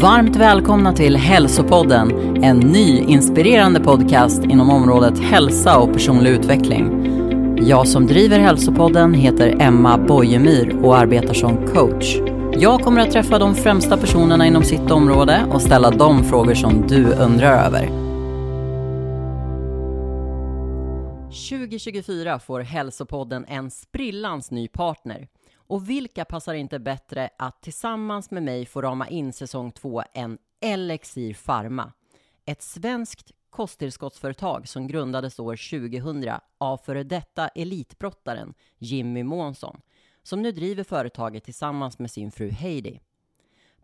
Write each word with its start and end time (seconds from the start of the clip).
Varmt 0.00 0.36
välkomna 0.36 0.92
till 0.92 1.16
Hälsopodden, 1.16 2.36
en 2.44 2.58
ny 2.58 2.98
inspirerande 2.98 3.80
podcast 3.80 4.44
inom 4.44 4.70
området 4.70 5.18
hälsa 5.18 5.78
och 5.78 5.92
personlig 5.92 6.30
utveckling. 6.30 7.06
Jag 7.66 7.88
som 7.88 8.06
driver 8.06 8.38
Hälsopodden 8.38 9.14
heter 9.14 9.56
Emma 9.60 9.98
Bojemyr 9.98 10.84
och 10.84 10.96
arbetar 10.96 11.34
som 11.34 11.66
coach. 11.66 12.16
Jag 12.52 12.80
kommer 12.80 13.00
att 13.00 13.10
träffa 13.10 13.38
de 13.38 13.54
främsta 13.54 13.96
personerna 13.96 14.46
inom 14.46 14.62
sitt 14.62 14.90
område 14.90 15.46
och 15.52 15.62
ställa 15.62 15.90
de 15.90 16.24
frågor 16.24 16.54
som 16.54 16.86
du 16.86 17.04
undrar 17.04 17.66
över. 17.66 17.86
2024 21.50 22.38
får 22.38 22.60
Hälsopodden 22.60 23.44
en 23.48 23.70
sprillans 23.70 24.50
ny 24.50 24.68
partner. 24.68 25.28
Och 25.66 25.90
vilka 25.90 26.24
passar 26.24 26.54
inte 26.54 26.78
bättre 26.78 27.30
att 27.38 27.62
tillsammans 27.62 28.30
med 28.30 28.42
mig 28.42 28.66
få 28.66 28.82
rama 28.82 29.08
in 29.08 29.32
säsong 29.32 29.72
två 29.72 30.02
än 30.14 30.38
Elixir 30.60 31.34
Pharma? 31.46 31.92
Ett 32.44 32.62
svenskt 32.62 33.32
kosttillskottsföretag 33.50 34.68
som 34.68 34.86
grundades 34.86 35.38
år 35.38 35.80
2000 35.80 36.30
av 36.58 36.76
före 36.76 37.02
detta 37.02 37.48
elitbrottaren 37.48 38.54
Jimmy 38.78 39.22
Månsson, 39.22 39.80
som 40.22 40.42
nu 40.42 40.52
driver 40.52 40.84
företaget 40.84 41.44
tillsammans 41.44 41.98
med 41.98 42.10
sin 42.10 42.32
fru 42.32 42.50
Heidi. 42.50 43.00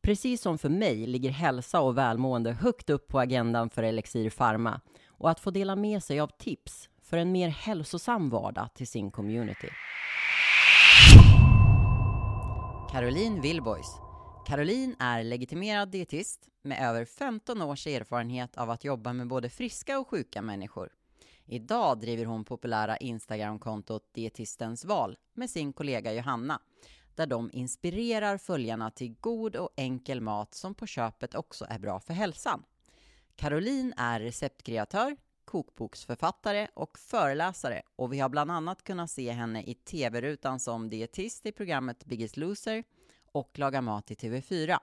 Precis 0.03 0.43
som 0.43 0.59
för 0.59 0.69
mig 0.69 1.07
ligger 1.07 1.31
hälsa 1.31 1.81
och 1.81 1.99
välmående 1.99 2.53
högt 2.53 2.91
upp 2.91 3.09
på 3.09 3.21
agendan 3.21 3.71
för 3.71 3.83
Elixir 3.83 4.31
Pharma 4.31 4.81
och 5.07 5.31
att 5.31 5.41
få 5.41 5.51
dela 5.51 5.77
med 5.77 6.03
sig 6.03 6.21
av 6.21 6.31
tips 6.39 6.89
för 7.03 7.17
en 7.17 7.33
mer 7.33 7.49
hälsosam 7.49 8.31
vardag 8.31 8.69
till 8.75 8.87
sin 8.89 9.11
community. 9.11 9.69
Caroline 12.91 13.41
Willboys. 13.41 14.01
Caroline 14.47 14.97
är 14.99 15.25
legitimerad 15.25 15.89
dietist 15.89 16.49
med 16.63 16.89
över 16.89 17.05
15 17.05 17.63
års 17.63 17.87
erfarenhet 17.87 18.57
av 18.57 18.71
att 18.71 18.85
jobba 18.85 19.13
med 19.13 19.29
både 19.29 19.49
friska 19.51 19.99
och 19.99 20.09
sjuka 20.09 20.43
människor. 20.43 20.93
Idag 21.47 22.01
driver 22.01 22.25
hon 22.25 22.45
populära 22.45 22.97
Instagramkontot 22.97 24.03
Dietistens 24.15 24.85
val 24.85 25.17
med 25.35 25.51
sin 25.51 25.73
kollega 25.73 26.13
Johanna, 26.13 26.61
där 27.15 27.27
de 27.27 27.51
inspirerar 27.53 28.39
följarna 28.39 28.91
till 28.91 29.15
god 29.21 29.57
och 29.57 29.71
enkel 29.77 30.21
mat 30.21 30.55
som 30.55 30.75
på 30.75 30.87
köpet 30.87 31.35
också 31.35 31.67
är 31.69 31.79
bra 31.79 32.01
för 32.01 32.15
hälsan. 32.15 32.65
Caroline 33.37 33.95
är 33.97 34.21
receptkreatör, 34.21 35.17
kokboksförfattare 35.51 36.69
och 36.75 36.99
föreläsare 36.99 37.83
och 37.97 38.13
vi 38.13 38.21
har 38.21 38.29
bland 38.29 38.51
annat 38.51 38.85
kunnat 38.85 39.11
se 39.11 39.31
henne 39.31 39.63
i 39.63 39.75
tv-rutan 39.75 40.61
som 40.61 40.91
dietist 40.91 41.47
i 41.47 41.53
programmet 41.53 42.05
Biggest 42.05 42.37
Loser 42.37 42.85
och 43.33 43.59
Laga 43.59 43.83
mat 43.83 44.11
i 44.11 44.15
TV4. 44.15 44.79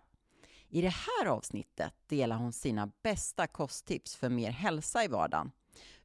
I 0.70 0.82
det 0.82 0.94
här 0.94 1.26
avsnittet 1.26 1.94
delar 2.08 2.36
hon 2.36 2.54
sina 2.54 2.92
bästa 3.04 3.48
kosttips 3.48 4.16
för 4.16 4.30
mer 4.30 4.52
hälsa 4.52 5.04
i 5.04 5.08
vardagen. 5.08 5.52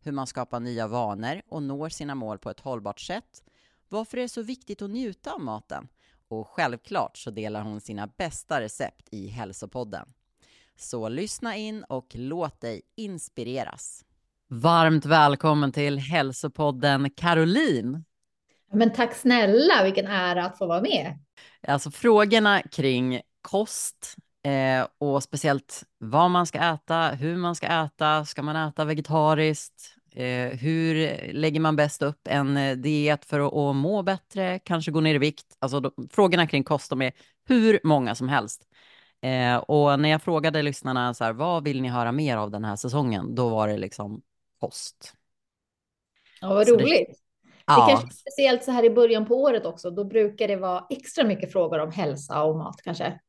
Hur 0.00 0.12
man 0.12 0.26
skapar 0.26 0.60
nya 0.60 0.86
vanor 0.86 1.42
och 1.48 1.62
når 1.62 1.88
sina 1.88 2.14
mål 2.14 2.38
på 2.38 2.50
ett 2.50 2.60
hållbart 2.60 3.00
sätt. 3.00 3.44
Varför 3.88 4.16
det 4.16 4.22
är 4.22 4.28
så 4.28 4.42
viktigt 4.42 4.82
att 4.82 4.90
njuta 4.90 5.32
av 5.32 5.40
maten. 5.40 5.88
Och 6.28 6.48
självklart 6.48 7.16
så 7.16 7.30
delar 7.30 7.62
hon 7.62 7.80
sina 7.80 8.06
bästa 8.06 8.60
recept 8.60 9.08
i 9.10 9.28
Hälsopodden. 9.28 10.12
Så 10.76 11.08
lyssna 11.08 11.56
in 11.56 11.84
och 11.84 12.06
låt 12.14 12.60
dig 12.60 12.82
inspireras. 12.94 14.04
Varmt 14.54 15.06
välkommen 15.06 15.72
till 15.72 15.98
Hälsopodden 15.98 17.10
Caroline. 17.10 18.04
Men 18.72 18.92
tack 18.92 19.14
snälla, 19.14 19.84
vilken 19.84 20.06
ära 20.06 20.44
att 20.44 20.58
få 20.58 20.66
vara 20.66 20.80
med. 20.80 21.18
Alltså 21.68 21.90
frågorna 21.90 22.62
kring 22.62 23.20
kost 23.42 24.16
eh, 24.44 24.86
och 24.98 25.22
speciellt 25.22 25.82
vad 25.98 26.30
man 26.30 26.46
ska 26.46 26.58
äta, 26.58 27.08
hur 27.08 27.36
man 27.36 27.54
ska 27.54 27.66
äta, 27.66 28.24
ska 28.24 28.42
man 28.42 28.68
äta 28.68 28.84
vegetariskt, 28.84 29.94
eh, 30.14 30.58
hur 30.58 31.16
lägger 31.32 31.60
man 31.60 31.76
bäst 31.76 32.02
upp 32.02 32.28
en 32.28 32.56
eh, 32.56 32.76
diet 32.76 33.24
för 33.24 33.40
att, 33.40 33.54
att 33.54 33.76
må 33.76 34.02
bättre, 34.02 34.58
kanske 34.58 34.90
gå 34.90 35.00
ner 35.00 35.14
i 35.14 35.18
vikt. 35.18 35.46
Alltså 35.58 35.80
de, 35.80 36.08
frågorna 36.10 36.46
kring 36.46 36.64
kost, 36.64 36.90
de 36.90 37.02
är 37.02 37.12
hur 37.48 37.80
många 37.84 38.14
som 38.14 38.28
helst. 38.28 38.62
Eh, 39.22 39.56
och 39.56 40.00
när 40.00 40.08
jag 40.08 40.22
frågade 40.22 40.62
lyssnarna 40.62 41.14
så 41.14 41.24
här, 41.24 41.32
vad 41.32 41.64
vill 41.64 41.82
ni 41.82 41.88
höra 41.88 42.12
mer 42.12 42.36
av 42.36 42.50
den 42.50 42.64
här 42.64 42.76
säsongen, 42.76 43.34
då 43.34 43.48
var 43.48 43.68
det 43.68 43.76
liksom 43.76 44.22
post. 44.62 45.14
Ja, 46.40 46.48
vad 46.54 46.68
roligt. 46.68 47.08
Det, 47.08 47.14
Ja, 47.66 47.86
kanske 47.88 48.06
är 48.06 48.10
speciellt 48.10 48.64
så 48.64 48.70
här 48.70 48.84
i 48.84 48.90
början 48.90 49.26
på 49.26 49.34
året 49.42 49.66
också. 49.66 49.90
Då 49.90 50.04
brukar 50.04 50.48
det 50.48 50.56
vara 50.56 50.86
extra 50.90 51.24
mycket 51.24 51.52
frågor 51.52 51.78
om 51.78 51.92
hälsa 51.92 52.42
och 52.42 52.56
mat 52.56 52.82
kanske. 52.84 53.20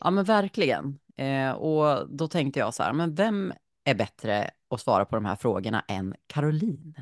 ja 0.00 0.10
men 0.10 0.24
verkligen. 0.24 0.98
Eh, 1.16 1.50
och 1.50 2.08
då 2.08 2.28
tänkte 2.28 2.60
jag 2.60 2.74
så 2.74 2.82
här, 2.82 2.92
men 2.92 3.14
vem 3.14 3.52
är 3.84 3.94
bättre 3.94 4.50
att 4.70 4.80
svara 4.80 5.04
på 5.04 5.16
de 5.16 5.24
här 5.24 5.36
frågorna 5.36 5.84
än 5.88 6.14
Caroline? 6.26 6.94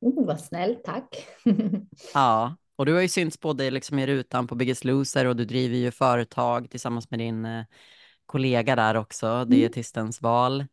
Oh, 0.00 0.26
vad 0.26 0.40
snäll, 0.40 0.76
tack. 0.84 1.26
Ja, 2.14 2.56
och 2.76 2.86
du 2.86 2.94
har 2.94 3.00
ju 3.00 3.08
synts 3.08 3.40
både 3.40 3.70
liksom 3.70 3.98
i 3.98 4.06
rutan 4.06 4.46
på 4.46 4.54
Biggest 4.54 4.84
Loser 4.84 5.26
och 5.26 5.36
du 5.36 5.44
driver 5.44 5.76
ju 5.76 5.90
företag 5.90 6.70
tillsammans 6.70 7.10
med 7.10 7.18
din 7.20 7.44
eh, 7.44 7.64
kollega 8.26 8.76
där 8.76 8.94
också, 8.94 9.44
Dietistens 9.44 10.22
val. 10.22 10.66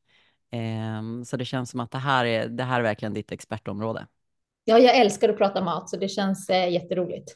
Ehm, 0.52 1.26
så 1.26 1.38
det 1.38 1.46
känns 1.46 1.70
som 1.70 1.80
att 1.80 1.92
det 1.92 1.98
här 1.98 2.26
är, 2.26 2.48
det 2.48 2.64
här 2.64 2.80
är 2.80 2.84
verkligen 2.84 3.14
ditt 3.14 3.32
expertområde. 3.32 4.08
ja, 4.64 4.80
jag 4.80 4.98
älskar 4.98 5.30
att 5.30 5.38
prata 5.38 5.64
mat 5.64 5.90
så 5.90 5.98
det 5.98 6.10
känns 6.10 6.50
eh, 6.50 6.72
jätteroligt. 6.72 7.36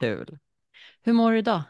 Kul. 0.00 0.38
Hur 1.02 1.12
mår 1.12 1.32
du 1.32 1.38
idag? 1.38 1.62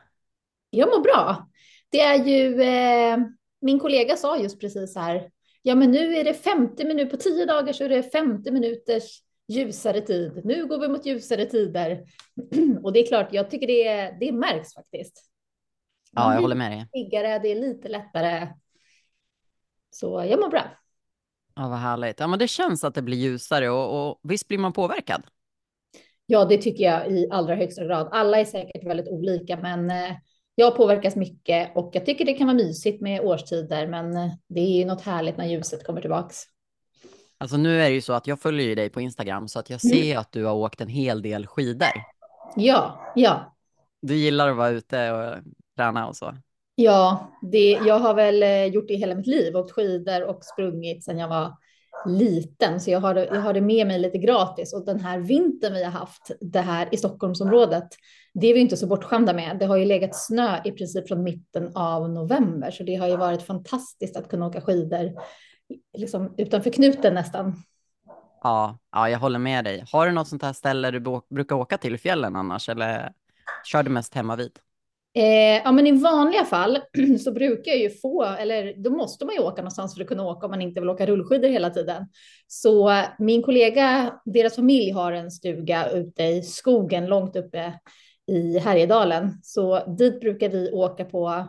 Jag 0.70 0.88
mår 0.88 1.00
bra. 1.00 1.48
Det 1.90 2.00
är 2.00 2.24
ju, 2.24 2.62
eh, 2.62 3.18
min 3.60 3.78
kollega 3.78 4.16
sa 4.16 4.38
just 4.38 4.60
precis 4.60 4.96
här, 4.96 5.30
ja 5.62 5.74
men 5.74 5.90
nu 5.90 6.14
är 6.14 6.24
det 6.24 6.34
50 6.34 6.84
minuter, 6.84 7.10
på 7.10 7.16
10 7.16 7.46
dagar 7.46 7.72
så 7.72 7.84
är 7.84 7.88
det 7.88 8.02
50 8.02 8.50
minuters 8.50 9.22
ljusare 9.48 10.00
tid. 10.00 10.40
Nu 10.44 10.66
går 10.66 10.80
vi 10.80 10.88
mot 10.88 11.06
ljusare 11.06 11.46
tider. 11.46 12.04
Och 12.82 12.92
det 12.92 13.00
är 13.00 13.06
klart, 13.06 13.28
jag 13.32 13.50
tycker 13.50 13.66
det, 13.66 14.16
det 14.20 14.32
märks 14.32 14.74
faktiskt. 14.74 15.26
Ja, 16.12 16.34
jag 16.34 16.40
håller 16.40 16.56
med 16.56 16.72
dig. 16.72 16.86
piggare, 16.92 17.38
det 17.38 17.48
är 17.48 17.60
lite 17.60 17.88
lättare. 17.88 18.48
Så 19.90 20.24
jag 20.30 20.40
mår 20.40 20.48
bra. 20.48 20.62
Ja, 21.54 21.68
vad 21.68 21.78
härligt. 21.78 22.20
Ja, 22.20 22.26
men 22.26 22.38
det 22.38 22.48
känns 22.48 22.84
att 22.84 22.94
det 22.94 23.02
blir 23.02 23.16
ljusare 23.18 23.70
och, 23.70 24.10
och 24.10 24.20
visst 24.22 24.48
blir 24.48 24.58
man 24.58 24.72
påverkad? 24.72 25.22
Ja, 26.26 26.44
det 26.44 26.58
tycker 26.58 26.84
jag 26.84 27.10
i 27.12 27.28
allra 27.30 27.54
högsta 27.54 27.84
grad. 27.84 28.08
Alla 28.12 28.38
är 28.38 28.44
säkert 28.44 28.86
väldigt 28.86 29.08
olika, 29.08 29.56
men 29.56 29.90
eh, 29.90 30.16
jag 30.54 30.76
påverkas 30.76 31.16
mycket 31.16 31.76
och 31.76 31.90
jag 31.92 32.06
tycker 32.06 32.24
det 32.24 32.34
kan 32.34 32.46
vara 32.46 32.56
mysigt 32.56 33.00
med 33.02 33.20
årstider, 33.20 33.86
men 33.86 34.16
eh, 34.16 34.30
det 34.48 34.60
är 34.60 34.78
ju 34.78 34.84
något 34.84 35.00
härligt 35.00 35.36
när 35.36 35.46
ljuset 35.46 35.86
kommer 35.86 36.00
tillbaks. 36.00 36.36
Alltså 37.38 37.56
nu 37.56 37.80
är 37.82 37.88
det 37.88 37.94
ju 37.94 38.00
så 38.00 38.12
att 38.12 38.26
jag 38.26 38.40
följer 38.40 38.66
ju 38.66 38.74
dig 38.74 38.90
på 38.90 39.00
Instagram 39.00 39.48
så 39.48 39.58
att 39.58 39.70
jag 39.70 39.80
Mm. 39.84 39.96
ser 39.96 40.18
att 40.18 40.32
du 40.32 40.44
har 40.44 40.54
åkt 40.54 40.80
en 40.80 40.88
hel 40.88 41.22
del 41.22 41.46
skidor. 41.46 41.88
Ja, 42.56 43.12
ja, 43.16 43.56
Du 44.02 44.14
gillar 44.16 44.48
att 44.48 44.56
vara 44.56 44.68
ute 44.68 45.10
och 45.12 45.34
träna 45.76 46.08
och 46.08 46.16
så 46.16 46.34
ja, 46.80 47.30
det, 47.42 47.70
jag 47.70 47.98
har 47.98 48.14
väl 48.14 48.42
eh, 48.42 48.64
gjort 48.64 48.88
det 48.88 48.94
hela 48.94 49.14
mitt 49.14 49.26
liv, 49.26 49.56
åkt 49.56 49.70
skidor 49.70 50.24
och 50.24 50.44
sprungit 50.44 51.04
sedan 51.04 51.18
jag 51.18 51.28
var 51.28 51.56
liten, 52.06 52.80
så 52.80 52.90
jag 52.90 53.00
har, 53.00 53.14
det, 53.14 53.24
jag 53.24 53.40
har 53.40 53.54
det 53.54 53.60
med 53.60 53.86
mig 53.86 53.98
lite 53.98 54.18
gratis. 54.18 54.74
Och 54.74 54.84
den 54.84 55.00
här 55.00 55.18
vintern 55.18 55.72
vi 55.72 55.84
har 55.84 55.90
haft 55.90 56.30
det 56.40 56.60
här 56.60 56.88
i 56.92 56.96
Stockholmsområdet, 56.96 57.88
det 58.34 58.46
är 58.46 58.54
vi 58.54 58.60
inte 58.60 58.76
så 58.76 58.86
bortskämda 58.86 59.32
med. 59.32 59.58
Det 59.58 59.66
har 59.66 59.76
ju 59.76 59.84
legat 59.84 60.16
snö 60.16 60.60
i 60.64 60.72
princip 60.72 61.08
från 61.08 61.22
mitten 61.22 61.72
av 61.74 62.10
november, 62.10 62.70
så 62.70 62.82
det 62.82 62.94
har 62.94 63.08
ju 63.08 63.16
varit 63.16 63.42
fantastiskt 63.42 64.16
att 64.16 64.28
kunna 64.28 64.46
åka 64.46 64.60
skidor 64.60 65.12
liksom 65.98 66.34
utanför 66.36 66.70
knuten 66.70 67.14
nästan. 67.14 67.62
Ja, 68.42 68.78
ja, 68.92 69.10
jag 69.10 69.18
håller 69.18 69.38
med 69.38 69.64
dig. 69.64 69.84
Har 69.92 70.06
du 70.06 70.12
något 70.12 70.28
sånt 70.28 70.42
här 70.42 70.52
ställe 70.52 70.90
du 70.90 71.20
brukar 71.30 71.56
åka 71.56 71.78
till 71.78 71.94
i 71.94 71.98
fjällen 71.98 72.36
annars 72.36 72.68
eller 72.68 73.12
kör 73.64 73.82
du 73.82 73.90
mest 73.90 74.14
hemma 74.14 74.36
vid? 74.36 74.58
Eh, 75.14 75.62
ja, 75.64 75.72
men 75.72 75.86
i 75.86 75.92
vanliga 75.92 76.44
fall 76.44 76.78
så 77.24 77.32
brukar 77.32 77.72
jag 77.72 77.80
ju 77.80 77.90
få, 77.90 78.24
eller 78.24 78.74
då 78.76 78.90
måste 78.90 79.24
man 79.24 79.34
ju 79.34 79.40
åka 79.40 79.62
någonstans 79.62 79.94
för 79.94 80.02
att 80.02 80.08
kunna 80.08 80.24
åka 80.24 80.46
om 80.46 80.50
man 80.50 80.62
inte 80.62 80.80
vill 80.80 80.90
åka 80.90 81.06
rullskidor 81.06 81.48
hela 81.48 81.70
tiden. 81.70 82.06
Så 82.46 83.02
min 83.18 83.42
kollega, 83.42 84.14
deras 84.24 84.56
familj 84.56 84.90
har 84.90 85.12
en 85.12 85.30
stuga 85.30 85.90
ute 85.90 86.22
i 86.22 86.42
skogen 86.42 87.06
långt 87.06 87.36
uppe 87.36 87.72
i 88.26 88.58
Härjedalen. 88.58 89.38
Så 89.42 89.94
dit 89.98 90.20
brukar 90.20 90.48
vi 90.48 90.70
åka 90.72 91.04
på 91.04 91.46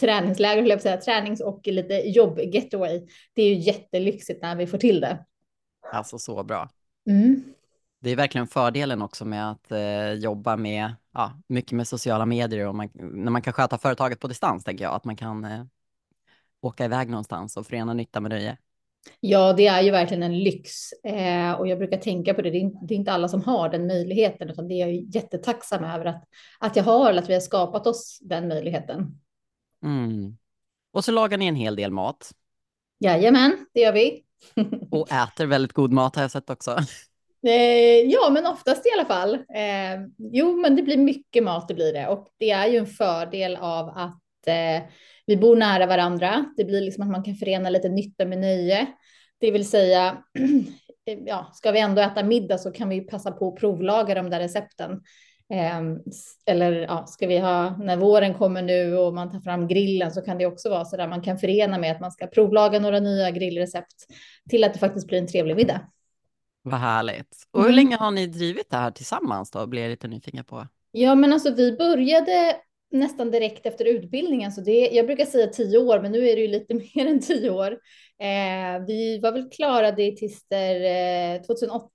träningsläger, 0.00 0.62
höll 0.62 0.70
jag 0.70 0.82
säga, 0.82 0.96
tränings 0.96 1.40
och 1.40 1.66
lite 1.66 1.94
jobb-getaway. 1.94 3.06
Det 3.34 3.42
är 3.42 3.48
ju 3.48 3.54
jättelyxigt 3.54 4.42
när 4.42 4.56
vi 4.56 4.66
får 4.66 4.78
till 4.78 5.00
det. 5.00 5.24
Alltså 5.92 6.18
så 6.18 6.44
bra. 6.44 6.68
Mm. 7.10 7.42
Det 8.00 8.10
är 8.10 8.16
verkligen 8.16 8.46
fördelen 8.46 9.02
också 9.02 9.24
med 9.24 9.50
att 9.50 9.72
eh, 9.72 10.12
jobba 10.12 10.56
med, 10.56 10.94
ja, 11.18 11.32
mycket 11.46 11.72
med 11.72 11.88
sociala 11.88 12.26
medier 12.26 12.66
och 12.66 12.74
man, 12.74 12.88
när 12.94 13.30
man 13.30 13.42
kan 13.42 13.52
sköta 13.52 13.78
företaget 13.78 14.20
på 14.20 14.28
distans 14.28 14.64
tänker 14.64 14.84
jag, 14.84 14.94
att 14.94 15.04
man 15.04 15.16
kan 15.16 15.44
eh, 15.44 15.64
åka 16.60 16.84
iväg 16.84 17.08
någonstans 17.08 17.56
och 17.56 17.66
förena 17.66 17.94
nytta 17.94 18.20
med 18.20 18.30
nöje. 18.30 18.56
Ja, 19.20 19.52
det 19.52 19.66
är 19.66 19.82
ju 19.82 19.90
verkligen 19.90 20.22
en 20.22 20.38
lyx 20.38 20.92
eh, 20.92 21.52
och 21.52 21.68
jag 21.68 21.78
brukar 21.78 21.98
tänka 21.98 22.34
på 22.34 22.42
det. 22.42 22.50
Det 22.50 22.58
är, 22.58 22.92
inte, 22.92 23.12
alla 23.12 23.28
som 23.28 23.42
har 23.42 23.68
den 23.68 23.86
möjligheten, 23.86 24.50
utan 24.50 24.68
det 24.68 24.74
är 24.74 24.86
jag 24.86 24.94
jättetacksam 24.94 25.84
över 25.84 26.04
att, 26.04 26.24
att 26.58 26.76
jag 26.76 26.84
har 26.84 27.10
eller 27.10 27.22
att 27.22 27.28
vi 27.28 27.34
har 27.34 27.40
skapat 27.40 27.86
oss 27.86 28.18
den 28.22 28.48
möjligheten. 28.48 29.20
Mm. 29.84 30.36
Och 30.92 31.04
så 31.04 31.12
lagar 31.12 31.38
ni 31.38 31.46
en 31.46 31.56
hel 31.56 31.76
del 31.76 31.90
mat. 31.90 32.32
Jajamän, 32.98 33.66
det 33.74 33.80
gör 33.80 33.92
vi. 33.92 34.24
och 34.90 35.12
äter 35.12 35.46
väldigt 35.46 35.72
god 35.72 35.92
mat 35.92 36.16
har 36.16 36.22
jag 36.22 36.30
sett 36.30 36.50
också. 36.50 36.78
Eh, 37.46 38.10
ja, 38.10 38.30
men 38.30 38.46
oftast 38.46 38.86
i 38.86 38.90
alla 38.98 39.04
fall. 39.04 39.34
Eh, 39.34 40.00
jo, 40.18 40.56
men 40.56 40.76
det 40.76 40.82
blir 40.82 40.96
mycket 40.96 41.44
mat, 41.44 41.68
det 41.68 41.74
blir 41.74 41.92
det. 41.92 42.08
Och 42.08 42.28
det 42.38 42.50
är 42.50 42.66
ju 42.66 42.76
en 42.76 42.86
fördel 42.86 43.56
av 43.56 43.88
att 43.88 44.46
eh, 44.46 44.88
vi 45.26 45.36
bor 45.36 45.56
nära 45.56 45.86
varandra. 45.86 46.44
Det 46.56 46.64
blir 46.64 46.80
liksom 46.80 47.02
att 47.02 47.10
man 47.10 47.22
kan 47.22 47.34
förena 47.34 47.70
lite 47.70 47.88
nytta 47.88 48.24
med 48.24 48.38
nöje. 48.38 48.86
Det 49.40 49.50
vill 49.50 49.68
säga, 49.68 50.18
eh, 51.06 51.18
ja, 51.26 51.50
ska 51.52 51.70
vi 51.70 51.80
ändå 51.80 52.02
äta 52.02 52.22
middag 52.22 52.58
så 52.58 52.72
kan 52.72 52.88
vi 52.88 53.00
passa 53.00 53.32
på 53.32 53.48
att 53.48 53.56
provlaga 53.60 54.14
de 54.14 54.30
där 54.30 54.40
recepten. 54.40 55.00
Eh, 55.54 55.80
eller 56.46 56.72
ja, 56.72 57.06
ska 57.06 57.26
vi 57.26 57.38
ha, 57.38 57.76
när 57.76 57.96
våren 57.96 58.34
kommer 58.34 58.62
nu 58.62 58.96
och 58.96 59.14
man 59.14 59.30
tar 59.30 59.40
fram 59.40 59.68
grillen 59.68 60.12
så 60.12 60.22
kan 60.22 60.38
det 60.38 60.46
också 60.46 60.70
vara 60.70 60.84
så 60.84 60.96
där 60.96 61.08
man 61.08 61.22
kan 61.22 61.38
förena 61.38 61.78
med 61.78 61.92
att 61.92 62.00
man 62.00 62.12
ska 62.12 62.26
provlaga 62.26 62.78
några 62.78 63.00
nya 63.00 63.30
grillrecept 63.30 64.06
till 64.50 64.64
att 64.64 64.72
det 64.72 64.78
faktiskt 64.78 65.06
blir 65.06 65.18
en 65.18 65.26
trevlig 65.26 65.56
middag. 65.56 65.80
Vad 66.62 66.80
härligt. 66.80 67.36
Och 67.50 67.60
hur 67.60 67.68
mm. 67.68 67.76
länge 67.76 67.96
har 67.96 68.10
ni 68.10 68.26
drivit 68.26 68.70
det 68.70 68.76
här 68.76 68.90
tillsammans 68.90 69.50
då? 69.50 69.66
Blir 69.66 69.82
jag 69.82 69.90
lite 69.90 70.08
nyfiken 70.08 70.44
på. 70.44 70.66
Ja, 70.90 71.14
men 71.14 71.32
alltså 71.32 71.54
vi 71.54 71.76
började 71.76 72.56
nästan 72.90 73.30
direkt 73.30 73.66
efter 73.66 73.84
utbildningen, 73.84 74.52
så 74.52 74.60
det, 74.60 74.88
jag 74.92 75.06
brukar 75.06 75.24
säga 75.24 75.46
tio 75.46 75.78
år, 75.78 76.00
men 76.00 76.12
nu 76.12 76.28
är 76.28 76.36
det 76.36 76.42
ju 76.42 76.48
lite 76.48 76.74
mer 76.94 77.06
än 77.06 77.20
tio 77.20 77.50
år. 77.50 77.72
Eh, 78.22 78.84
vi 78.86 79.20
var 79.22 79.32
väl 79.32 79.50
klara 79.50 79.92
dietister 79.92 80.74
eh, 81.34 81.42
2008 81.42 81.88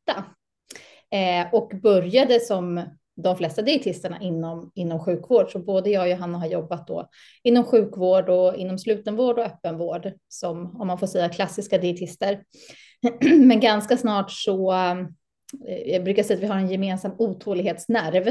eh, 1.12 1.54
och 1.54 1.72
började 1.82 2.40
som 2.40 2.84
de 3.16 3.38
flesta 3.38 3.62
dietisterna 3.62 4.22
inom, 4.22 4.72
inom 4.76 5.00
sjukvård. 5.00 5.52
Så 5.52 5.60
både 5.60 5.90
jag 5.90 6.04
och 6.04 6.10
Johanna 6.10 6.38
har 6.38 6.48
jobbat 6.48 6.88
då 6.88 7.10
inom 7.44 7.64
sjukvård 7.64 8.30
och 8.30 8.56
inom 8.56 8.80
slutenvård 8.80 9.40
och 9.40 9.46
öppenvård 9.46 10.12
som, 10.28 10.82
om 10.82 10.88
man 10.88 10.98
får 10.98 11.08
säga, 11.08 11.30
klassiska 11.30 11.78
dietister. 11.78 12.44
Men 13.22 13.60
ganska 13.60 13.98
snart 13.98 14.32
så, 14.32 14.74
eh, 14.74 15.08
jag 15.86 16.04
brukar 16.04 16.24
säga 16.24 16.38
att 16.38 16.44
vi 16.44 16.48
har 16.48 16.58
en 16.58 16.72
gemensam 16.72 17.12
otålighetsnerv. 17.18 18.28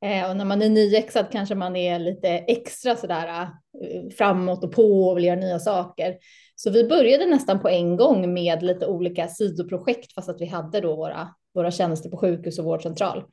Eh, 0.00 0.30
och 0.30 0.36
när 0.36 0.44
man 0.44 0.62
är 0.62 0.68
nyexad 0.68 1.26
kanske 1.32 1.54
man 1.54 1.76
är 1.76 1.98
lite 1.98 2.28
extra 2.28 2.96
sådär 2.96 3.42
eh, 3.82 4.10
framåt 4.18 4.64
och 4.64 4.72
på 4.72 5.08
och 5.08 5.16
vill 5.16 5.24
göra 5.24 5.40
nya 5.40 5.58
saker. 5.58 6.16
Så 6.54 6.70
vi 6.70 6.88
började 6.88 7.26
nästan 7.26 7.60
på 7.60 7.68
en 7.68 7.96
gång 7.96 8.34
med 8.34 8.62
lite 8.62 8.86
olika 8.86 9.28
sidoprojekt 9.28 10.14
fast 10.14 10.28
att 10.28 10.40
vi 10.40 10.46
hade 10.46 10.80
då 10.80 10.96
våra, 10.96 11.28
våra 11.54 11.70
tjänster 11.70 12.10
på 12.10 12.16
sjukhus 12.16 12.58
och 12.58 12.64
vårdcentral. 12.64 13.24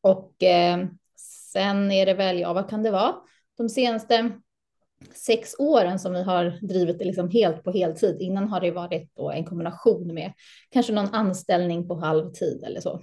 Och 0.00 0.42
eh, 0.42 0.86
sen 1.52 1.92
är 1.92 2.06
det 2.06 2.14
väl, 2.14 2.40
ja 2.40 2.52
vad 2.52 2.70
kan 2.70 2.82
det 2.82 2.90
vara, 2.90 3.14
de 3.56 3.68
senaste 3.68 4.30
sex 5.14 5.54
åren 5.58 5.98
som 5.98 6.12
vi 6.12 6.22
har 6.22 6.58
drivit 6.62 6.98
det 6.98 7.04
liksom 7.04 7.30
helt 7.30 7.64
på 7.64 7.72
heltid. 7.72 8.16
Innan 8.20 8.48
har 8.48 8.60
det 8.60 8.70
varit 8.70 9.12
en 9.34 9.44
kombination 9.44 10.14
med 10.14 10.32
kanske 10.70 10.92
någon 10.92 11.14
anställning 11.14 11.88
på 11.88 11.94
halvtid 11.94 12.64
eller 12.66 12.80
så. 12.80 13.02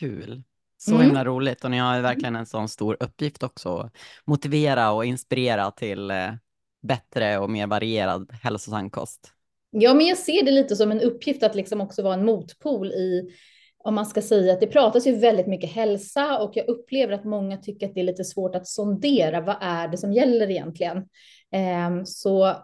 Kul. 0.00 0.42
Så 0.76 0.90
mm. 0.90 1.02
himla 1.02 1.24
roligt 1.24 1.64
och 1.64 1.70
ni 1.70 1.78
har 1.78 2.00
verkligen 2.00 2.36
en 2.36 2.46
sån 2.46 2.68
stor 2.68 2.96
uppgift 3.00 3.42
också. 3.42 3.90
Motivera 4.24 4.92
och 4.92 5.04
inspirera 5.04 5.70
till 5.70 6.10
eh, 6.10 6.32
bättre 6.82 7.38
och 7.38 7.50
mer 7.50 7.66
varierad 7.66 8.30
hälsosam 8.42 8.90
kost. 8.90 9.32
Ja, 9.70 9.94
men 9.94 10.06
jag 10.06 10.18
ser 10.18 10.44
det 10.44 10.50
lite 10.50 10.76
som 10.76 10.90
en 10.90 11.00
uppgift 11.00 11.42
att 11.42 11.54
liksom 11.54 11.80
också 11.80 12.02
vara 12.02 12.14
en 12.14 12.24
motpol 12.24 12.86
i 12.86 13.30
om 13.84 13.94
man 13.94 14.06
ska 14.06 14.22
säga 14.22 14.52
att 14.52 14.60
det 14.60 14.66
pratas 14.66 15.06
ju 15.06 15.16
väldigt 15.16 15.46
mycket 15.46 15.70
hälsa 15.70 16.38
och 16.38 16.52
jag 16.54 16.68
upplever 16.68 17.12
att 17.12 17.24
många 17.24 17.56
tycker 17.56 17.88
att 17.88 17.94
det 17.94 18.00
är 18.00 18.04
lite 18.04 18.24
svårt 18.24 18.54
att 18.54 18.66
sondera. 18.66 19.40
Vad 19.40 19.56
är 19.60 19.88
det 19.88 19.96
som 19.96 20.12
gäller 20.12 20.50
egentligen? 20.50 21.08
Ehm, 21.52 22.06
så 22.06 22.56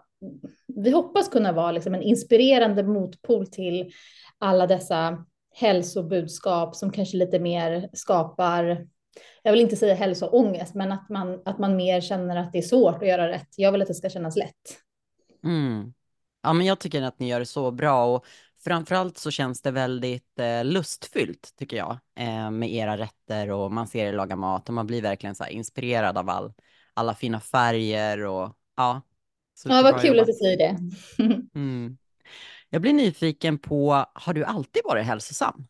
vi 0.67 0.91
hoppas 0.91 1.29
kunna 1.29 1.51
vara 1.51 1.71
liksom 1.71 1.93
en 1.93 2.01
inspirerande 2.01 2.83
motpol 2.83 3.47
till 3.47 3.91
alla 4.37 4.67
dessa 4.67 5.25
hälsobudskap 5.55 6.75
som 6.75 6.91
kanske 6.91 7.17
lite 7.17 7.39
mer 7.39 7.89
skapar, 7.93 8.87
jag 9.43 9.51
vill 9.51 9.61
inte 9.61 9.75
säga 9.75 9.95
hälsoångest, 9.95 10.75
men 10.75 10.91
att 10.91 11.09
man, 11.09 11.41
att 11.45 11.59
man 11.59 11.75
mer 11.75 12.01
känner 12.01 12.37
att 12.37 12.51
det 12.51 12.57
är 12.57 12.61
svårt 12.61 13.01
att 13.01 13.07
göra 13.07 13.27
rätt. 13.27 13.47
Jag 13.55 13.71
vill 13.71 13.81
att 13.81 13.87
det 13.87 13.93
ska 13.93 14.09
kännas 14.09 14.35
lätt. 14.35 14.77
Mm. 15.43 15.93
Ja, 16.43 16.53
men 16.53 16.65
jag 16.65 16.79
tycker 16.79 17.01
att 17.01 17.19
ni 17.19 17.29
gör 17.29 17.39
det 17.39 17.45
så 17.45 17.71
bra 17.71 18.15
och 18.15 18.25
framförallt 18.63 19.17
så 19.17 19.31
känns 19.31 19.61
det 19.61 19.71
väldigt 19.71 20.39
eh, 20.39 20.65
lustfyllt 20.65 21.53
tycker 21.57 21.77
jag 21.77 21.97
eh, 22.19 22.51
med 22.51 22.73
era 22.73 22.97
rätter 22.97 23.51
och 23.51 23.71
man 23.71 23.87
ser 23.87 24.05
er 24.05 24.13
laga 24.13 24.35
mat 24.35 24.67
och 24.67 24.73
man 24.73 24.87
blir 24.87 25.01
verkligen 25.01 25.35
så 25.35 25.45
inspirerad 25.45 26.17
av 26.17 26.29
all, 26.29 26.53
alla 26.93 27.15
fina 27.15 27.39
färger 27.39 28.25
och 28.25 28.57
ja. 28.77 29.01
Ja, 29.65 29.81
vad 29.81 30.01
kul 30.01 30.19
att 30.19 30.27
du 30.27 30.33
säger 30.33 30.57
det. 30.57 30.77
mm. 31.59 31.97
Jag 32.69 32.81
blir 32.81 32.93
nyfiken 32.93 33.57
på, 33.57 34.05
har 34.13 34.33
du 34.33 34.45
alltid 34.45 34.81
varit 34.85 35.05
hälsosam? 35.05 35.67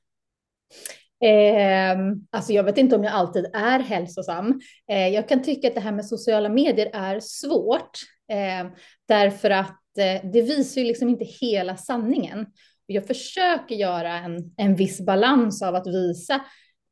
Eh, 1.24 1.98
alltså 2.30 2.54
jag 2.54 2.64
vet 2.64 2.78
inte 2.78 2.96
om 2.96 3.04
jag 3.04 3.14
alltid 3.14 3.46
är 3.54 3.80
hälsosam. 3.80 4.62
Eh, 4.90 5.08
jag 5.08 5.30
kan 5.30 5.44
tycka 5.44 5.68
att 5.68 5.76
det 5.76 5.82
här 5.82 5.92
med 5.92 6.06
sociala 6.06 6.50
medier 6.50 6.90
är 6.94 7.20
svårt 7.20 8.00
eh, 8.32 8.72
därför 9.08 9.50
att 9.50 9.98
eh, 9.98 10.30
det 10.32 10.42
visar 10.42 10.82
ju 10.82 10.88
liksom 10.88 11.10
inte 11.10 11.26
hela 11.26 11.78
sanningen. 11.78 12.46
Jag 12.88 13.08
försöker 13.08 13.76
göra 13.76 14.14
en, 14.14 14.54
en 14.58 14.76
viss 14.76 15.02
balans 15.02 15.62
av 15.62 15.76
att 15.76 15.88
visa 15.88 16.42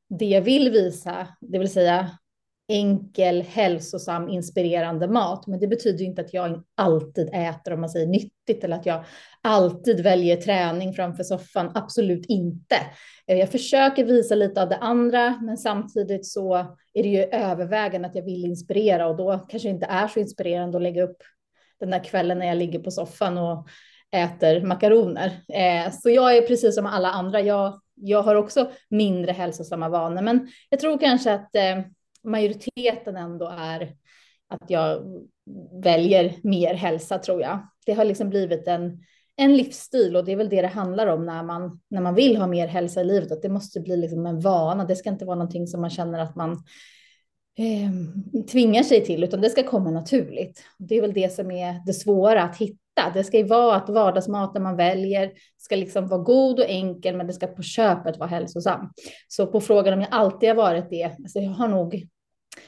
det 0.10 0.26
jag 0.26 0.42
vill 0.42 0.72
visa, 0.72 1.28
det 1.42 1.60
vill 1.60 1.70
säga 1.70 2.10
enkel, 2.68 3.42
hälsosam, 3.42 4.30
inspirerande 4.30 5.08
mat. 5.08 5.48
Men 5.48 5.60
det 5.60 5.68
betyder 5.68 6.06
inte 6.06 6.22
att 6.22 6.34
jag 6.34 6.64
alltid 6.76 7.30
äter, 7.34 7.74
om 7.74 7.82
man 7.82 7.90
säger 7.90 8.08
nyttigt, 8.08 8.64
eller 8.64 8.76
att 8.76 8.86
jag 8.86 9.06
alltid 9.42 10.04
väljer 10.04 10.38
träning 10.38 10.94
framför 10.94 11.24
soffan. 11.24 11.72
Absolut 11.76 12.26
inte. 12.26 12.76
Eh, 13.28 13.38
jag 13.38 13.50
försöker 13.50 14.06
visa 14.06 14.36
lite 14.36 14.62
av 14.62 14.70
det 14.70 14.78
andra, 14.78 15.40
men 15.42 15.58
samtidigt 15.58 16.26
så 16.26 16.56
är 16.94 17.04
det 17.04 17.10
ju 17.10 17.24
övervägande 17.24 18.08
att 18.08 18.16
jag 18.16 18.26
vill 18.26 18.46
inspirera 18.46 19.08
och 19.08 19.18
då 19.18 19.46
kanske 19.50 19.68
det 19.68 19.74
inte 19.74 19.86
är 19.86 20.08
så 20.08 20.20
inspirerande 20.20 20.78
att 20.78 20.84
lägga 20.84 21.04
upp 21.04 21.18
den 21.80 21.90
där 21.90 22.04
kvällen 22.04 22.40
när 22.40 22.46
jag 22.46 22.58
ligger 22.58 22.80
på 22.80 22.92
soffan 22.92 23.38
och 23.38 23.68
äter 24.16 24.62
makaroner. 24.62 25.44
Eh, 25.54 25.92
så 25.92 26.10
jag 26.10 26.38
är 26.38 26.42
precis 26.42 26.76
som 26.76 26.86
alla 26.86 27.12
andra. 27.12 27.42
Jag, 27.42 27.80
jag 27.96 28.24
har 28.24 28.36
också 28.36 28.72
mindre 28.90 29.32
hälsosamma 29.32 29.90
vanor, 29.90 30.22
men 30.22 30.48
jag 30.70 30.80
tror 30.80 30.98
kanske 30.98 31.34
att 31.34 31.56
eh, 31.56 31.80
majoriteten 32.24 33.18
ändå 33.18 33.48
är 33.60 33.96
att 34.50 34.70
jag 34.70 35.04
väljer 35.84 36.34
mer 36.44 36.74
hälsa 36.74 37.20
tror 37.20 37.42
jag. 37.42 37.68
Det 37.86 37.94
har 37.94 38.06
liksom 38.06 38.30
blivit 38.30 38.68
en, 38.68 39.04
en 39.36 39.58
livsstil 39.58 40.16
och 40.16 40.26
det 40.26 40.32
är 40.32 40.36
väl 40.36 40.50
det 40.50 40.62
det 40.62 40.68
handlar 40.68 41.08
om 41.08 41.26
när 41.26 41.44
man, 41.44 41.82
när 41.90 42.02
man 42.02 42.16
vill 42.16 42.38
ha 42.38 42.48
mer 42.48 42.68
hälsa 42.68 43.02
i 43.02 43.04
livet, 43.04 43.32
att 43.32 43.42
det 43.42 43.50
måste 43.50 43.80
bli 43.80 43.98
liksom 43.98 44.26
en 44.26 44.40
vana. 44.40 44.86
Det 44.86 44.96
ska 44.96 45.10
inte 45.10 45.26
vara 45.26 45.36
någonting 45.36 45.68
som 45.68 45.82
man 45.82 45.90
känner 45.90 46.20
att 46.20 46.36
man 46.36 46.64
eh, 47.58 48.44
tvingar 48.52 48.84
sig 48.84 49.06
till, 49.06 49.24
utan 49.24 49.42
det 49.42 49.50
ska 49.50 49.64
komma 49.64 49.92
naturligt. 49.92 50.64
Det 50.78 50.98
är 50.98 51.02
väl 51.02 51.14
det 51.14 51.34
som 51.34 51.52
är 51.52 51.82
det 51.86 51.94
svåra 51.94 52.44
att 52.44 52.58
hitta. 52.58 53.12
Det 53.14 53.24
ska 53.24 53.38
ju 53.38 53.44
vara 53.44 53.76
att 53.76 53.90
vardagsmaten 53.90 54.64
man 54.64 54.76
väljer 54.76 55.32
ska 55.58 55.76
liksom 55.76 56.08
vara 56.08 56.22
god 56.22 56.60
och 56.60 56.70
enkel, 56.70 57.16
men 57.16 57.28
det 57.28 57.34
ska 57.34 57.48
på 57.48 57.62
köpet 57.62 58.18
vara 58.18 58.30
hälsosam. 58.30 58.90
Så 59.28 59.48
på 59.48 59.62
frågan 59.62 59.94
om 59.94 60.02
jag 60.02 60.10
alltid 60.12 60.50
har 60.50 60.56
varit 60.56 60.90
det, 60.90 61.04
alltså 61.04 61.40
jag 61.40 61.52
har 61.52 61.68
nog 61.68 62.08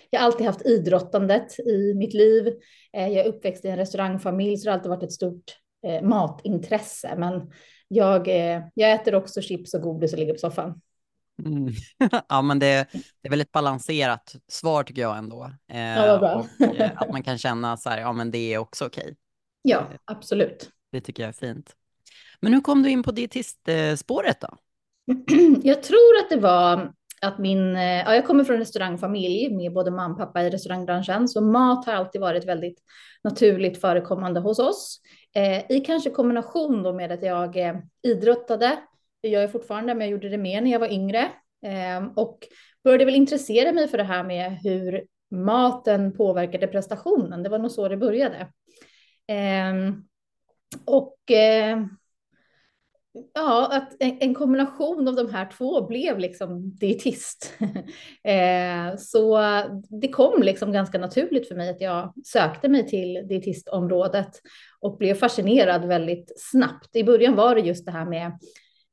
jag 0.09 0.19
har 0.19 0.25
alltid 0.25 0.45
haft 0.45 0.65
idrottandet 0.65 1.59
i 1.59 1.93
mitt 1.93 2.13
liv. 2.13 2.47
Eh, 2.93 3.07
jag 3.07 3.25
är 3.25 3.29
uppväxt 3.29 3.65
i 3.65 3.67
en 3.67 3.77
restaurangfamilj, 3.77 4.57
så 4.57 4.65
det 4.65 4.71
har 4.71 4.77
alltid 4.77 4.89
varit 4.89 5.03
ett 5.03 5.11
stort 5.11 5.57
eh, 5.87 6.01
matintresse. 6.01 7.15
Men 7.17 7.51
jag, 7.87 8.27
eh, 8.27 8.61
jag 8.73 8.91
äter 8.91 9.15
också 9.15 9.41
chips 9.41 9.73
och 9.73 9.81
godis 9.81 10.13
och 10.13 10.19
ligger 10.19 10.33
på 10.33 10.39
soffan. 10.39 10.81
Mm. 11.45 11.73
ja, 12.29 12.41
men 12.41 12.59
det, 12.59 12.87
det 12.93 13.27
är 13.27 13.29
väldigt 13.29 13.51
balanserat 13.51 14.35
svar 14.47 14.83
tycker 14.83 15.01
jag 15.01 15.17
ändå. 15.17 15.51
Eh, 15.71 15.79
ja, 15.79 16.17
bra. 16.17 16.45
och, 16.69 16.79
eh, 16.79 16.91
att 16.95 17.11
man 17.11 17.23
kan 17.23 17.37
känna 17.37 17.77
så 17.77 17.89
här, 17.89 17.97
ja 17.97 18.13
men 18.13 18.31
det 18.31 18.53
är 18.53 18.57
också 18.57 18.85
okej. 18.85 19.03
Okay. 19.03 19.15
Ja, 19.61 19.87
absolut. 20.05 20.69
Det 20.91 21.01
tycker 21.01 21.23
jag 21.23 21.29
är 21.29 21.33
fint. 21.33 21.75
Men 22.39 22.53
hur 22.53 22.61
kom 22.61 22.83
du 22.83 22.89
in 22.89 23.03
på 23.03 23.11
dietistspåret 23.11 24.41
då? 24.41 24.57
Jag 25.63 25.83
tror 25.83 26.17
att 26.19 26.29
det 26.29 26.37
var 26.37 26.93
att 27.21 27.37
min, 27.37 27.75
eh, 27.75 27.81
ja, 27.83 28.15
jag 28.15 28.25
kommer 28.25 28.43
från 28.43 28.53
en 28.53 28.59
restaurangfamilj 28.59 29.55
med 29.55 29.73
både 29.73 29.91
mamma 29.91 30.13
och 30.13 30.17
pappa 30.17 30.43
i 30.43 30.49
restaurangbranschen, 30.49 31.27
så 31.27 31.41
mat 31.41 31.85
har 31.85 31.93
alltid 31.93 32.21
varit 32.21 32.45
väldigt 32.45 32.77
naturligt 33.23 33.81
förekommande 33.81 34.39
hos 34.39 34.59
oss. 34.59 35.01
Eh, 35.35 35.71
I 35.71 35.83
kanske 35.85 36.09
kombination 36.09 36.83
då 36.83 36.93
med 36.93 37.11
att 37.11 37.23
jag 37.23 37.57
eh, 37.57 37.75
idrottade, 38.03 38.77
det 39.21 39.29
gör 39.29 39.41
jag 39.41 39.51
fortfarande, 39.51 39.93
men 39.93 40.01
jag 40.01 40.11
gjorde 40.11 40.29
det 40.29 40.37
mer 40.37 40.61
när 40.61 40.71
jag 40.71 40.79
var 40.79 40.91
yngre 40.91 41.31
ehm, 41.65 42.09
och 42.09 42.47
började 42.83 43.05
väl 43.05 43.15
intressera 43.15 43.71
mig 43.71 43.87
för 43.87 43.97
det 43.97 44.03
här 44.03 44.23
med 44.23 44.57
hur 44.63 45.05
maten 45.31 46.17
påverkade 46.17 46.67
prestationen. 46.67 47.43
Det 47.43 47.49
var 47.49 47.59
nog 47.59 47.71
så 47.71 47.87
det 47.87 47.97
började. 47.97 48.47
Ehm, 49.27 50.03
och 50.85 51.17
ehm, 51.31 51.89
ja, 53.33 53.69
att 53.71 53.95
en, 53.99 54.35
kombination 54.35 55.07
av 55.07 55.15
de 55.15 55.29
här 55.29 55.51
två 55.57 55.87
blev 55.87 56.19
liksom 56.19 56.75
dietist. 56.75 57.53
så 58.97 59.41
det 60.01 60.07
kom 60.07 60.43
liksom 60.43 60.71
ganska 60.71 60.97
naturligt 60.97 61.47
för 61.47 61.55
mig 61.55 61.69
att 61.69 61.81
jag 61.81 62.13
sökte 62.25 62.69
mig 62.69 62.87
till 62.87 63.27
dietistområdet 63.27 64.41
och 64.79 64.97
blev 64.97 65.13
fascinerad 65.13 65.85
väldigt 65.85 66.33
snabbt. 66.37 66.95
I 66.95 67.03
början 67.03 67.35
var 67.35 67.55
det 67.55 67.61
just 67.61 67.85
det 67.85 67.91
här 67.91 68.05
med 68.05 68.31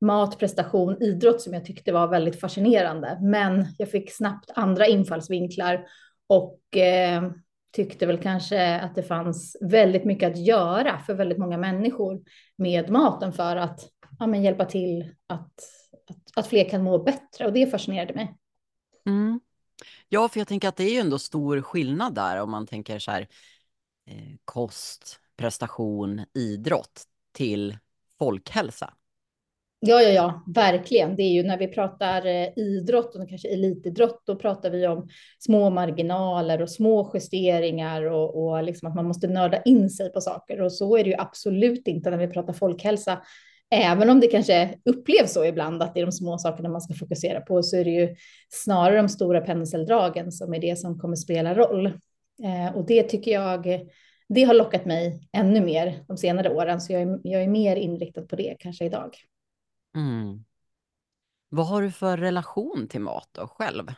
mat, 0.00 0.38
prestation, 0.38 1.02
idrott 1.02 1.40
som 1.40 1.52
jag 1.54 1.64
tyckte 1.64 1.92
var 1.92 2.08
väldigt 2.08 2.40
fascinerande. 2.40 3.18
Men 3.22 3.66
jag 3.78 3.90
fick 3.90 4.12
snabbt 4.12 4.50
andra 4.54 4.86
infallsvinklar 4.86 5.86
och 6.26 6.76
eh, 6.76 7.30
tyckte 7.72 8.06
väl 8.06 8.18
kanske 8.18 8.80
att 8.80 8.94
det 8.94 9.02
fanns 9.02 9.56
väldigt 9.60 10.04
mycket 10.04 10.32
att 10.32 10.38
göra 10.38 10.98
för 10.98 11.14
väldigt 11.14 11.38
många 11.38 11.58
människor 11.58 12.22
med 12.56 12.90
maten 12.90 13.32
för 13.32 13.56
att 13.56 13.80
ja, 14.18 14.26
men 14.26 14.42
hjälpa 14.42 14.64
till 14.64 15.14
att, 15.26 15.52
att, 16.08 16.18
att 16.36 16.46
fler 16.46 16.68
kan 16.68 16.82
må 16.82 17.02
bättre 17.02 17.46
och 17.46 17.52
det 17.52 17.66
fascinerade 17.66 18.14
mig. 18.14 18.36
Mm. 19.06 19.40
Ja, 20.08 20.28
för 20.28 20.40
jag 20.40 20.48
tänker 20.48 20.68
att 20.68 20.76
det 20.76 20.84
är 20.84 20.92
ju 20.92 20.98
ändå 20.98 21.18
stor 21.18 21.62
skillnad 21.62 22.14
där 22.14 22.40
om 22.40 22.50
man 22.50 22.66
tänker 22.66 22.98
så 22.98 23.10
här 23.10 23.28
eh, 24.06 24.36
kost, 24.44 25.20
prestation, 25.36 26.24
idrott 26.34 27.04
till 27.32 27.78
folkhälsa. 28.18 28.94
Ja, 29.86 30.02
ja, 30.02 30.08
ja, 30.08 30.42
verkligen. 30.54 31.16
Det 31.16 31.22
är 31.22 31.32
ju 31.32 31.42
när 31.42 31.58
vi 31.58 31.68
pratar 31.68 32.26
eh, 32.26 32.48
idrott 32.56 33.16
och 33.16 33.28
kanske 33.28 33.48
elitidrott, 33.48 34.22
då 34.26 34.36
pratar 34.36 34.70
vi 34.70 34.86
om 34.86 35.08
små 35.38 35.70
marginaler 35.70 36.62
och 36.62 36.70
små 36.70 37.10
justeringar 37.14 38.02
och, 38.02 38.44
och 38.44 38.62
liksom 38.62 38.88
att 38.88 38.94
man 38.94 39.04
måste 39.04 39.28
nörda 39.28 39.62
in 39.62 39.90
sig 39.90 40.12
på 40.12 40.20
saker. 40.20 40.60
Och 40.60 40.72
så 40.72 40.96
är 40.96 41.04
det 41.04 41.10
ju 41.10 41.16
absolut 41.18 41.88
inte 41.88 42.10
när 42.10 42.18
vi 42.18 42.28
pratar 42.28 42.52
folkhälsa. 42.52 43.22
Även 43.70 44.10
om 44.10 44.20
det 44.20 44.26
kanske 44.26 44.78
upplevs 44.84 45.32
så 45.32 45.44
ibland 45.44 45.82
att 45.82 45.94
det 45.94 46.00
är 46.00 46.06
de 46.06 46.12
små 46.12 46.38
sakerna 46.38 46.68
man 46.68 46.80
ska 46.80 46.94
fokusera 46.94 47.40
på, 47.40 47.62
så 47.62 47.76
är 47.76 47.84
det 47.84 47.90
ju 47.90 48.14
snarare 48.48 48.96
de 48.96 49.08
stora 49.08 49.40
penseldragen 49.40 50.32
som 50.32 50.54
är 50.54 50.58
det 50.58 50.78
som 50.78 50.98
kommer 50.98 51.16
spela 51.16 51.54
roll. 51.54 51.86
Eh, 52.44 52.76
och 52.76 52.86
det 52.86 53.02
tycker 53.02 53.30
jag, 53.30 53.88
det 54.28 54.44
har 54.44 54.54
lockat 54.54 54.84
mig 54.84 55.28
ännu 55.32 55.60
mer 55.60 56.04
de 56.08 56.16
senare 56.16 56.54
åren, 56.54 56.80
så 56.80 56.92
jag 56.92 57.02
är, 57.02 57.20
jag 57.22 57.42
är 57.42 57.48
mer 57.48 57.76
inriktad 57.76 58.22
på 58.22 58.36
det 58.36 58.56
kanske 58.58 58.84
idag. 58.84 59.16
Mm. 59.96 60.44
Vad 61.48 61.66
har 61.66 61.82
du 61.82 61.90
för 61.90 62.16
relation 62.16 62.88
till 62.90 63.00
mat 63.00 63.28
då 63.32 63.46
själv? 63.46 63.88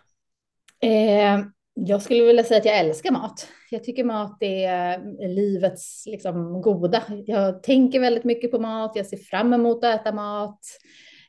Eh, 0.83 1.41
jag 1.75 2.03
skulle 2.03 2.25
vilja 2.25 2.45
säga 2.45 2.59
att 2.59 2.65
jag 2.65 2.79
älskar 2.79 3.11
mat. 3.11 3.49
Jag 3.71 3.85
tycker 3.85 4.05
mat 4.05 4.37
är 4.41 4.93
eh, 5.23 5.29
livets 5.29 6.07
liksom, 6.07 6.63
goda. 6.63 7.03
Jag 7.27 7.63
tänker 7.63 8.01
väldigt 8.01 8.25
mycket 8.25 8.51
på 8.51 8.59
mat. 8.59 8.93
Jag 8.95 9.07
ser 9.07 9.17
fram 9.17 9.53
emot 9.53 9.85
att 9.85 10.01
äta 10.01 10.13
mat. 10.13 10.61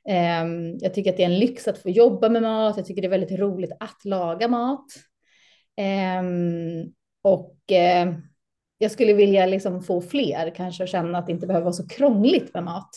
Eh, 0.09 0.45
jag 0.79 0.93
tycker 0.93 1.11
att 1.11 1.17
det 1.17 1.23
är 1.23 1.29
en 1.29 1.39
lyx 1.39 1.67
att 1.67 1.77
få 1.77 1.89
jobba 1.89 2.29
med 2.29 2.41
mat. 2.41 2.77
Jag 2.77 2.85
tycker 2.85 3.01
det 3.01 3.07
är 3.07 3.19
väldigt 3.19 3.39
roligt 3.39 3.71
att 3.79 4.05
laga 4.05 4.47
mat. 4.47 4.85
Eh, 5.77 6.23
och 7.21 7.71
eh, 7.71 8.13
jag 8.77 8.91
skulle 8.91 9.13
vilja 9.13 9.45
liksom 9.45 9.81
få 9.83 10.01
fler 10.01 10.55
kanske 10.55 10.83
att 10.83 10.89
känna 10.89 11.17
att 11.17 11.25
det 11.25 11.31
inte 11.31 11.47
behöver 11.47 11.63
vara 11.63 11.73
så 11.73 11.87
krångligt 11.87 12.53
med 12.53 12.63
mat. 12.63 12.89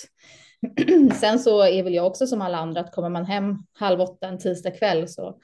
Sen 1.21 1.39
så 1.39 1.63
är 1.65 1.83
väl 1.83 1.95
jag 1.95 2.07
också 2.07 2.27
som 2.27 2.43
alla 2.43 2.59
andra 2.59 2.81
att 2.81 2.93
kommer 2.93 3.09
man 3.09 3.25
hem 3.25 3.59
halv 3.73 4.01
åtta 4.01 4.29
en 4.29 4.39
tisdag 4.39 4.71
kväll 4.71 5.09
så 5.09 5.39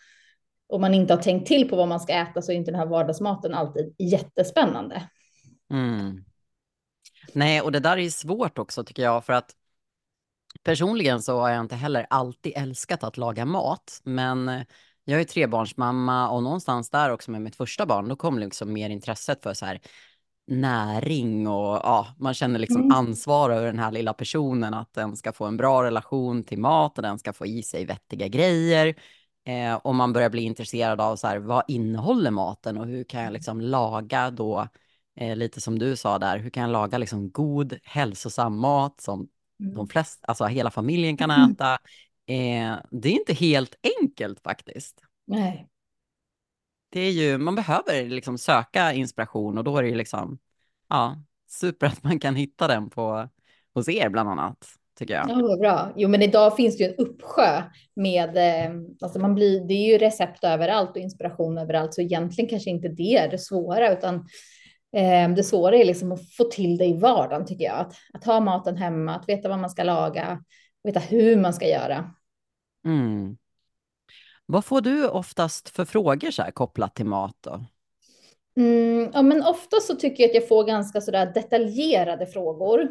om 0.69 0.81
man 0.81 0.95
inte 0.95 1.15
har 1.15 1.23
tänkt 1.23 1.47
till 1.47 1.69
på 1.69 1.77
vad 1.77 1.89
man 1.89 2.01
ska 2.01 2.13
äta 2.13 2.43
så 2.43 2.53
är 2.53 2.57
inte 2.57 2.71
den 2.71 2.81
här 2.81 2.87
vardagsmaten 2.87 3.55
alltid 3.55 3.95
jättespännande. 3.99 5.09
Mm. 5.71 6.25
Nej, 7.33 7.61
och 7.61 7.73
det 7.73 7.81
där 7.81 7.97
är 7.97 8.11
svårt 8.11 8.59
också 8.59 8.85
tycker 8.85 9.03
jag 9.03 9.25
för 9.25 9.33
att 9.33 9.51
personligen 10.63 11.23
så 11.23 11.41
har 11.41 11.51
jag 11.51 11.61
inte 11.61 11.75
heller 11.75 12.07
alltid 12.11 12.53
älskat 12.57 13.05
att 13.05 13.17
laga 13.17 13.45
mat, 13.45 14.01
men 14.05 14.65
jag 15.05 15.21
är 15.21 15.25
trebarnsmamma 15.25 16.31
och 16.31 16.43
någonstans 16.43 16.91
där 16.91 17.11
också 17.11 17.31
med 17.31 17.43
mitt 17.43 17.57
första 17.57 17.87
barn, 17.87 18.09
då 18.09 18.17
kom 18.17 18.39
liksom 18.39 18.73
mer 18.73 18.91
intresset 18.91 19.43
för 19.43 19.55
så 19.55 19.67
här 19.67 19.81
näring 20.47 21.49
och 21.49 21.81
ja, 21.83 22.07
man 22.19 22.35
känner 22.35 22.59
liksom 22.59 22.81
mm. 22.81 22.93
ansvar 22.93 23.51
över 23.51 23.67
den 23.67 23.79
här 23.79 23.93
lilla 23.93 24.15
personen, 24.15 24.75
att 24.75 24.93
den 24.93 25.17
ska 25.17 25.33
få 25.33 25.45
en 25.45 25.57
bra 25.57 25.83
relation 25.83 26.45
till 26.45 26.59
mat 26.59 26.99
och 26.99 27.03
den 27.03 27.19
ska 27.19 27.33
få 27.33 27.47
i 27.47 27.63
sig 27.63 27.85
vettiga 27.85 28.29
grejer. 28.29 28.95
Eh, 29.45 29.75
och 29.75 29.95
man 29.95 30.13
börjar 30.13 30.31
bli 30.31 30.43
intresserad 30.43 31.01
av 31.01 31.17
så 31.17 31.27
här, 31.27 31.39
vad 31.39 31.63
innehåller 31.69 32.31
maten 32.31 32.79
och 32.79 32.87
hur 32.87 33.05
kan 33.05 33.23
jag 33.23 33.33
liksom 33.33 33.61
laga 33.61 34.31
då, 34.31 34.69
eh, 35.17 35.37
lite 35.37 35.61
som 35.61 35.79
du 35.79 35.97
sa 35.97 36.19
där, 36.19 36.39
hur 36.39 36.51
kan 36.51 36.63
jag 36.63 36.73
laga 36.73 36.99
liksom 36.99 37.31
god 37.31 37.79
hälsosam 37.83 38.59
mat 38.59 39.01
som 39.01 39.29
mm. 39.61 39.75
de 39.75 39.89
flesta, 39.89 40.27
alltså 40.27 40.45
hela 40.45 40.71
familjen 40.71 41.17
kan 41.17 41.31
mm. 41.31 41.53
äta. 41.53 41.73
Eh, 42.27 42.77
det 42.91 43.09
är 43.09 43.13
inte 43.13 43.35
helt 43.35 43.75
enkelt 44.01 44.41
faktiskt. 44.41 45.03
Nej 45.27 45.69
det 46.97 47.01
är 47.01 47.11
ju, 47.11 47.39
man 47.39 47.55
behöver 47.55 48.05
liksom 48.05 48.39
söka 48.39 48.93
inspiration 48.93 49.59
och 49.59 49.65
då 49.65 49.79
är 49.79 49.83
det 49.83 49.89
ju 49.89 49.95
liksom, 49.95 50.39
ja, 50.89 51.17
super 51.49 51.87
att 51.87 52.03
man 52.03 52.19
kan 52.19 52.37
hitta 52.37 52.69
den 52.69 52.91
på, 52.91 53.29
hos 53.75 53.89
er 53.89 54.09
bland 54.09 54.29
annat, 54.29 54.57
tycker 54.99 55.15
jag. 55.15 55.31
Ja, 55.31 55.57
bra. 55.61 55.93
Jo, 55.97 56.09
men 56.09 56.23
idag 56.23 56.57
finns 56.57 56.77
det 56.77 56.85
ju 56.85 56.91
en 56.91 56.97
uppsjö 56.97 57.63
med, 57.97 58.37
eh, 58.37 58.73
alltså 59.01 59.19
man 59.19 59.35
blir, 59.35 59.69
det 59.69 59.75
är 59.75 59.93
ju 59.93 59.99
recept 59.99 60.45
överallt 60.45 60.91
och 60.91 60.97
inspiration 60.97 61.59
överallt, 61.59 61.95
så 61.95 62.01
egentligen 62.01 62.51
kanske 62.51 62.71
inte 62.71 62.89
det 62.89 63.17
är 63.17 63.31
det 63.31 63.39
svåra, 63.39 63.93
utan 63.93 64.15
eh, 64.97 65.35
det 65.37 65.45
svåra 65.45 65.77
är 65.77 65.85
liksom 65.85 66.13
att 66.13 66.35
få 66.35 66.45
till 66.45 66.77
det 66.77 66.87
i 66.87 66.99
vardagen, 66.99 67.47
tycker 67.47 67.65
jag. 67.65 67.79
Att, 67.79 67.95
att 68.13 68.25
ha 68.25 68.41
maten 68.41 68.77
hemma, 68.77 69.15
att 69.15 69.29
veta 69.29 69.49
vad 69.49 69.59
man 69.59 69.71
ska 69.71 69.83
laga, 69.83 70.43
veta 70.85 71.01
hur 71.01 71.37
man 71.37 71.55
ska 71.55 71.69
göra. 71.69 72.11
Mm. 72.85 73.37
Vad 74.47 74.65
får 74.65 74.81
du 74.81 75.09
oftast 75.09 75.69
för 75.69 75.85
frågor 75.85 76.31
så 76.31 76.43
här, 76.43 76.51
kopplat 76.51 76.95
till 76.95 77.07
mat? 77.07 77.37
Då? 77.41 77.65
Mm, 78.57 79.11
ja, 79.15 79.23
men 79.23 79.43
ofta 79.43 79.81
så 79.81 79.95
tycker 79.95 80.23
jag 80.23 80.29
att 80.31 80.35
jag 80.35 80.49
får 80.49 80.65
ganska 80.65 81.01
så 81.01 81.11
där 81.11 81.27
detaljerade 81.27 82.27
frågor. 82.27 82.83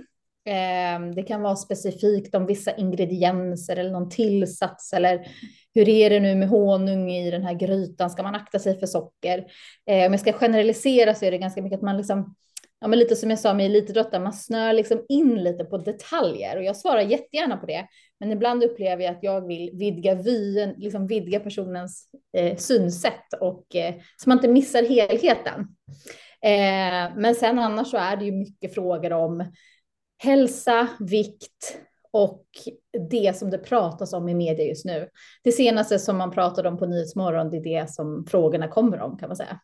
Eh, 0.45 1.13
det 1.15 1.23
kan 1.27 1.41
vara 1.41 1.55
specifikt 1.55 2.35
om 2.35 2.45
vissa 2.45 2.75
ingredienser 2.75 3.75
eller 3.75 3.91
någon 3.91 4.09
tillsats 4.09 4.93
eller 4.93 5.27
hur 5.73 5.89
är 5.89 6.09
det 6.09 6.19
nu 6.19 6.35
med 6.35 6.49
honung 6.49 7.11
i 7.11 7.31
den 7.31 7.43
här 7.43 7.53
grytan? 7.53 8.09
Ska 8.09 8.23
man 8.23 8.35
akta 8.35 8.59
sig 8.59 8.79
för 8.79 8.87
socker? 8.87 9.37
Eh, 9.85 10.05
om 10.05 10.13
jag 10.13 10.19
ska 10.19 10.33
generalisera 10.33 11.15
så 11.15 11.25
är 11.25 11.31
det 11.31 11.37
ganska 11.37 11.61
mycket 11.61 11.77
att 11.77 11.83
man 11.83 11.97
liksom 11.97 12.35
ja, 12.85 12.89
men 12.89 12.99
lite 12.99 13.15
som 13.15 13.29
jag 13.29 13.39
sa 13.39 13.53
med 13.53 13.65
elitidrottare, 13.65 14.23
man 14.23 14.33
snör 14.33 14.73
liksom 14.73 15.05
in 15.09 15.43
lite 15.43 15.65
på 15.65 15.77
detaljer 15.77 16.57
och 16.57 16.63
jag 16.63 16.77
svarar 16.77 17.01
jättegärna 17.01 17.57
på 17.57 17.65
det. 17.65 17.87
Men 18.19 18.31
ibland 18.31 18.63
upplever 18.63 19.03
jag 19.03 19.15
att 19.15 19.23
jag 19.23 19.47
vill 19.47 19.71
vidga 19.73 20.15
vyn, 20.15 20.73
liksom 20.77 21.07
vidga 21.07 21.39
personens 21.39 22.09
eh, 22.37 22.57
synsätt 22.57 23.33
och 23.39 23.75
eh, 23.75 23.95
så 24.17 24.29
man 24.29 24.37
inte 24.37 24.47
missar 24.47 24.83
helheten. 24.83 25.59
Eh, 26.41 27.15
men 27.17 27.35
sen 27.35 27.59
annars 27.59 27.87
så 27.87 27.97
är 27.97 28.17
det 28.17 28.25
ju 28.25 28.31
mycket 28.31 28.73
frågor 28.73 29.13
om 29.13 29.51
hälsa, 30.17 30.87
vikt 30.99 31.77
och 32.11 32.45
det 33.09 33.37
som 33.37 33.49
det 33.49 33.57
pratas 33.57 34.13
om 34.13 34.29
i 34.29 34.33
media 34.33 34.65
just 34.65 34.85
nu. 34.85 35.09
Det 35.43 35.51
senaste 35.51 35.99
som 35.99 36.17
man 36.17 36.31
pratade 36.31 36.69
om 36.69 36.77
på 36.77 36.85
Nyhetsmorgon, 36.85 37.49
det 37.49 37.57
är 37.57 37.81
det 37.81 37.89
som 37.89 38.25
frågorna 38.25 38.67
kommer 38.67 39.01
om 39.01 39.17
kan 39.17 39.29
man 39.29 39.35
säga. 39.37 39.59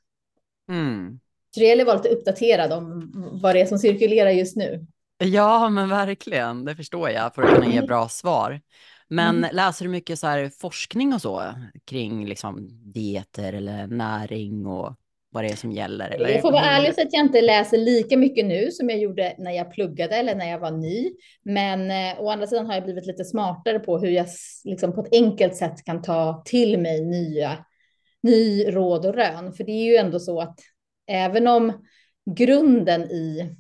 Mm. 0.70 1.20
Så 1.54 1.60
det 1.60 1.66
gäller 1.66 1.84
att 1.84 1.88
vara 1.88 1.98
lite 1.98 2.10
uppdaterad 2.10 2.74
om 2.74 3.12
vad 3.42 3.56
det 3.56 3.62
är 3.62 3.66
som 3.66 3.80
cirkulerar 3.80 4.30
just 4.30 4.56
nu. 4.56 4.86
Ja, 5.24 5.70
men 5.70 5.90
verkligen. 5.90 6.66
Det 6.66 6.76
förstår 6.76 7.10
jag 7.10 7.36
för 7.36 7.42
att 7.42 7.56
kunna 7.56 7.74
ge 7.74 7.82
bra 7.82 8.10
svar. 8.10 8.62
Men 9.08 9.38
mm. 9.38 9.56
läser 9.56 9.86
du 9.86 9.92
mycket 9.92 10.20
så 10.20 10.28
här 10.28 10.52
forskning 10.60 11.14
och 11.14 11.22
så 11.22 11.44
kring 11.86 12.26
liksom 12.26 12.70
dieter 12.94 13.54
eller 13.54 13.88
näring 13.88 14.66
och 14.66 14.96
vad 15.32 15.44
det 15.44 15.50
är 15.50 15.56
som 15.56 15.72
gäller? 15.72 16.10
Eller? 16.10 16.30
Jag 16.30 16.42
får 16.42 16.52
vara 16.52 16.66
ärlig 16.66 16.90
och 16.90 16.96
säga 16.96 17.08
att 17.08 17.14
jag 17.14 17.26
inte 17.26 17.42
läser 17.42 17.78
lika 17.78 18.18
mycket 18.18 18.46
nu 18.46 18.72
som 18.72 18.90
jag 18.90 19.00
gjorde 19.00 19.36
när 19.38 19.52
jag 19.52 19.72
pluggade 19.72 20.16
eller 20.16 20.36
när 20.36 20.52
jag 20.52 20.60
var 20.60 20.72
ny. 20.72 21.12
Men 21.44 21.92
eh, 21.92 22.22
å 22.22 22.30
andra 22.30 22.48
sidan 22.48 22.66
har 22.66 22.74
jag 22.74 22.84
blivit 22.84 23.06
lite 23.06 23.26
smartare 23.26 23.80
på 23.80 24.00
hur 24.00 24.10
jag 24.10 24.28
liksom, 24.64 24.96
på 24.96 25.02
ett 25.02 25.14
enkelt 25.14 25.56
sätt 25.56 25.86
kan 25.86 26.02
ta 26.02 26.44
till 26.46 26.80
mig 26.80 27.06
nya 27.06 27.66
ny 28.24 28.66
råd 28.68 29.06
och 29.06 29.14
rön. 29.14 29.54
För 29.54 29.64
det 29.64 29.72
är 29.72 29.86
ju 29.92 29.96
ändå 29.96 30.20
så 30.20 30.42
att 30.42 30.60
även 31.08 31.48
om 31.48 31.86
grunden 32.36 33.02
i 33.02 33.56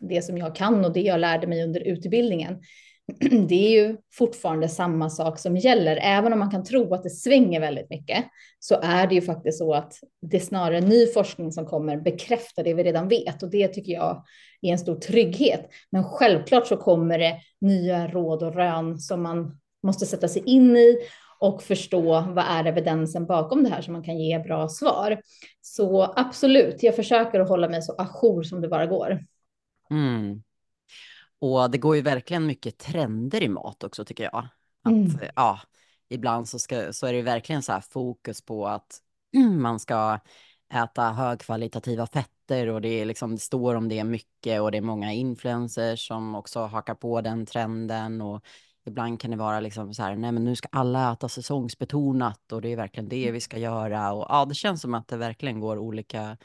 det 0.00 0.22
som 0.22 0.38
jag 0.38 0.56
kan 0.56 0.84
och 0.84 0.92
det 0.92 1.00
jag 1.00 1.20
lärde 1.20 1.46
mig 1.46 1.64
under 1.64 1.80
utbildningen, 1.80 2.60
det 3.48 3.66
är 3.66 3.70
ju 3.70 3.96
fortfarande 4.12 4.68
samma 4.68 5.10
sak 5.10 5.38
som 5.38 5.56
gäller. 5.56 5.96
Även 5.96 6.32
om 6.32 6.38
man 6.38 6.50
kan 6.50 6.64
tro 6.64 6.94
att 6.94 7.02
det 7.02 7.10
svänger 7.10 7.60
väldigt 7.60 7.90
mycket 7.90 8.24
så 8.58 8.80
är 8.82 9.06
det 9.06 9.14
ju 9.14 9.22
faktiskt 9.22 9.58
så 9.58 9.74
att 9.74 9.92
det 10.22 10.36
är 10.36 10.40
snarare 10.40 10.80
ny 10.80 11.06
forskning 11.06 11.52
som 11.52 11.66
kommer 11.66 11.96
bekräfta 11.96 12.62
det 12.62 12.74
vi 12.74 12.82
redan 12.82 13.08
vet 13.08 13.42
och 13.42 13.50
det 13.50 13.68
tycker 13.68 13.92
jag 13.92 14.24
är 14.62 14.72
en 14.72 14.78
stor 14.78 14.96
trygghet. 14.96 15.68
Men 15.90 16.04
självklart 16.04 16.66
så 16.66 16.76
kommer 16.76 17.18
det 17.18 17.36
nya 17.60 18.08
råd 18.08 18.42
och 18.42 18.54
rön 18.54 18.98
som 18.98 19.22
man 19.22 19.58
måste 19.82 20.06
sätta 20.06 20.28
sig 20.28 20.42
in 20.46 20.76
i 20.76 20.98
och 21.44 21.62
förstå 21.62 22.20
vad 22.20 22.44
är 22.48 22.64
evidensen 22.64 23.26
bakom 23.26 23.64
det 23.64 23.70
här 23.70 23.82
så 23.82 23.92
man 23.92 24.02
kan 24.02 24.18
ge 24.18 24.38
bra 24.38 24.68
svar. 24.68 25.20
Så 25.60 26.12
absolut, 26.16 26.82
jag 26.82 26.96
försöker 26.96 27.40
att 27.40 27.48
hålla 27.48 27.68
mig 27.68 27.82
så 27.82 27.94
ajour 27.98 28.42
som 28.42 28.60
det 28.60 28.68
bara 28.68 28.86
går. 28.86 29.24
Mm. 29.90 30.42
Och 31.38 31.70
det 31.70 31.78
går 31.78 31.96
ju 31.96 32.02
verkligen 32.02 32.46
mycket 32.46 32.78
trender 32.78 33.42
i 33.42 33.48
mat 33.48 33.84
också 33.84 34.04
tycker 34.04 34.24
jag. 34.24 34.48
Att, 34.82 34.92
Mm. 34.92 35.18
ja, 35.36 35.60
ibland 36.08 36.48
så, 36.48 36.58
ska, 36.58 36.92
så 36.92 37.06
är 37.06 37.12
det 37.12 37.22
verkligen 37.22 37.62
så 37.62 37.72
här 37.72 37.80
fokus 37.80 38.42
på 38.42 38.66
att 38.66 39.00
man 39.58 39.80
ska 39.80 40.18
äta 40.74 41.02
högkvalitativa 41.02 42.06
fetter 42.06 42.68
och 42.68 42.80
det, 42.80 42.88
är 42.88 43.04
liksom, 43.04 43.34
det 43.34 43.40
står 43.40 43.74
om 43.74 43.88
det 43.88 44.04
mycket 44.04 44.60
och 44.60 44.70
det 44.70 44.78
är 44.78 44.82
många 44.82 45.12
influencers 45.12 46.06
som 46.06 46.34
också 46.34 46.60
hakar 46.60 46.94
på 46.94 47.20
den 47.20 47.46
trenden 47.46 48.20
och 48.20 48.44
ibland 48.86 49.20
kan 49.20 49.30
det 49.30 49.36
vara 49.36 49.60
liksom 49.60 49.94
så 49.94 50.02
här, 50.02 50.16
nej 50.16 50.32
men 50.32 50.44
nu 50.44 50.56
ska 50.56 50.68
alla 50.72 51.12
äta 51.12 51.28
säsongsbetonat 51.28 52.52
och 52.52 52.62
det 52.62 52.68
är 52.68 52.76
verkligen 52.76 53.08
det 53.08 53.30
vi 53.30 53.40
ska 53.40 53.58
göra 53.58 54.12
och 54.12 54.26
ja, 54.28 54.44
det 54.44 54.54
känns 54.54 54.80
som 54.80 54.94
att 54.94 55.08
det 55.08 55.16
verkligen 55.16 55.60
går 55.60 55.78
olika 55.78 56.36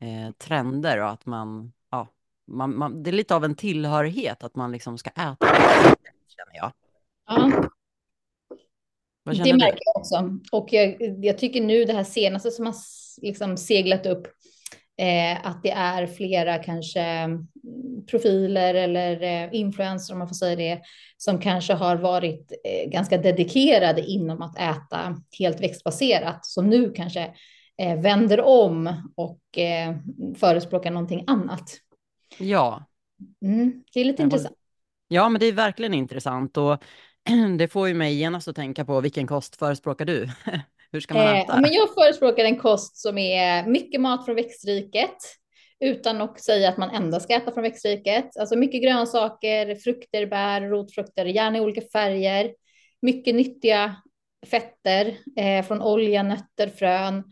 eh, 0.00 0.32
trender 0.38 1.00
och 1.02 1.10
att 1.10 1.26
man, 1.26 1.72
ja, 1.90 2.08
man, 2.46 2.76
man, 2.76 3.02
det 3.02 3.10
är 3.10 3.12
lite 3.12 3.34
av 3.34 3.44
en 3.44 3.54
tillhörighet 3.54 4.44
att 4.44 4.56
man 4.56 4.72
liksom 4.72 4.98
ska 4.98 5.10
äta 5.10 5.46
känner 6.28 6.54
jag. 6.54 6.72
Ja. 7.26 7.68
Det 9.24 9.54
märker 9.54 9.80
jag 9.84 9.96
också. 9.96 10.38
Och 10.52 10.72
jag, 10.72 10.96
jag 11.24 11.38
tycker 11.38 11.60
nu 11.60 11.84
det 11.84 11.92
här 11.92 12.04
senaste 12.04 12.50
som 12.50 12.66
har 12.66 12.74
liksom 13.22 13.56
seglat 13.56 14.06
upp, 14.06 14.26
eh, 14.98 15.46
att 15.46 15.62
det 15.62 15.70
är 15.70 16.06
flera 16.06 16.58
kanske 16.58 17.00
mm, 17.00 17.46
profiler 18.10 18.74
eller 18.74 19.22
eh, 19.22 19.48
influencers, 19.52 20.10
om 20.12 20.18
man 20.18 20.28
får 20.28 20.34
säga 20.34 20.56
det, 20.56 20.80
som 21.16 21.40
kanske 21.40 21.72
har 21.74 21.96
varit 21.96 22.52
eh, 22.64 22.90
ganska 22.90 23.18
dedikerade 23.18 24.02
inom 24.02 24.42
att 24.42 24.58
äta 24.58 25.16
helt 25.38 25.60
växtbaserat, 25.60 26.46
som 26.46 26.68
nu 26.70 26.92
kanske 26.92 27.34
eh, 27.78 28.00
vänder 28.00 28.40
om 28.40 28.94
och 29.16 29.58
eh, 29.58 29.96
förespråkar 30.36 30.90
någonting 30.90 31.24
annat. 31.26 31.80
Ja, 32.38 32.86
Mm, 33.42 33.84
det 33.94 34.00
är 34.00 34.04
lite 34.04 34.22
intressant. 34.22 34.56
ja, 35.08 35.28
men 35.28 35.40
det 35.40 35.46
är 35.46 35.52
verkligen 35.52 35.94
intressant 35.94 36.56
och 36.56 36.82
det 37.58 37.68
får 37.68 37.88
ju 37.88 37.94
mig 37.94 38.14
genast 38.14 38.48
att 38.48 38.56
tänka 38.56 38.84
på 38.84 39.00
vilken 39.00 39.26
kost 39.26 39.56
förespråkar 39.56 40.04
du? 40.04 40.28
Hur 40.92 41.00
ska 41.00 41.14
man 41.14 41.26
Eh, 41.26 41.40
äta? 41.40 41.60
men 41.60 41.72
jag 41.72 41.94
förespråkar 41.94 42.44
en 42.44 42.56
kost 42.56 42.96
som 42.96 43.18
är 43.18 43.66
mycket 43.66 44.00
mat 44.00 44.24
från 44.24 44.34
växtriket 44.36 45.16
utan 45.80 46.20
att 46.20 46.40
säga 46.40 46.68
att 46.68 46.76
man 46.76 46.90
endast 46.90 47.24
ska 47.24 47.34
äta 47.34 47.52
från 47.52 47.62
växtriket. 47.62 48.36
Alltså 48.36 48.56
mycket 48.56 48.82
grönsaker, 48.82 49.74
frukter, 49.74 50.26
bär, 50.26 50.60
rotfrukter, 50.60 51.24
gärna 51.24 51.58
i 51.58 51.60
olika 51.60 51.80
färger. 51.92 52.52
Mycket 53.02 53.34
nyttiga 53.34 53.96
fetter 54.46 55.16
eh, 55.36 55.64
från 55.66 55.82
olja, 55.82 56.22
nötter, 56.22 56.68
frön. 56.68 57.24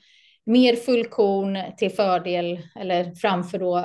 Mer 0.47 0.77
fullkorn 0.77 1.59
till 1.77 1.91
fördel 1.91 2.61
eller 2.81 3.15
framför 3.15 3.59
då 3.59 3.79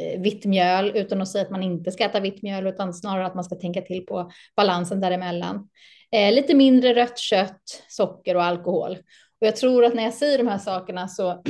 eh, 0.00 0.20
vitt 0.20 0.44
mjöl 0.44 0.92
utan 0.96 1.22
att 1.22 1.28
säga 1.28 1.44
att 1.44 1.50
man 1.50 1.62
inte 1.62 1.92
ska 1.92 2.04
äta 2.04 2.20
vitt 2.20 2.42
mjöl 2.42 2.66
utan 2.66 2.94
snarare 2.94 3.26
att 3.26 3.34
man 3.34 3.44
ska 3.44 3.54
tänka 3.54 3.80
till 3.82 4.06
på 4.06 4.30
balansen 4.56 5.00
däremellan. 5.00 5.68
Eh, 6.16 6.32
lite 6.34 6.54
mindre 6.54 6.94
rött 6.94 7.18
kött, 7.18 7.82
socker 7.88 8.34
och 8.36 8.44
alkohol. 8.44 8.92
Och 9.40 9.46
jag 9.46 9.56
tror 9.56 9.84
att 9.84 9.94
när 9.94 10.02
jag 10.02 10.14
säger 10.14 10.38
de 10.38 10.46
här 10.48 10.58
sakerna 10.58 11.08
så 11.08 11.22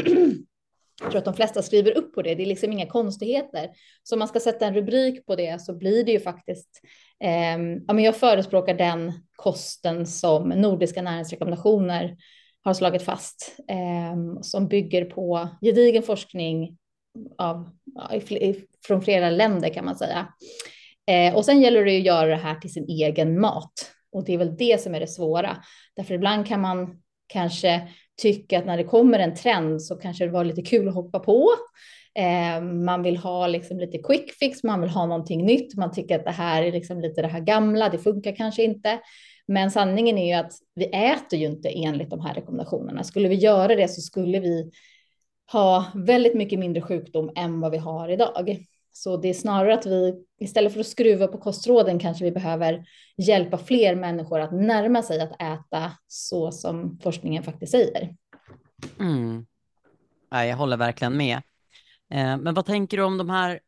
jag 1.02 1.10
tror 1.10 1.16
att 1.18 1.24
de 1.24 1.34
flesta 1.34 1.62
skriver 1.62 1.96
upp 1.98 2.14
på 2.14 2.22
det. 2.22 2.34
Det 2.34 2.42
är 2.42 2.46
liksom 2.46 2.72
inga 2.72 2.86
konstigheter. 2.86 3.70
Så 4.02 4.14
om 4.14 4.18
man 4.18 4.28
ska 4.28 4.40
sätta 4.40 4.66
en 4.66 4.74
rubrik 4.74 5.26
på 5.26 5.36
det 5.36 5.62
så 5.62 5.74
blir 5.74 6.04
det 6.04 6.12
ju 6.12 6.20
faktiskt. 6.20 6.80
Eh, 7.24 7.58
ja, 7.86 7.92
men 7.94 7.98
jag 8.04 8.16
förespråkar 8.16 8.74
den 8.74 9.12
kosten 9.36 10.06
som 10.06 10.48
nordiska 10.48 11.02
näringsrekommendationer 11.02 12.16
har 12.62 12.74
slagit 12.74 13.02
fast 13.02 13.56
eh, 13.70 14.40
som 14.42 14.68
bygger 14.68 15.04
på 15.04 15.48
gedigen 15.62 16.02
forskning 16.02 16.76
av, 17.38 17.70
ja, 17.94 18.14
i 18.14 18.34
i- 18.34 18.64
från 18.86 19.02
flera 19.02 19.30
länder 19.30 19.68
kan 19.68 19.84
man 19.84 19.96
säga. 19.96 20.28
Eh, 21.10 21.36
och 21.36 21.44
sen 21.44 21.60
gäller 21.60 21.84
det 21.84 21.92
ju 21.92 21.98
att 21.98 22.06
göra 22.06 22.28
det 22.28 22.36
här 22.36 22.54
till 22.54 22.72
sin 22.72 22.88
egen 22.88 23.40
mat. 23.40 23.72
Och 24.16 24.24
det 24.24 24.34
är 24.34 24.38
väl 24.38 24.56
det 24.56 24.80
som 24.80 24.94
är 24.94 25.00
det 25.00 25.06
svåra. 25.06 25.56
Därför 25.96 26.14
ibland 26.14 26.46
kan 26.46 26.60
man 26.60 27.02
kanske 27.26 27.88
tycka 28.22 28.58
att 28.58 28.66
när 28.66 28.76
det 28.76 28.84
kommer 28.84 29.18
en 29.18 29.34
trend 29.34 29.82
så 29.82 29.96
kanske 29.96 30.24
det 30.24 30.30
var 30.30 30.44
lite 30.44 30.62
kul 30.62 30.88
att 30.88 30.94
hoppa 30.94 31.18
på. 31.18 31.48
Eh, 32.14 32.62
man 32.62 33.02
vill 33.02 33.16
ha 33.16 33.46
liksom 33.46 33.78
lite 33.78 33.98
quick 33.98 34.32
fix, 34.32 34.62
man 34.62 34.80
vill 34.80 34.90
ha 34.90 35.06
någonting 35.06 35.46
nytt. 35.46 35.76
Man 35.76 35.92
tycker 35.92 36.18
att 36.18 36.24
det 36.24 36.30
här 36.30 36.62
är 36.62 36.72
liksom 36.72 37.00
lite 37.00 37.22
det 37.22 37.28
här 37.28 37.40
gamla, 37.40 37.88
det 37.88 37.98
funkar 37.98 38.36
kanske 38.36 38.62
inte. 38.62 39.00
Men 39.48 39.70
sanningen 39.70 40.18
är 40.18 40.26
ju 40.26 40.32
att 40.32 40.52
vi 40.74 40.84
äter 40.84 41.38
ju 41.38 41.46
inte 41.46 41.68
enligt 41.68 42.10
de 42.10 42.20
här 42.20 42.34
rekommendationerna. 42.34 43.04
Skulle 43.04 43.28
vi 43.28 43.34
göra 43.34 43.74
det 43.74 43.88
så 43.88 44.00
skulle 44.00 44.40
vi 44.40 44.70
ha 45.52 45.86
väldigt 45.94 46.34
mycket 46.34 46.58
mindre 46.58 46.82
sjukdom 46.82 47.32
än 47.36 47.60
vad 47.60 47.72
vi 47.72 47.78
har 47.78 48.08
idag. 48.08 48.66
Så 48.96 49.16
det 49.16 49.28
är 49.28 49.34
snarare 49.34 49.74
att 49.74 49.86
vi 49.86 50.24
istället 50.40 50.72
för 50.72 50.80
att 50.80 50.86
skruva 50.86 51.26
på 51.26 51.38
kostråden 51.38 51.98
kanske 51.98 52.24
vi 52.24 52.30
behöver 52.30 52.84
hjälpa 53.16 53.58
fler 53.58 53.94
människor 53.94 54.40
att 54.40 54.52
närma 54.52 55.02
sig 55.02 55.20
att 55.20 55.42
äta 55.42 55.92
så 56.06 56.52
som 56.52 56.98
forskningen 57.02 57.42
faktiskt 57.42 57.72
säger. 57.72 58.16
Mm. 59.00 59.46
Ja, 60.30 60.44
jag 60.44 60.56
håller 60.56 60.76
verkligen 60.76 61.16
med. 61.16 61.36
Eh, 62.10 62.36
men 62.36 62.54
vad 62.54 62.66
tänker 62.66 62.96
du 62.96 63.02
om 63.02 63.18
de 63.18 63.30
här 63.30 63.60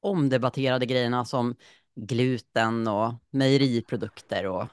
omdebatterade 0.00 0.86
grejerna 0.86 1.24
som 1.24 1.54
gluten 1.94 2.88
och 2.88 3.14
mejeriprodukter 3.30 4.46
och 4.46 4.66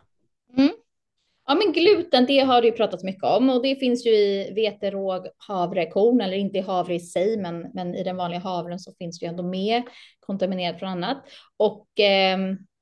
Ja, 1.48 1.56
men 1.56 1.74
gluten, 1.74 2.26
det 2.26 2.40
har 2.40 2.62
det 2.62 2.68
ju 2.68 2.74
pratats 2.74 3.04
mycket 3.04 3.24
om 3.24 3.50
och 3.50 3.64
det 3.64 3.76
finns 3.76 4.06
ju 4.06 4.10
i 4.10 4.52
vete, 4.56 4.92
råg, 4.92 5.28
havre, 5.38 5.86
korn 5.86 6.22
eller 6.22 6.38
inte 6.38 6.58
i 6.58 6.62
havre 6.62 6.96
i 6.96 7.00
sig, 7.00 7.38
men, 7.38 7.72
men 7.74 7.96
i 7.96 8.04
den 8.04 8.18
vanliga 8.18 8.40
havren 8.40 8.80
så 8.80 8.94
finns 8.94 9.20
det 9.20 9.26
ju 9.26 9.30
ändå 9.30 9.44
med 9.44 9.84
kontaminerat 10.20 10.80
från 10.80 10.90
annat. 10.90 11.24
Och 11.58 12.00
eh, 12.00 12.40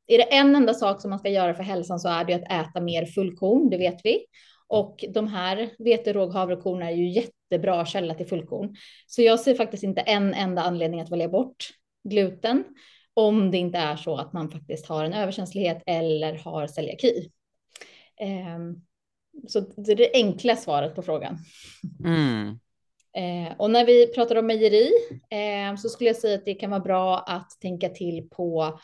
är 0.08 0.18
det 0.18 0.34
en 0.34 0.56
enda 0.56 0.74
sak 0.74 1.02
som 1.02 1.10
man 1.10 1.20
ska 1.20 1.30
göra 1.30 1.54
för 1.54 1.64
hälsan 1.64 2.00
så 2.00 2.10
är 2.10 2.26
det 2.26 2.34
att 2.34 2.70
äta 2.70 2.82
mer 2.82 3.06
fullkorn, 3.06 3.70
det 3.70 3.78
vet 3.78 4.00
vi. 4.04 4.26
Och 4.68 5.06
de 5.14 5.28
här 5.28 5.70
vete, 5.80 6.14
råg, 6.14 6.34
havrekorn 6.34 6.82
är 6.82 6.92
ju 6.92 7.10
jättebra 7.10 7.86
källa 7.86 8.14
till 8.14 8.28
fullkorn. 8.28 8.76
Så 9.08 9.22
jag 9.22 9.40
ser 9.40 9.56
faktiskt 9.56 9.84
inte 9.84 10.02
en 10.02 10.34
enda 10.34 10.62
anledning 10.62 11.02
att 11.02 11.12
välja 11.12 11.30
bort 11.30 11.70
gluten 12.10 12.64
om 13.14 13.52
det 13.52 13.58
inte 13.58 13.78
är 13.78 13.96
så 13.96 14.16
att 14.16 14.34
man 14.34 14.52
faktiskt 14.52 14.88
har 14.88 15.06
en 15.06 15.14
överkänslighet 15.14 15.84
eller 15.86 16.38
har 16.38 16.68
celiaki. 16.68 17.30
Ehm, 18.20 18.76
Så 19.48 19.60
det 19.60 19.92
är 19.92 19.96
det 19.96 20.12
enkla 20.14 20.56
svaret 20.56 20.96
på 20.96 21.02
frågan. 21.02 21.38
mm. 22.06 22.60
Eh, 23.18 23.54
och 23.58 23.72
när 23.72 23.86
vi 23.86 24.08
pratar 24.08 24.36
om 24.36 24.48
mejeri 24.48 24.92
eh, 25.30 25.76
så 25.76 25.90
skulle 25.90 26.10
jag 26.10 26.18
säga 26.18 26.36
att 26.36 26.46
det 26.46 26.54
kan 26.54 26.70
vara 26.70 26.80
bra 26.80 27.20
att 27.20 27.52
tänka 27.62 27.90
till 27.90 28.30
på 28.30 28.80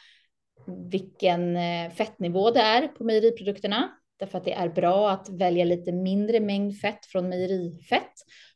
vilken 0.91 1.55
eh, 1.55 1.91
fettnivå 1.91 2.51
det 2.51 2.59
är 2.59 2.87
på 2.87 3.03
mejeriprodukterna. 3.03 3.89
Därför 4.19 4.37
att 4.37 4.45
det 4.45 4.53
är 4.53 4.69
bra 4.69 5.09
att 5.11 5.29
välja 5.29 5.65
lite 5.65 5.91
mindre 5.91 6.39
mängd 6.39 6.79
fett 6.79 7.05
från 7.05 7.29
mejerifett 7.29 8.13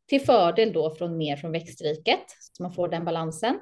till 0.09 0.21
fördel 0.21 0.73
då 0.73 0.95
från 0.95 1.17
mer 1.17 1.35
från 1.35 1.51
växtriket 1.51 2.25
så 2.39 2.63
man 2.63 2.73
får 2.73 2.87
den 2.87 3.05
balansen. 3.05 3.59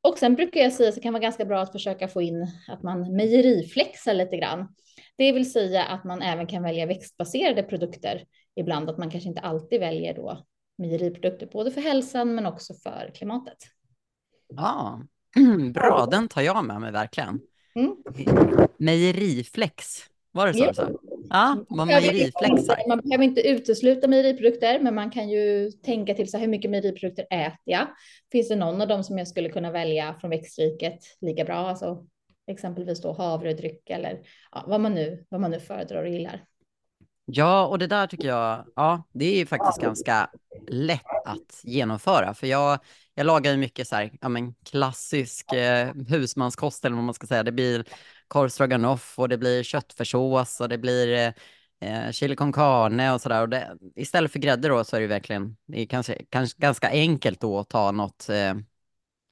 Och 0.00 0.18
sen 0.18 0.34
brukar 0.34 0.60
jag 0.60 0.72
säga 0.72 0.88
att 0.88 0.94
det 0.94 1.00
kan 1.00 1.12
vara 1.12 1.22
ganska 1.22 1.44
bra 1.44 1.60
att 1.60 1.72
försöka 1.72 2.08
få 2.08 2.22
in 2.22 2.46
att 2.68 2.82
man 2.82 3.16
mejeriflexar 3.16 4.14
lite 4.14 4.36
grann. 4.36 4.68
Det 5.16 5.32
vill 5.32 5.52
säga 5.52 5.84
att 5.84 6.04
man 6.04 6.22
även 6.22 6.46
kan 6.46 6.62
välja 6.62 6.86
växtbaserade 6.86 7.62
produkter 7.62 8.24
ibland, 8.56 8.90
att 8.90 8.98
man 8.98 9.10
kanske 9.10 9.28
inte 9.28 9.40
alltid 9.40 9.80
väljer 9.80 10.14
då 10.14 10.44
mejeriprodukter, 10.78 11.46
både 11.52 11.70
för 11.70 11.80
hälsan 11.80 12.34
men 12.34 12.46
också 12.46 12.74
för 12.74 13.10
klimatet. 13.14 13.58
Ja, 14.48 15.00
bra, 15.74 16.08
den 16.10 16.28
tar 16.28 16.42
jag 16.42 16.64
med 16.64 16.80
mig 16.80 16.92
verkligen. 16.92 17.40
Mm. 17.74 17.96
Mejeriflex, 18.76 19.98
var 20.32 20.46
det 20.46 20.54
så 20.54 20.66
du 20.66 20.74
sa? 20.74 20.90
Ja, 21.30 21.64
vad 21.68 21.86
mejeriflexar. 21.86 22.88
Man 22.88 23.00
behöver 23.00 23.24
inte 23.24 23.48
utesluta 23.48 24.08
mejeriprodukter, 24.08 24.80
men 24.80 24.94
man 24.94 25.10
kan 25.10 25.28
ju 25.28 25.70
tänka 25.70 26.14
till 26.14 26.30
så 26.30 26.36
här, 26.36 26.44
hur 26.44 26.50
mycket 26.50 26.70
mejeriprodukter 26.70 27.26
äter 27.30 27.58
jag? 27.64 27.86
Finns 28.32 28.48
det 28.48 28.56
någon 28.56 28.80
av 28.80 28.88
dem 28.88 29.04
som 29.04 29.18
jag 29.18 29.28
skulle 29.28 29.48
kunna 29.48 29.70
välja 29.70 30.14
från 30.20 30.30
växtriket 30.30 30.98
lika 31.20 31.44
bra? 31.44 31.56
Alltså 31.56 32.06
exempelvis 32.46 33.02
då 33.02 33.12
havredryck 33.12 33.90
eller 33.90 34.20
ja, 34.52 34.64
vad, 34.66 34.80
man 34.80 34.94
nu, 34.94 35.26
vad 35.28 35.40
man 35.40 35.50
nu 35.50 35.60
föredrar 35.60 36.02
och 36.02 36.08
gillar. 36.08 36.44
Ja, 37.24 37.66
och 37.66 37.78
det 37.78 37.86
där 37.86 38.06
tycker 38.06 38.28
jag, 38.28 38.64
ja, 38.76 39.02
det 39.12 39.24
är 39.24 39.38
ju 39.38 39.46
faktiskt 39.46 39.80
ganska 39.80 40.30
lätt 40.68 41.26
att 41.26 41.60
genomföra. 41.62 42.34
För 42.34 42.46
jag, 42.46 42.78
jag 43.14 43.26
lagar 43.26 43.52
ju 43.52 43.56
mycket 43.56 43.88
så 43.88 43.96
här, 43.96 44.12
ja 44.20 44.28
men 44.28 44.54
klassisk 44.54 45.52
eh, 45.52 45.94
husmanskost 46.08 46.84
eller 46.84 46.96
vad 46.96 47.04
man 47.04 47.14
ska 47.14 47.26
säga. 47.26 47.42
Det 47.42 47.52
blir 47.52 47.84
korv 48.28 48.48
stroganoff 48.48 49.18
och 49.18 49.28
det 49.28 49.38
blir 49.38 49.62
köttfärssås 49.62 50.60
och 50.60 50.68
det 50.68 50.78
blir 50.78 51.34
eh, 51.80 51.98
eh 52.04 52.10
chili 52.10 52.36
con 52.36 52.52
carne 52.52 53.12
och 53.12 53.20
sådär. 53.20 53.42
Och 53.42 53.48
det, 53.48 53.76
istället 53.96 54.32
för 54.32 54.38
grädde 54.38 54.68
då 54.68 54.84
så 54.84 54.96
är 54.96 55.00
det 55.00 55.06
verkligen, 55.06 55.56
det 55.66 55.80
är 55.80 55.86
kanske, 55.86 56.24
kanske 56.28 56.60
ganska 56.60 56.88
enkelt 56.90 57.40
då 57.40 57.58
att 57.58 57.68
ta 57.68 57.90
något 57.90 58.28
eh, 58.28 58.54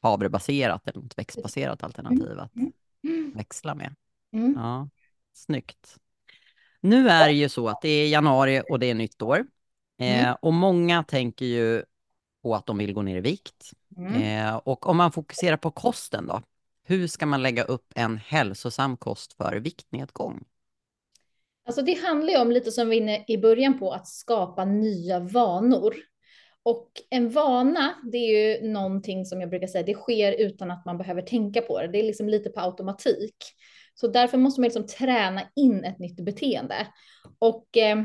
havrebaserat 0.03 0.89
eller 0.89 1.01
något 1.01 1.19
växtbaserat 1.19 1.83
alternativ 1.83 2.41
att 2.41 2.53
växla 3.35 3.75
med. 3.75 3.95
Mm. 4.33 4.55
Ja, 4.57 4.89
snyggt. 5.33 5.97
Nu 6.81 7.09
är 7.09 7.27
det 7.29 7.35
ju 7.35 7.49
så 7.49 7.69
att 7.69 7.83
det 7.83 7.89
är 7.89 8.09
januari 8.09 8.63
och 8.71 8.79
det 8.79 8.87
är 8.91 8.95
nytt 8.95 9.23
år. 9.23 9.47
Eh, 9.99 10.25
Mm. 10.25 10.37
och 10.43 10.53
många 10.53 11.05
tänker 11.05 11.45
ju 11.47 11.85
på 12.43 12.55
att 12.55 12.67
de 12.67 12.79
vill 12.79 12.93
gå 12.93 13.03
ner 13.03 13.17
i 13.17 13.21
vikt. 13.21 13.71
Mm. 13.97 14.23
Eh, 14.23 14.57
och 14.57 14.87
om 14.87 14.97
man 14.97 15.13
fokuserar 15.13 15.57
på 15.57 15.71
kosten 15.71 16.27
då, 16.27 16.43
hur 16.85 17.07
ska 17.07 17.27
man 17.27 17.43
lägga 17.43 17.65
upp 17.65 17.93
en 17.95 18.17
hälsosam 18.19 18.97
kost 18.97 19.33
för 19.33 19.57
viktnedgång? 19.57 20.45
Alltså 21.67 21.83
det 21.83 21.95
handlar 21.95 22.33
ju 22.33 22.39
om 22.41 22.51
lite 22.51 22.73
som 22.73 22.89
vi 22.89 23.01
var 23.01 23.03
inne 23.03 23.25
i 23.29 23.39
början 23.39 23.79
på 23.79 23.93
att 23.93 24.09
skapa 24.09 24.65
nya 24.65 25.21
vanor. 25.21 25.95
Och 26.63 26.91
en 27.11 27.31
vana, 27.31 27.95
det 28.13 28.19
är 28.19 28.59
ju 28.59 28.69
någonting 28.69 29.27
som 29.27 29.41
jag 29.41 29.51
brukar 29.51 29.67
säga, 29.67 29.85
det 29.85 29.95
sker 29.95 30.33
utan 30.33 30.71
att 30.71 30.85
man 30.85 30.99
behöver 30.99 31.23
tänka 31.23 31.63
på 31.63 31.81
det. 31.81 31.89
Det 31.89 31.99
är 31.99 32.03
liksom 32.03 32.29
lite 32.29 32.51
på 32.51 32.61
automatik. 32.61 33.37
Så 33.95 34.09
därför 34.09 34.39
måste 34.39 34.61
man 34.61 34.65
liksom 34.65 34.87
träna 34.87 35.43
in 35.57 35.85
ett 35.85 35.99
nytt 35.99 36.21
beteende. 36.21 36.87
Och 37.39 37.77
eh, 37.77 37.97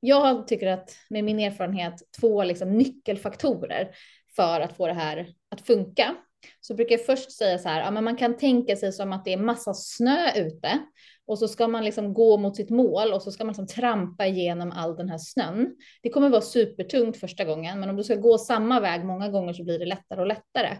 jag 0.00 0.48
tycker 0.48 0.66
att 0.66 0.96
med 1.10 1.24
min 1.24 1.38
erfarenhet, 1.38 1.94
två 2.20 2.44
liksom 2.44 2.78
nyckelfaktorer 2.78 3.90
för 4.36 4.60
att 4.60 4.76
få 4.76 4.86
det 4.86 4.92
här 4.92 5.34
att 5.48 5.60
funka. 5.60 6.14
Så 6.60 6.74
brukar 6.74 6.92
jag 6.92 7.06
först 7.06 7.32
säga 7.32 7.58
så 7.58 7.68
här, 7.68 7.80
ja, 7.80 7.90
men 7.90 8.04
man 8.04 8.16
kan 8.16 8.36
tänka 8.36 8.76
sig 8.76 8.92
som 8.92 9.12
att 9.12 9.24
det 9.24 9.32
är 9.32 9.36
massa 9.36 9.74
snö 9.74 10.32
ute 10.36 10.78
och 11.26 11.38
så 11.38 11.48
ska 11.48 11.68
man 11.68 11.84
liksom 11.84 12.14
gå 12.14 12.36
mot 12.36 12.56
sitt 12.56 12.70
mål 12.70 13.12
och 13.12 13.22
så 13.22 13.32
ska 13.32 13.44
man 13.44 13.52
liksom 13.52 13.66
trampa 13.66 14.26
igenom 14.26 14.72
all 14.72 14.96
den 14.96 15.08
här 15.08 15.18
snön. 15.18 15.76
Det 16.02 16.10
kommer 16.10 16.28
vara 16.28 16.40
supertungt 16.40 17.16
första 17.16 17.44
gången, 17.44 17.80
men 17.80 17.90
om 17.90 17.96
du 17.96 18.04
ska 18.04 18.14
gå 18.14 18.38
samma 18.38 18.80
väg 18.80 19.04
många 19.04 19.28
gånger 19.28 19.52
så 19.52 19.64
blir 19.64 19.78
det 19.78 19.86
lättare 19.86 20.20
och 20.20 20.26
lättare. 20.26 20.76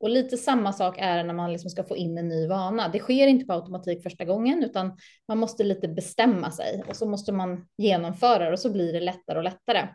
Och 0.00 0.10
lite 0.10 0.36
samma 0.36 0.72
sak 0.72 0.98
är 0.98 1.16
det 1.16 1.22
när 1.22 1.34
man 1.34 1.52
liksom 1.52 1.70
ska 1.70 1.84
få 1.84 1.96
in 1.96 2.18
en 2.18 2.28
ny 2.28 2.46
vana. 2.46 2.88
Det 2.88 2.98
sker 2.98 3.26
inte 3.26 3.46
på 3.46 3.52
automatik 3.52 4.02
första 4.02 4.24
gången, 4.24 4.64
utan 4.64 4.96
man 5.28 5.38
måste 5.38 5.64
lite 5.64 5.88
bestämma 5.88 6.50
sig 6.50 6.82
och 6.88 6.96
så 6.96 7.06
måste 7.06 7.32
man 7.32 7.66
genomföra 7.78 8.44
det 8.44 8.52
och 8.52 8.60
så 8.60 8.70
blir 8.70 8.92
det 8.92 9.00
lättare 9.00 9.38
och 9.38 9.44
lättare. 9.44 9.88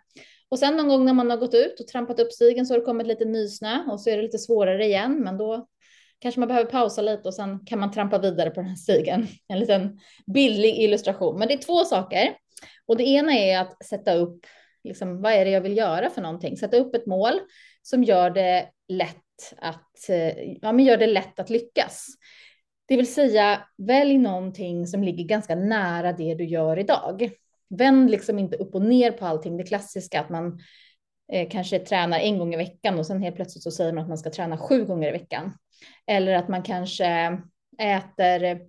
Och 0.50 0.60
sen 0.60 0.78
någon 0.78 0.88
gång 0.88 1.06
när 1.06 1.14
man 1.14 1.30
har 1.30 1.38
gått 1.38 1.54
ut 1.54 1.80
och 1.80 1.88
trampat 1.88 2.20
upp 2.20 2.32
stigen 2.32 2.66
så 2.66 2.74
har 2.74 2.80
det 2.80 2.86
kommit 2.86 3.08
lite 3.08 3.26
nysnö 3.26 3.84
och 3.92 4.02
så 4.02 4.10
är 4.10 4.18
det 4.18 4.24
lite 4.24 4.40
svårare 4.40 4.86
igen, 4.86 5.20
men 5.24 5.38
då 5.38 5.68
kanske 6.22 6.40
man 6.40 6.48
behöver 6.48 6.72
pausa 6.72 7.02
lite 7.02 7.28
och 7.28 7.34
sen 7.34 7.66
kan 7.66 7.80
man 7.80 7.92
trampa 7.92 8.18
vidare 8.18 8.50
på 8.50 8.60
den 8.60 8.70
här 8.70 8.76
stigen. 8.76 9.28
En 9.48 9.60
liten 9.60 10.00
bildlig 10.34 10.76
illustration. 10.76 11.40
Men 11.40 11.48
det 11.48 11.54
är 11.54 11.58
två 11.58 11.84
saker. 11.86 12.36
Och 12.86 12.98
det 12.98 13.04
ena 13.04 13.34
är 13.34 13.60
att 13.60 13.86
sätta 13.86 14.14
upp, 14.14 14.46
liksom, 14.84 15.22
vad 15.22 15.34
är 15.34 15.46
det 15.46 15.52
jag 15.52 15.62
vill 15.62 15.78
göra 15.78 16.10
för 16.10 16.22
någonting? 16.22 16.58
Sätta 16.58 16.78
upp 16.78 16.96
ett 16.96 17.06
mål 17.06 17.34
som 17.82 18.04
gör 18.04 18.30
det 18.30 18.70
lätt 18.88 19.54
att, 19.58 20.10
eh, 20.10 20.44
ja, 20.62 20.72
men 20.72 20.86
gör 20.86 20.98
det 20.98 21.08
lätt 21.08 21.40
att 21.40 21.50
lyckas. 21.50 22.08
Det 22.86 22.98
vill 22.98 23.14
säga, 23.14 23.68
välj 23.78 24.18
någonting 24.18 24.88
som 24.88 25.04
ligger 25.04 25.24
ganska 25.24 25.56
nära 25.56 26.14
det 26.14 26.36
du 26.36 26.46
gör 26.46 26.80
idag. 26.80 27.32
Vänd 27.70 28.12
liksom 28.12 28.40
inte 28.40 28.58
upp 28.58 28.76
och 28.76 28.82
ner 28.82 29.12
på 29.12 29.26
allting. 29.26 29.58
Det 29.58 29.64
klassiska 29.64 30.20
att 30.20 30.30
man 30.30 30.60
eh, 31.32 31.50
kanske 31.50 31.80
tränar 31.80 32.20
en 32.20 32.40
gång 32.40 32.54
i 32.54 32.58
veckan 32.58 33.00
och 33.00 33.08
sen 33.08 33.22
helt 33.22 33.36
plötsligt 33.36 33.64
så 33.64 33.72
säger 33.72 33.94
man 33.94 34.02
att 34.02 34.10
man 34.10 34.18
ska 34.18 34.30
träna 34.30 34.58
sju 34.58 34.86
gånger 34.86 35.10
i 35.10 35.12
veckan. 35.12 35.54
Eller 36.08 36.34
att 36.34 36.48
man 36.48 36.64
kanske 36.64 37.38
äter 37.80 38.60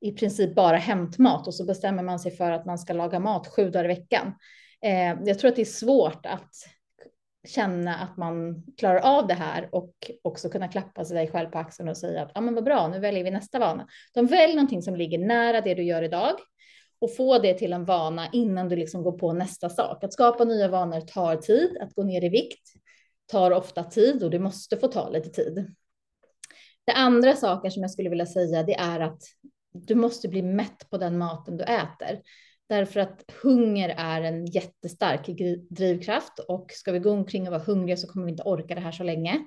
i 0.00 0.12
princip 0.12 0.54
bara 0.54 0.76
hämtmat 0.76 1.46
och 1.46 1.54
så 1.54 1.64
bestämmer 1.64 2.02
man 2.02 2.18
sig 2.18 2.36
för 2.36 2.50
att 2.50 2.66
man 2.66 2.78
ska 2.78 2.92
laga 2.92 3.18
mat 3.18 3.46
sju 3.46 3.70
dagar 3.70 3.84
i 3.84 3.88
veckan. 3.88 4.34
Eh, 4.82 5.16
jag 5.24 5.38
tror 5.38 5.48
att 5.48 5.56
det 5.56 5.62
är 5.62 5.64
svårt 5.64 6.26
att 6.26 6.50
känna 7.48 7.96
att 7.96 8.16
man 8.16 8.64
klarar 8.78 9.00
av 9.00 9.26
det 9.26 9.34
här 9.34 9.68
och 9.72 9.94
också 10.22 10.48
kunna 10.48 10.68
klappa 10.68 11.04
sig 11.04 11.28
själv 11.28 11.50
på 11.50 11.58
axeln 11.58 11.88
och 11.88 11.96
säga 11.96 12.22
att 12.22 12.30
ja, 12.34 12.40
men 12.40 12.54
vad 12.54 12.64
bra, 12.64 12.88
nu 12.88 12.98
väljer 12.98 13.24
vi 13.24 13.30
nästa 13.30 13.58
vana. 13.58 13.86
De 14.14 14.26
väljer 14.26 14.56
någonting 14.56 14.82
som 14.82 14.96
ligger 14.96 15.18
nära 15.18 15.60
det 15.60 15.74
du 15.74 15.82
gör 15.82 16.02
idag 16.02 16.34
och 16.98 17.16
få 17.16 17.38
det 17.38 17.54
till 17.54 17.72
en 17.72 17.84
vana 17.84 18.28
innan 18.32 18.68
du 18.68 18.76
liksom 18.76 19.02
går 19.02 19.18
på 19.18 19.32
nästa 19.32 19.68
sak. 19.68 20.04
Att 20.04 20.12
skapa 20.12 20.44
nya 20.44 20.68
vanor 20.68 21.00
tar 21.00 21.36
tid, 21.36 21.78
att 21.80 21.94
gå 21.94 22.02
ner 22.02 22.24
i 22.24 22.28
vikt 22.28 22.72
tar 23.26 23.50
ofta 23.50 23.84
tid 23.84 24.22
och 24.22 24.30
det 24.30 24.38
måste 24.38 24.76
få 24.76 24.88
ta 24.88 25.08
lite 25.08 25.28
tid. 25.28 25.74
Det 26.84 26.92
andra 26.92 27.36
saken 27.36 27.70
som 27.70 27.82
jag 27.82 27.90
skulle 27.90 28.10
vilja 28.10 28.26
säga, 28.26 28.62
det 28.62 28.74
är 28.74 29.00
att 29.00 29.22
du 29.72 29.94
måste 29.94 30.28
bli 30.28 30.42
mätt 30.42 30.90
på 30.90 30.98
den 30.98 31.18
maten 31.18 31.56
du 31.56 31.64
äter. 31.64 32.20
Därför 32.68 33.00
att 33.00 33.24
hunger 33.42 33.94
är 33.98 34.22
en 34.22 34.46
jättestark 34.46 35.26
drivkraft 35.70 36.38
och 36.38 36.70
ska 36.70 36.92
vi 36.92 36.98
gå 36.98 37.10
omkring 37.10 37.46
och 37.46 37.52
vara 37.52 37.62
hungriga 37.62 37.96
så 37.96 38.06
kommer 38.06 38.26
vi 38.26 38.30
inte 38.30 38.42
orka 38.42 38.74
det 38.74 38.80
här 38.80 38.92
så 38.92 39.02
länge. 39.02 39.44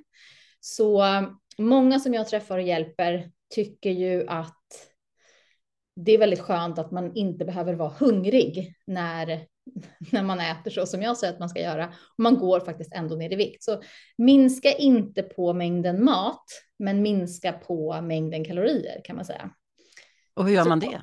Så 0.59 1.03
många 1.57 1.99
som 1.99 2.13
jag 2.13 2.27
träffar 2.27 2.57
och 2.57 2.63
hjälper 2.63 3.31
tycker 3.55 3.89
ju 3.89 4.27
att 4.27 4.58
det 6.05 6.11
är 6.11 6.17
väldigt 6.17 6.39
skönt 6.39 6.79
att 6.79 6.91
man 6.91 7.15
inte 7.15 7.45
behöver 7.45 7.73
vara 7.73 7.93
hungrig 7.99 8.75
när, 8.87 9.45
när 10.11 10.23
man 10.23 10.39
äter 10.39 10.71
så 10.71 10.85
som 10.85 11.01
jag 11.01 11.17
säger 11.17 11.33
att 11.33 11.39
man 11.39 11.49
ska 11.49 11.61
göra. 11.61 11.85
Och 11.87 12.23
man 12.23 12.37
går 12.37 12.59
faktiskt 12.59 12.93
ändå 12.93 13.15
ner 13.15 13.33
i 13.33 13.35
vikt. 13.35 13.63
Så 13.63 13.81
minska 14.17 14.71
inte 14.71 15.23
på 15.23 15.53
mängden 15.53 16.03
mat, 16.03 16.45
men 16.79 17.01
minska 17.01 17.51
på 17.51 18.01
mängden 18.01 18.45
kalorier 18.45 19.01
kan 19.03 19.15
man 19.15 19.25
säga. 19.25 19.49
Och 20.33 20.45
hur 20.45 20.53
gör 20.53 20.65
man 20.65 20.79
det? 20.79 21.01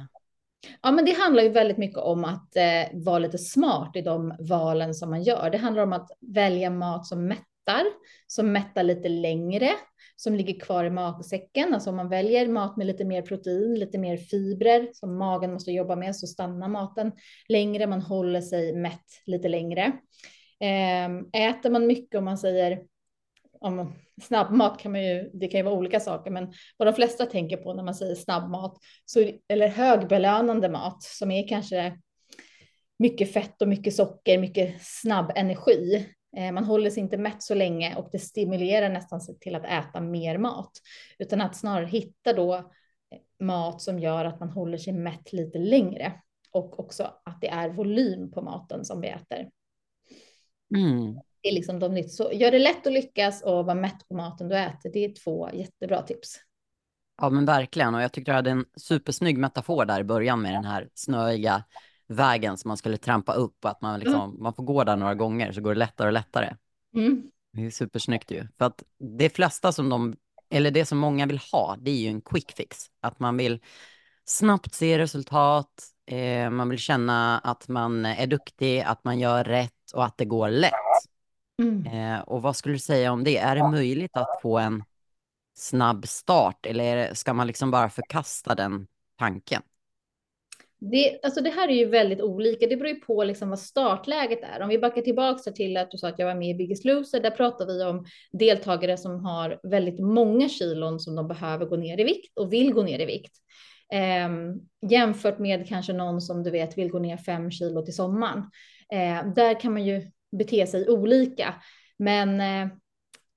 Ja, 0.82 0.90
men 0.90 1.04
det 1.04 1.12
handlar 1.12 1.42
ju 1.42 1.48
väldigt 1.48 1.78
mycket 1.78 1.98
om 1.98 2.24
att 2.24 2.56
eh, 2.56 3.02
vara 3.04 3.18
lite 3.18 3.38
smart 3.38 3.96
i 3.96 4.02
de 4.02 4.34
valen 4.38 4.94
som 4.94 5.10
man 5.10 5.22
gör. 5.22 5.50
Det 5.50 5.58
handlar 5.58 5.82
om 5.82 5.92
att 5.92 6.10
välja 6.20 6.70
mat 6.70 7.06
som 7.06 7.26
mättar, 7.26 7.84
som 8.26 8.52
mättar 8.52 8.82
lite 8.82 9.08
längre, 9.08 9.70
som 10.16 10.34
ligger 10.34 10.60
kvar 10.60 10.84
i 10.84 10.90
magsäcken. 10.90 11.74
Alltså 11.74 11.90
om 11.90 11.96
man 11.96 12.08
väljer 12.08 12.48
mat 12.48 12.76
med 12.76 12.86
lite 12.86 13.04
mer 13.04 13.22
protein, 13.22 13.74
lite 13.74 13.98
mer 13.98 14.16
fibrer 14.16 14.88
som 14.92 15.18
magen 15.18 15.52
måste 15.52 15.70
jobba 15.72 15.96
med 15.96 16.16
så 16.16 16.26
stannar 16.26 16.68
maten 16.68 17.12
längre. 17.48 17.86
Man 17.86 18.02
håller 18.02 18.40
sig 18.40 18.76
mätt 18.76 19.22
lite 19.26 19.48
längre. 19.48 19.92
Ehm, 20.60 21.26
äter 21.32 21.70
man 21.70 21.86
mycket 21.86 22.18
om 22.18 22.24
man 22.24 22.38
säger 22.38 22.82
om 23.60 23.94
snabbmat 24.22 24.78
kan 24.78 24.92
man 24.92 25.04
ju, 25.04 25.30
det 25.32 25.48
kan 25.48 25.58
ju 25.58 25.64
vara 25.64 25.74
olika 25.74 26.00
saker, 26.00 26.30
men 26.30 26.52
vad 26.76 26.88
de 26.88 26.94
flesta 26.94 27.26
tänker 27.26 27.56
på 27.56 27.74
när 27.74 27.82
man 27.82 27.94
säger 27.94 28.14
snabbmat, 28.14 28.78
så, 29.04 29.30
eller 29.48 29.68
högbelönande 29.68 30.68
mat 30.68 31.02
som 31.02 31.30
är 31.30 31.48
kanske 31.48 31.98
mycket 32.98 33.32
fett 33.32 33.62
och 33.62 33.68
mycket 33.68 33.94
socker, 33.94 34.38
mycket 34.38 34.74
snabb 34.80 35.32
energi. 35.34 36.06
Eh, 36.36 36.52
man 36.52 36.64
håller 36.64 36.90
sig 36.90 37.02
inte 37.02 37.16
mätt 37.16 37.42
så 37.42 37.54
länge 37.54 37.96
och 37.96 38.08
det 38.12 38.18
stimulerar 38.18 38.88
nästan 38.88 39.20
till 39.40 39.54
att 39.54 39.64
äta 39.64 40.00
mer 40.00 40.38
mat, 40.38 40.72
utan 41.18 41.40
att 41.40 41.56
snarare 41.56 41.86
hitta 41.86 42.32
då 42.32 42.54
eh, 42.54 43.44
mat 43.46 43.82
som 43.82 43.98
gör 43.98 44.24
att 44.24 44.40
man 44.40 44.50
håller 44.50 44.78
sig 44.78 44.92
mätt 44.92 45.32
lite 45.32 45.58
längre 45.58 46.12
och 46.50 46.80
också 46.80 47.02
att 47.24 47.40
det 47.40 47.48
är 47.48 47.68
volym 47.68 48.30
på 48.30 48.42
maten 48.42 48.84
som 48.84 49.00
vi 49.00 49.08
äter. 49.08 49.50
Mm 50.74 51.20
är 51.48 51.52
liksom 51.52 51.78
de 51.78 51.94
nytt. 51.94 52.12
Så 52.12 52.30
gör 52.32 52.50
det 52.50 52.58
lätt 52.58 52.86
att 52.86 52.92
lyckas 52.92 53.42
och 53.42 53.66
vara 53.66 53.74
mätt 53.74 54.08
på 54.08 54.14
maten 54.14 54.48
du 54.48 54.58
äter. 54.58 54.90
Det 54.92 55.04
är 55.04 55.14
två 55.24 55.50
jättebra 55.52 56.02
tips. 56.02 56.36
Ja, 57.22 57.30
men 57.30 57.44
verkligen. 57.44 57.94
Och 57.94 58.02
jag 58.02 58.12
tyckte 58.12 58.30
du 58.30 58.36
hade 58.36 58.50
en 58.50 58.64
supersnygg 58.76 59.38
metafor 59.38 59.84
där 59.84 60.00
i 60.00 60.04
början 60.04 60.42
med 60.42 60.54
den 60.54 60.64
här 60.64 60.88
snöiga 60.94 61.64
vägen 62.08 62.56
som 62.56 62.68
man 62.68 62.76
skulle 62.76 62.96
trampa 62.96 63.32
upp 63.32 63.64
och 63.64 63.70
att 63.70 63.80
man, 63.80 64.00
liksom, 64.00 64.30
mm. 64.30 64.42
man 64.42 64.54
får 64.54 64.62
gå 64.62 64.84
där 64.84 64.96
några 64.96 65.14
gånger 65.14 65.52
så 65.52 65.60
går 65.60 65.74
det 65.74 65.78
lättare 65.78 66.06
och 66.06 66.12
lättare. 66.12 66.56
Mm. 66.94 67.30
Det 67.52 67.66
är 67.66 67.70
supersnyggt 67.70 68.30
ju. 68.30 68.46
För 68.58 68.64
att 68.64 68.82
det 68.98 69.30
flesta 69.30 69.72
som 69.72 69.88
de, 69.88 70.16
eller 70.50 70.70
det 70.70 70.84
som 70.84 70.98
många 70.98 71.26
vill 71.26 71.40
ha, 71.52 71.76
det 71.78 71.90
är 71.90 71.96
ju 71.96 72.08
en 72.08 72.20
quick 72.20 72.52
fix. 72.52 72.86
Att 73.00 73.20
man 73.20 73.36
vill 73.36 73.60
snabbt 74.24 74.74
se 74.74 74.98
resultat, 74.98 75.82
eh, 76.06 76.50
man 76.50 76.68
vill 76.68 76.78
känna 76.78 77.38
att 77.38 77.68
man 77.68 78.06
är 78.06 78.26
duktig, 78.26 78.80
att 78.80 79.04
man 79.04 79.18
gör 79.18 79.44
rätt 79.44 79.92
och 79.94 80.04
att 80.04 80.18
det 80.18 80.24
går 80.24 80.50
lätt. 80.50 80.72
Mm. 81.62 81.86
Eh, 81.86 82.20
och 82.20 82.42
vad 82.42 82.56
skulle 82.56 82.74
du 82.74 82.78
säga 82.78 83.12
om 83.12 83.24
det? 83.24 83.38
Är 83.38 83.56
det 83.56 83.68
möjligt 83.68 84.16
att 84.16 84.42
få 84.42 84.58
en 84.58 84.84
snabb 85.54 86.08
start 86.08 86.66
eller 86.66 87.14
ska 87.14 87.34
man 87.34 87.46
liksom 87.46 87.70
bara 87.70 87.90
förkasta 87.90 88.54
den 88.54 88.86
tanken? 89.18 89.62
Det, 90.90 91.18
alltså 91.22 91.40
det 91.40 91.50
här 91.50 91.68
är 91.68 91.72
ju 91.72 91.84
väldigt 91.84 92.20
olika. 92.20 92.66
Det 92.66 92.76
beror 92.76 92.88
ju 92.88 93.00
på 93.00 93.24
liksom 93.24 93.48
vad 93.50 93.58
startläget 93.58 94.42
är. 94.42 94.62
Om 94.62 94.68
vi 94.68 94.78
backar 94.78 95.02
tillbaka 95.02 95.50
till 95.50 95.76
att 95.76 95.90
du 95.90 95.98
sa 95.98 96.08
att 96.08 96.18
jag 96.18 96.26
var 96.26 96.34
med 96.34 96.50
i 96.50 96.54
Biggest 96.54 96.84
Loser, 96.84 97.20
där 97.20 97.30
pratar 97.30 97.66
vi 97.66 97.84
om 97.84 98.04
deltagare 98.32 98.96
som 98.96 99.24
har 99.24 99.60
väldigt 99.62 100.00
många 100.00 100.48
kilon 100.48 101.00
som 101.00 101.14
de 101.14 101.28
behöver 101.28 101.66
gå 101.66 101.76
ner 101.76 102.00
i 102.00 102.04
vikt 102.04 102.38
och 102.38 102.52
vill 102.52 102.72
gå 102.72 102.82
ner 102.82 102.98
i 102.98 103.06
vikt. 103.06 103.32
Eh, 103.92 104.28
jämfört 104.90 105.38
med 105.38 105.68
kanske 105.68 105.92
någon 105.92 106.20
som 106.20 106.42
du 106.42 106.50
vet 106.50 106.78
vill 106.78 106.90
gå 106.90 106.98
ner 106.98 107.16
fem 107.16 107.50
kilo 107.50 107.82
till 107.82 107.94
sommaren. 107.94 108.38
Eh, 108.92 109.32
där 109.34 109.60
kan 109.60 109.72
man 109.72 109.84
ju 109.84 110.10
bete 110.32 110.66
sig 110.66 110.88
olika. 110.88 111.54
Men 111.98 112.40
eh, 112.40 112.68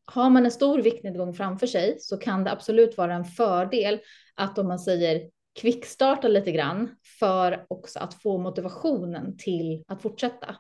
har 0.06 0.30
man 0.30 0.46
en 0.46 0.52
stor 0.52 0.82
viktnedgång 0.82 1.34
framför 1.34 1.68
sig 1.68 1.98
så 2.00 2.18
kan 2.18 2.44
det 2.44 2.52
absolut 2.52 2.98
vara 2.98 3.14
en 3.14 3.26
fördel 3.26 4.00
att 4.36 4.58
om 4.58 4.68
man 4.68 4.80
säger 4.80 5.22
kvickstarta 5.56 6.28
lite 6.28 6.52
grann 6.52 6.96
för 7.20 7.66
också 7.68 8.00
att 8.00 8.14
få 8.14 8.38
motivationen 8.38 9.38
till 9.38 9.84
att 9.88 10.02
fortsätta. 10.02 10.56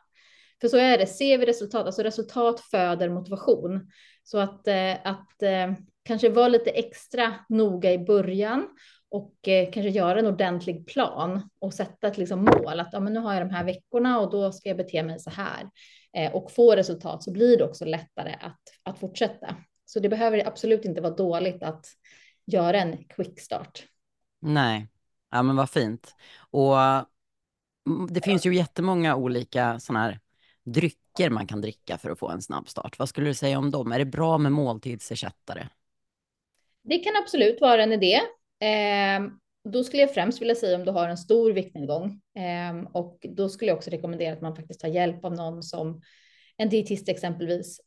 För 0.61 0.67
så 0.67 0.77
är 0.77 0.97
det, 0.97 1.07
ser 1.07 1.37
vi 1.37 1.45
resultat, 1.45 1.85
alltså 1.85 2.03
resultat 2.03 2.59
föder 2.59 3.09
motivation. 3.09 3.91
Så 4.23 4.37
att, 4.37 4.67
eh, 4.67 4.91
att 5.03 5.41
eh, 5.41 5.73
kanske 6.03 6.29
vara 6.29 6.47
lite 6.47 6.69
extra 6.69 7.33
noga 7.49 7.93
i 7.93 7.99
början 7.99 8.67
och 9.09 9.47
eh, 9.47 9.71
kanske 9.71 9.89
göra 9.89 10.19
en 10.19 10.25
ordentlig 10.25 10.87
plan 10.87 11.49
och 11.59 11.73
sätta 11.73 12.07
ett 12.07 12.17
liksom 12.17 12.43
mål 12.43 12.79
att 12.79 12.89
ja, 12.91 12.99
men 12.99 13.13
nu 13.13 13.19
har 13.19 13.33
jag 13.33 13.47
de 13.47 13.53
här 13.53 13.63
veckorna 13.63 14.19
och 14.19 14.31
då 14.31 14.51
ska 14.51 14.69
jag 14.69 14.77
bete 14.77 15.03
mig 15.03 15.19
så 15.19 15.29
här 15.29 15.69
och 16.33 16.51
få 16.51 16.75
resultat 16.75 17.23
så 17.23 17.31
blir 17.31 17.57
det 17.57 17.63
också 17.63 17.85
lättare 17.85 18.35
att, 18.41 18.59
att 18.83 18.99
fortsätta. 18.99 19.55
Så 19.85 19.99
det 19.99 20.09
behöver 20.09 20.47
absolut 20.47 20.85
inte 20.85 21.01
vara 21.01 21.13
dåligt 21.13 21.63
att 21.63 21.85
göra 22.45 22.77
en 22.81 22.97
quick 23.03 23.39
start. 23.39 23.83
Nej, 24.39 24.87
ja 25.31 25.43
men 25.43 25.55
vad 25.55 25.69
fint. 25.69 26.15
Och 26.39 26.79
mm, 26.81 28.07
det 28.09 28.21
finns 28.21 28.45
ju 28.45 28.55
jättemånga 28.55 29.15
olika 29.15 29.79
sådana 29.79 30.05
här 30.05 30.19
drycker 30.63 31.29
man 31.29 31.47
kan 31.47 31.61
dricka 31.61 31.97
för 31.97 32.09
att 32.09 32.19
få 32.19 32.29
en 32.29 32.41
snabb 32.41 32.69
start. 32.69 32.99
Vad 32.99 33.09
skulle 33.09 33.27
du 33.27 33.33
säga 33.33 33.57
om 33.57 33.71
dem? 33.71 33.91
Är 33.91 33.99
det 33.99 34.05
bra 34.05 34.37
med 34.37 34.51
måltidsersättare? 34.51 35.67
Det 36.83 36.99
kan 36.99 37.13
absolut 37.15 37.61
vara 37.61 37.83
en 37.83 37.91
idé. 37.91 38.15
Eh, 38.59 39.31
då 39.69 39.83
skulle 39.83 40.01
jag 40.01 40.13
främst 40.13 40.41
vilja 40.41 40.55
säga 40.55 40.77
om 40.77 40.85
du 40.85 40.91
har 40.91 41.09
en 41.09 41.17
stor 41.17 41.51
viktnedgång 41.51 42.21
eh, 42.35 42.91
och 42.93 43.25
då 43.29 43.49
skulle 43.49 43.71
jag 43.71 43.77
också 43.77 43.89
rekommendera 43.89 44.33
att 44.33 44.41
man 44.41 44.55
faktiskt 44.55 44.79
tar 44.79 44.87
hjälp 44.87 45.25
av 45.25 45.33
någon 45.33 45.63
som 45.63 46.01
en 46.57 46.69
dietist 46.69 47.09
exempelvis 47.09 47.81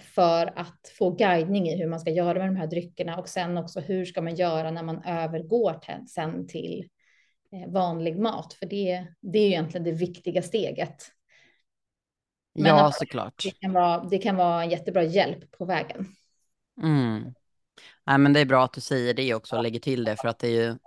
för 0.00 0.58
att 0.58 0.92
få 0.98 1.10
guidning 1.10 1.68
i 1.68 1.76
hur 1.76 1.86
man 1.86 2.00
ska 2.00 2.10
göra 2.10 2.38
med 2.38 2.48
de 2.48 2.56
här 2.56 2.66
dryckerna 2.66 3.16
och 3.16 3.28
sen 3.28 3.58
också 3.58 3.80
hur 3.80 4.04
ska 4.04 4.22
man 4.22 4.34
göra 4.34 4.70
när 4.70 4.82
man 4.82 5.02
övergår 5.04 5.74
till, 5.74 6.08
sen 6.08 6.46
till 6.46 6.88
eh, 7.52 7.72
vanlig 7.72 8.18
mat, 8.18 8.52
för 8.52 8.66
det, 8.66 9.06
det 9.20 9.38
är 9.38 9.42
ju 9.42 9.48
egentligen 9.48 9.84
det 9.84 9.92
viktiga 9.92 10.42
steget. 10.42 11.04
Men 12.54 12.66
ja, 12.66 12.92
såklart. 12.92 13.42
Det 13.44 13.50
kan, 13.50 13.72
vara, 13.72 14.04
det 14.04 14.18
kan 14.18 14.36
vara 14.36 14.62
en 14.62 14.70
jättebra 14.70 15.02
hjälp 15.02 15.50
på 15.50 15.64
vägen. 15.64 16.06
Mm. 16.82 17.34
Nej, 18.06 18.18
men 18.18 18.32
det 18.32 18.40
är 18.40 18.44
bra 18.44 18.64
att 18.64 18.72
du 18.72 18.80
säger 18.80 19.14
det 19.14 19.34
också 19.34 19.56
och 19.56 19.62
lägger 19.62 19.80
till 19.80 20.04
det 20.04 20.16
för 20.16 20.28
att 20.28 20.38
det 20.38 20.48
är 20.48 20.66
ju 20.66 20.78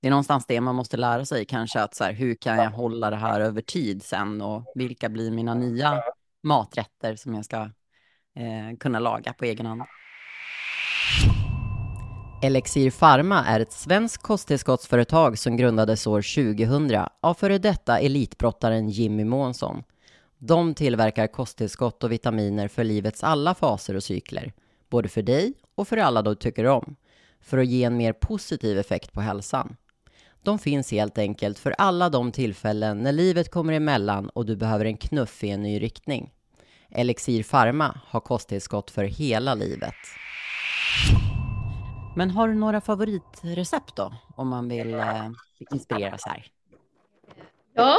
det 0.00 0.08
är 0.08 0.10
någonstans 0.10 0.46
det 0.46 0.60
man 0.60 0.74
måste 0.74 0.96
lära 0.96 1.24
sig 1.24 1.44
kanske 1.44 1.80
att 1.80 1.94
så 1.94 2.04
här, 2.04 2.12
hur 2.12 2.34
kan 2.34 2.56
jag 2.56 2.70
hålla 2.70 3.10
det 3.10 3.16
här 3.16 3.40
över 3.40 3.62
tid 3.62 4.02
sen 4.02 4.42
och 4.42 4.72
vilka 4.74 5.08
blir 5.08 5.30
mina 5.30 5.54
nya 5.54 6.02
maträtter 6.42 7.16
som 7.16 7.34
jag 7.34 7.44
ska 7.44 7.70
eh, 8.36 8.76
kunna 8.80 8.98
laga 8.98 9.32
på 9.32 9.44
egen 9.44 9.66
hand. 9.66 9.82
Elixir 12.42 12.90
Pharma 12.90 13.44
är 13.44 13.60
ett 13.60 13.72
svenskt 13.72 14.22
kosttillskottsföretag 14.22 15.38
som 15.38 15.56
grundades 15.56 16.06
år 16.06 16.22
2000 16.56 17.06
av 17.20 17.34
före 17.34 17.58
detta 17.58 17.98
elitbrottaren 17.98 18.88
Jimmy 18.88 19.24
Månsson. 19.24 19.82
De 20.38 20.74
tillverkar 20.74 21.26
kosttillskott 21.26 22.04
och 22.04 22.12
vitaminer 22.12 22.68
för 22.68 22.84
livets 22.84 23.24
alla 23.24 23.54
faser 23.54 23.94
och 23.94 24.02
cykler, 24.02 24.52
både 24.90 25.08
för 25.08 25.22
dig 25.22 25.54
och 25.74 25.88
för 25.88 25.96
alla 25.96 26.22
du 26.22 26.34
tycker 26.34 26.66
om, 26.66 26.96
för 27.40 27.58
att 27.58 27.66
ge 27.66 27.84
en 27.84 27.96
mer 27.96 28.12
positiv 28.12 28.78
effekt 28.78 29.12
på 29.12 29.20
hälsan. 29.20 29.76
De 30.42 30.58
finns 30.58 30.90
helt 30.90 31.18
enkelt 31.18 31.58
för 31.58 31.74
alla 31.78 32.08
de 32.08 32.32
tillfällen 32.32 32.98
när 32.98 33.12
livet 33.12 33.50
kommer 33.50 33.72
emellan 33.72 34.28
och 34.28 34.46
du 34.46 34.56
behöver 34.56 34.84
en 34.84 34.96
knuff 34.96 35.44
i 35.44 35.50
en 35.50 35.62
ny 35.62 35.82
riktning. 35.82 36.32
Elixir 36.90 37.42
Pharma 37.42 38.00
har 38.04 38.20
kosttillskott 38.20 38.90
för 38.90 39.04
hela 39.04 39.54
livet. 39.54 39.94
Men 42.16 42.30
har 42.30 42.48
du 42.48 42.54
några 42.54 42.80
favoritrecept 42.80 43.96
då, 43.96 44.14
om 44.36 44.48
man 44.48 44.68
vill 44.68 44.94
eh, 44.94 45.26
inspireras 45.70 46.22
här? 46.26 46.46
Ja, 47.74 47.96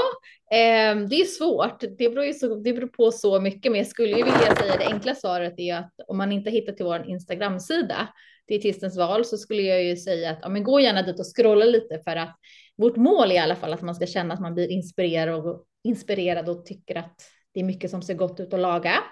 eh, 0.51 0.95
det 1.09 1.15
är 1.15 1.25
svårt. 1.25 1.79
Det 1.79 2.09
beror, 2.09 2.25
ju 2.25 2.33
så, 2.33 2.55
det 2.55 2.73
beror 2.73 2.87
på 2.87 3.11
så 3.11 3.39
mycket, 3.39 3.71
men 3.71 3.79
jag 3.79 3.87
skulle 3.87 4.17
ju 4.17 4.23
vilja 4.23 4.55
säga 4.55 4.77
det 4.77 4.87
enkla 4.87 5.15
svaret 5.15 5.53
är 5.57 5.75
att 5.75 5.93
om 6.07 6.17
man 6.17 6.31
inte 6.31 6.49
hittar 6.49 6.73
till 6.73 6.85
vår 6.85 7.09
Instagram-sida, 7.09 8.07
dietistens 8.47 8.97
val, 8.97 9.25
så 9.25 9.37
skulle 9.37 9.61
jag 9.61 9.83
ju 9.83 9.97
säga 9.97 10.31
att 10.31 10.39
ja, 10.41 10.49
men 10.49 10.63
gå 10.63 10.79
gärna 10.79 11.01
dit 11.01 11.19
och 11.19 11.35
scrolla 11.35 11.65
lite 11.65 11.99
för 12.03 12.15
att 12.15 12.37
vårt 12.77 12.95
mål 12.95 13.31
är 13.31 13.35
i 13.35 13.37
alla 13.37 13.55
fall 13.55 13.73
att 13.73 13.81
man 13.81 13.95
ska 13.95 14.05
känna 14.05 14.33
att 14.33 14.39
man 14.39 14.53
blir 14.53 14.71
inspirerad 14.71 15.45
och, 15.45 15.65
inspirerad 15.83 16.49
och 16.49 16.65
tycker 16.65 16.95
att 16.95 17.21
det 17.57 17.61
är 17.61 17.65
mycket 17.65 17.91
som 17.91 18.01
ser 18.01 18.13
gott 18.13 18.39
ut 18.39 18.53
att 18.53 18.59
laga. 18.59 19.03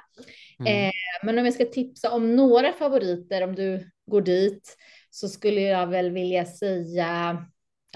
Mm. 0.59 0.87
Eh, 0.87 0.91
men 1.23 1.39
om 1.39 1.45
jag 1.45 1.53
ska 1.53 1.65
tipsa 1.65 2.11
om 2.11 2.35
några 2.35 2.73
favoriter, 2.73 3.41
om 3.41 3.55
du 3.55 3.91
går 4.05 4.21
dit, 4.21 4.77
så 5.09 5.29
skulle 5.29 5.61
jag 5.61 5.87
väl 5.87 6.11
vilja 6.11 6.45
säga. 6.45 7.45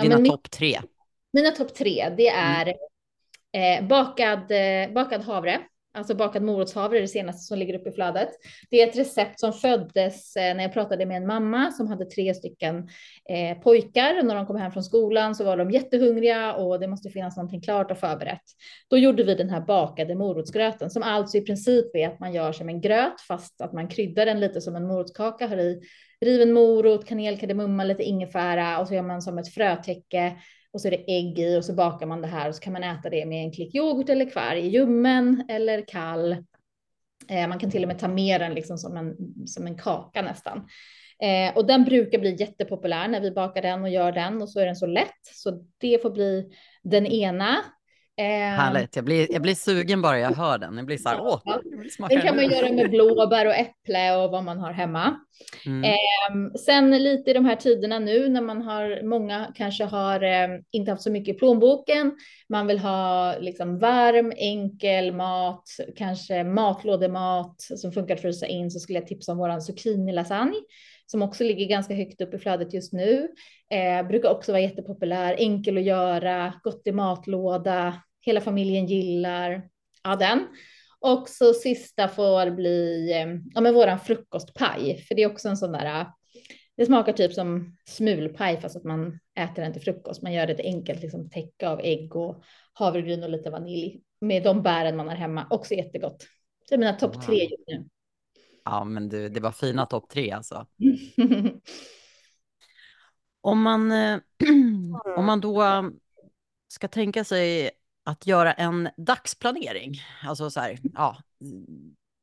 Dina 0.01 0.19
ja, 0.19 0.25
topp 0.25 0.51
tre. 0.51 0.79
Mina 1.33 1.51
topp 1.51 1.75
tre, 1.75 2.13
det 2.17 2.29
mm. 2.29 2.45
är 2.45 2.73
mm. 3.53 3.83
eh, 3.83 3.87
bakad, 3.87 4.51
eh, 4.51 4.93
bakad 4.93 5.23
havre, 5.23 5.59
alltså 5.99 6.15
bakad 6.15 6.43
morotshavre, 6.43 6.99
det 6.99 7.07
senaste 7.07 7.41
som 7.41 7.57
ligger 7.57 7.79
uppe 7.79 7.89
i 7.89 7.91
flödet. 7.91 8.29
Det 8.69 8.81
är 8.81 8.87
ett 8.87 8.97
recept 8.97 9.39
som 9.39 9.53
föddes 9.53 10.35
eh, 10.35 10.55
när 10.55 10.63
jag 10.63 10.73
pratade 10.73 11.05
med 11.05 11.17
en 11.17 11.27
mamma 11.27 11.71
som 11.71 11.87
hade 11.87 12.05
tre 12.05 12.33
stycken 12.33 12.77
eh, 13.29 13.57
pojkar. 13.63 14.23
När 14.23 14.35
de 14.35 14.45
kom 14.45 14.55
hem 14.55 14.71
från 14.71 14.83
skolan 14.83 15.35
så 15.35 15.43
var 15.43 15.57
de 15.57 15.71
jättehungriga 15.71 16.53
och 16.53 16.79
det 16.79 16.87
måste 16.87 17.09
finnas 17.09 17.37
någonting 17.37 17.61
klart 17.61 17.91
och 17.91 17.97
förberett. 17.97 18.43
Då 18.89 18.97
gjorde 18.97 19.23
vi 19.23 19.35
den 19.35 19.49
här 19.49 19.61
bakade 19.61 20.15
morotsgröten 20.15 20.89
som 20.89 21.03
alltså 21.03 21.37
i 21.37 21.41
princip 21.41 21.95
är 21.95 22.07
att 22.07 22.19
man 22.19 22.33
gör 22.33 22.51
som 22.51 22.69
en 22.69 22.81
gröt 22.81 23.21
fast 23.27 23.61
att 23.61 23.73
man 23.73 23.87
kryddar 23.87 24.25
den 24.25 24.39
lite 24.39 24.61
som 24.61 24.75
en 24.75 24.87
morotskaka, 24.87 25.47
har 25.47 25.57
i 25.57 25.81
riven 26.21 26.53
morot, 26.53 27.05
kanel, 27.05 27.37
kardemumma, 27.37 27.83
lite 27.83 28.03
ingefära 28.03 28.79
och 28.79 28.87
så 28.87 28.93
gör 28.93 29.01
man 29.01 29.21
som 29.21 29.37
ett 29.37 29.53
frötäcke 29.53 30.35
och 30.73 30.81
så 30.81 30.87
är 30.87 30.91
det 30.91 31.17
ägg 31.17 31.39
i 31.39 31.57
och 31.57 31.65
så 31.65 31.73
bakar 31.73 32.05
man 32.05 32.21
det 32.21 32.27
här 32.27 32.49
och 32.49 32.55
så 32.55 32.61
kan 32.61 32.73
man 32.73 32.83
äta 32.83 33.09
det 33.09 33.25
med 33.25 33.43
en 33.43 33.51
klick 33.51 33.75
yoghurt 33.75 34.09
eller 34.09 34.29
kvarg, 34.29 34.67
ljummen 34.67 35.45
eller 35.49 35.87
kall. 35.87 36.31
Eh, 37.29 37.47
man 37.47 37.59
kan 37.59 37.71
till 37.71 37.83
och 37.83 37.87
med 37.87 37.99
ta 37.99 38.07
med 38.07 38.41
den 38.41 38.53
liksom 38.53 38.77
som 38.77 38.97
en, 38.97 39.15
som 39.47 39.67
en 39.67 39.77
kaka 39.77 40.21
nästan. 40.21 40.67
Eh, 41.21 41.57
och 41.57 41.67
den 41.67 41.83
brukar 41.83 42.19
bli 42.19 42.35
jättepopulär 42.35 43.07
när 43.07 43.21
vi 43.21 43.31
bakar 43.31 43.61
den 43.61 43.83
och 43.83 43.89
gör 43.89 44.11
den 44.11 44.41
och 44.41 44.49
så 44.49 44.59
är 44.59 44.65
den 44.65 44.75
så 44.75 44.85
lätt. 44.85 45.25
Så 45.33 45.65
det 45.77 46.01
får 46.01 46.09
bli 46.09 46.49
den 46.83 47.05
ena. 47.05 47.57
Eh, 48.19 48.25
Härligt, 48.25 48.95
jag 48.95 49.05
blir, 49.05 49.27
jag 49.31 49.41
blir 49.41 49.55
sugen 49.55 50.01
bara 50.01 50.19
jag 50.19 50.31
hör 50.31 50.57
den. 50.57 50.77
Jag 50.77 50.85
blir 50.85 50.97
så 50.97 51.09
här, 51.09 51.21
åh, 51.21 51.41
Den 52.09 52.21
kan 52.21 52.35
man 52.35 52.51
göra 52.51 52.73
med 52.73 52.89
blåbär 52.89 53.45
och 53.45 53.53
äpple 53.53 54.15
och 54.15 54.31
vad 54.31 54.43
man 54.43 54.59
har 54.59 54.71
hemma. 54.71 55.15
Mm. 55.65 55.83
Eh, 55.83 56.59
sen 56.59 57.03
lite 57.03 57.31
i 57.31 57.33
de 57.33 57.45
här 57.45 57.55
tiderna 57.55 57.99
nu 57.99 58.29
när 58.29 58.41
man 58.41 58.61
har, 58.61 59.03
många 59.03 59.51
kanske 59.55 59.83
har 59.83 60.23
eh, 60.23 60.49
inte 60.71 60.91
haft 60.91 61.03
så 61.03 61.11
mycket 61.11 61.35
i 61.35 61.37
plånboken. 61.39 62.11
Man 62.49 62.67
vill 62.67 62.79
ha 62.79 63.35
liksom 63.39 63.79
varm, 63.79 64.33
enkel 64.37 65.15
mat, 65.15 65.63
kanske 65.97 66.43
matlådemat 66.43 67.55
som 67.61 67.91
funkar 67.91 68.15
att 68.15 68.21
frysa 68.21 68.47
in 68.47 68.71
så 68.71 68.79
skulle 68.79 68.99
jag 68.99 69.07
tipsa 69.07 69.31
om 69.31 69.37
våran 69.37 69.61
zucchini 69.61 70.11
lasagne 70.11 70.55
som 71.11 71.21
också 71.21 71.43
ligger 71.43 71.65
ganska 71.65 71.93
högt 71.93 72.21
upp 72.21 72.33
i 72.33 72.37
flödet 72.37 72.73
just 72.73 72.93
nu. 72.93 73.27
Eh, 73.71 74.07
brukar 74.07 74.29
också 74.29 74.51
vara 74.51 74.61
jättepopulär, 74.61 75.35
enkel 75.37 75.77
att 75.77 75.83
göra, 75.83 76.53
gott 76.63 76.81
i 76.85 76.91
matlåda, 76.91 77.93
hela 78.21 78.41
familjen 78.41 78.85
gillar. 78.85 79.69
Ja, 80.03 80.15
den. 80.15 80.47
Och 80.99 81.29
så 81.29 81.53
sista 81.53 82.07
får 82.07 82.51
bli 82.51 83.11
eh, 83.11 83.27
ja, 83.53 83.61
men 83.61 83.73
våran 83.73 83.99
frukostpaj, 83.99 85.05
för 85.07 85.15
det 85.15 85.23
är 85.23 85.31
också 85.31 85.49
en 85.49 85.57
sån 85.57 85.71
där. 85.71 86.07
Det 86.77 86.85
smakar 86.85 87.13
typ 87.13 87.33
som 87.33 87.77
smulpaj 87.85 88.61
fast 88.61 88.75
att 88.75 88.83
man 88.83 89.19
äter 89.39 89.63
den 89.63 89.73
till 89.73 89.81
frukost. 89.81 90.21
Man 90.21 90.33
gör 90.33 90.47
ett 90.47 90.59
enkelt 90.59 91.01
liksom, 91.01 91.29
täcke 91.29 91.69
av 91.69 91.79
ägg 91.79 92.15
och 92.15 92.43
havregryn 92.73 93.23
och 93.23 93.29
lite 93.29 93.49
vanilj 93.49 94.01
med 94.21 94.43
de 94.43 94.61
bären 94.61 94.95
man 94.95 95.07
har 95.07 95.15
hemma. 95.15 95.47
Också 95.49 95.73
jättegott. 95.73 96.27
Det 96.69 96.75
är 96.75 96.79
mina 96.79 96.93
topp 96.93 97.15
wow. 97.15 97.21
tre 97.21 97.43
just 97.43 97.67
nu. 97.67 97.89
Ja, 98.65 98.83
men 98.83 99.09
du, 99.09 99.29
det 99.29 99.39
var 99.39 99.51
fina 99.51 99.85
topp 99.85 100.09
tre 100.09 100.31
alltså. 100.31 100.67
om 103.41 103.61
man, 103.61 103.91
eh, 103.91 104.19
om 105.17 105.25
man 105.25 105.41
då 105.41 105.63
ska 106.67 106.87
tänka 106.87 107.23
sig 107.23 107.71
att 108.09 108.27
göra 108.27 108.53
en 108.53 108.89
dagsplanering. 108.97 110.01
Alltså 110.23 110.49
så 110.49 110.59
här, 110.59 110.79
ja, 110.93 111.17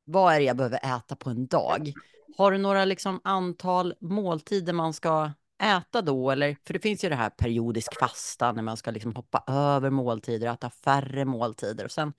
vad 0.04 0.34
är 0.34 0.38
det 0.38 0.44
jag 0.44 0.56
behöver 0.56 0.96
äta 0.96 1.16
på 1.16 1.30
en 1.30 1.46
dag? 1.46 1.92
Har 2.38 2.52
du 2.52 2.58
några 2.58 2.84
liksom 2.84 3.20
antal 3.24 3.94
måltider 4.00 4.72
man 4.72 4.92
ska 4.92 5.30
äta 5.62 6.02
då? 6.02 6.30
Eller, 6.30 6.56
för 6.66 6.74
det 6.74 6.80
finns 6.80 7.04
ju 7.04 7.08
det 7.08 7.14
här 7.14 7.30
periodisk 7.30 7.98
fasta 7.98 8.52
när 8.52 8.62
man 8.62 8.76
ska 8.76 8.90
liksom 8.90 9.14
hoppa 9.14 9.44
över 9.46 9.90
måltider 9.90 10.52
äta 10.52 10.70
färre 10.70 11.24
måltider. 11.24 11.84
Och 11.84 11.92
sen 11.92 12.12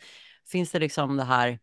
finns 0.45 0.71
det 0.71 0.80
liksom 0.80 1.17
det 1.17 1.23
här 1.23 1.60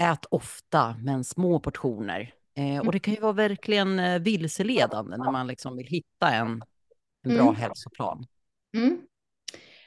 ät 0.00 0.26
ofta 0.30 0.96
men 0.98 1.24
små 1.24 1.60
portioner. 1.60 2.34
Eh, 2.54 2.78
och 2.78 2.92
det 2.92 2.98
kan 2.98 3.14
ju 3.14 3.20
vara 3.20 3.32
verkligen 3.32 3.98
eh, 3.98 4.18
vilseledande 4.18 5.16
när 5.16 5.30
man 5.30 5.46
liksom 5.46 5.76
vill 5.76 5.86
hitta 5.86 6.30
en, 6.30 6.62
en 7.22 7.34
bra 7.34 7.42
mm. 7.42 7.54
hälsoplan. 7.54 8.26
Mm. 8.76 9.00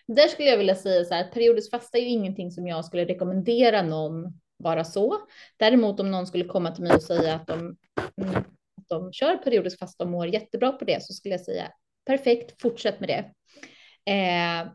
Där 0.08 0.28
skulle 0.28 0.50
jag 0.50 0.58
vilja 0.58 0.76
säga 0.76 1.06
så 1.06 1.14
här, 1.14 1.24
periodisk 1.24 1.72
fasta 1.72 1.98
är 1.98 2.02
ju 2.02 2.08
ingenting 2.08 2.52
som 2.52 2.68
jag 2.68 2.86
skulle 2.86 3.06
rekommendera 3.06 3.82
någon 3.82 4.34
bara 4.64 4.84
så. 4.84 5.18
Däremot 5.58 6.00
om 6.00 6.12
någon 6.12 6.28
skulle 6.28 6.46
komma 6.46 6.72
till 6.72 6.84
mig 6.84 6.94
och 6.94 7.04
säga 7.04 7.36
att 7.36 7.48
de, 7.48 7.60
mm, 8.22 8.36
att 8.78 8.88
de 8.88 9.14
kör 9.14 9.38
periodisk 9.38 9.80
fasta 9.80 10.04
och 10.04 10.10
mår 10.10 10.28
jättebra 10.28 10.72
på 10.72 10.86
det 10.86 11.04
så 11.04 11.14
skulle 11.14 11.34
jag 11.34 11.42
säga 11.42 11.72
perfekt, 12.06 12.62
fortsätt 12.62 13.00
med 13.00 13.10
det. 13.10 13.32
Eh, 14.12 14.68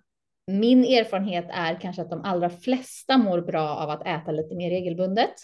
min 0.46 0.84
erfarenhet 0.84 1.46
är 1.50 1.80
kanske 1.80 2.02
att 2.02 2.10
de 2.10 2.22
allra 2.24 2.50
flesta 2.50 3.18
mår 3.18 3.40
bra 3.40 3.68
av 3.68 3.90
att 3.90 4.06
äta 4.06 4.32
lite 4.32 4.54
mer 4.54 4.70
regelbundet. 4.70 5.34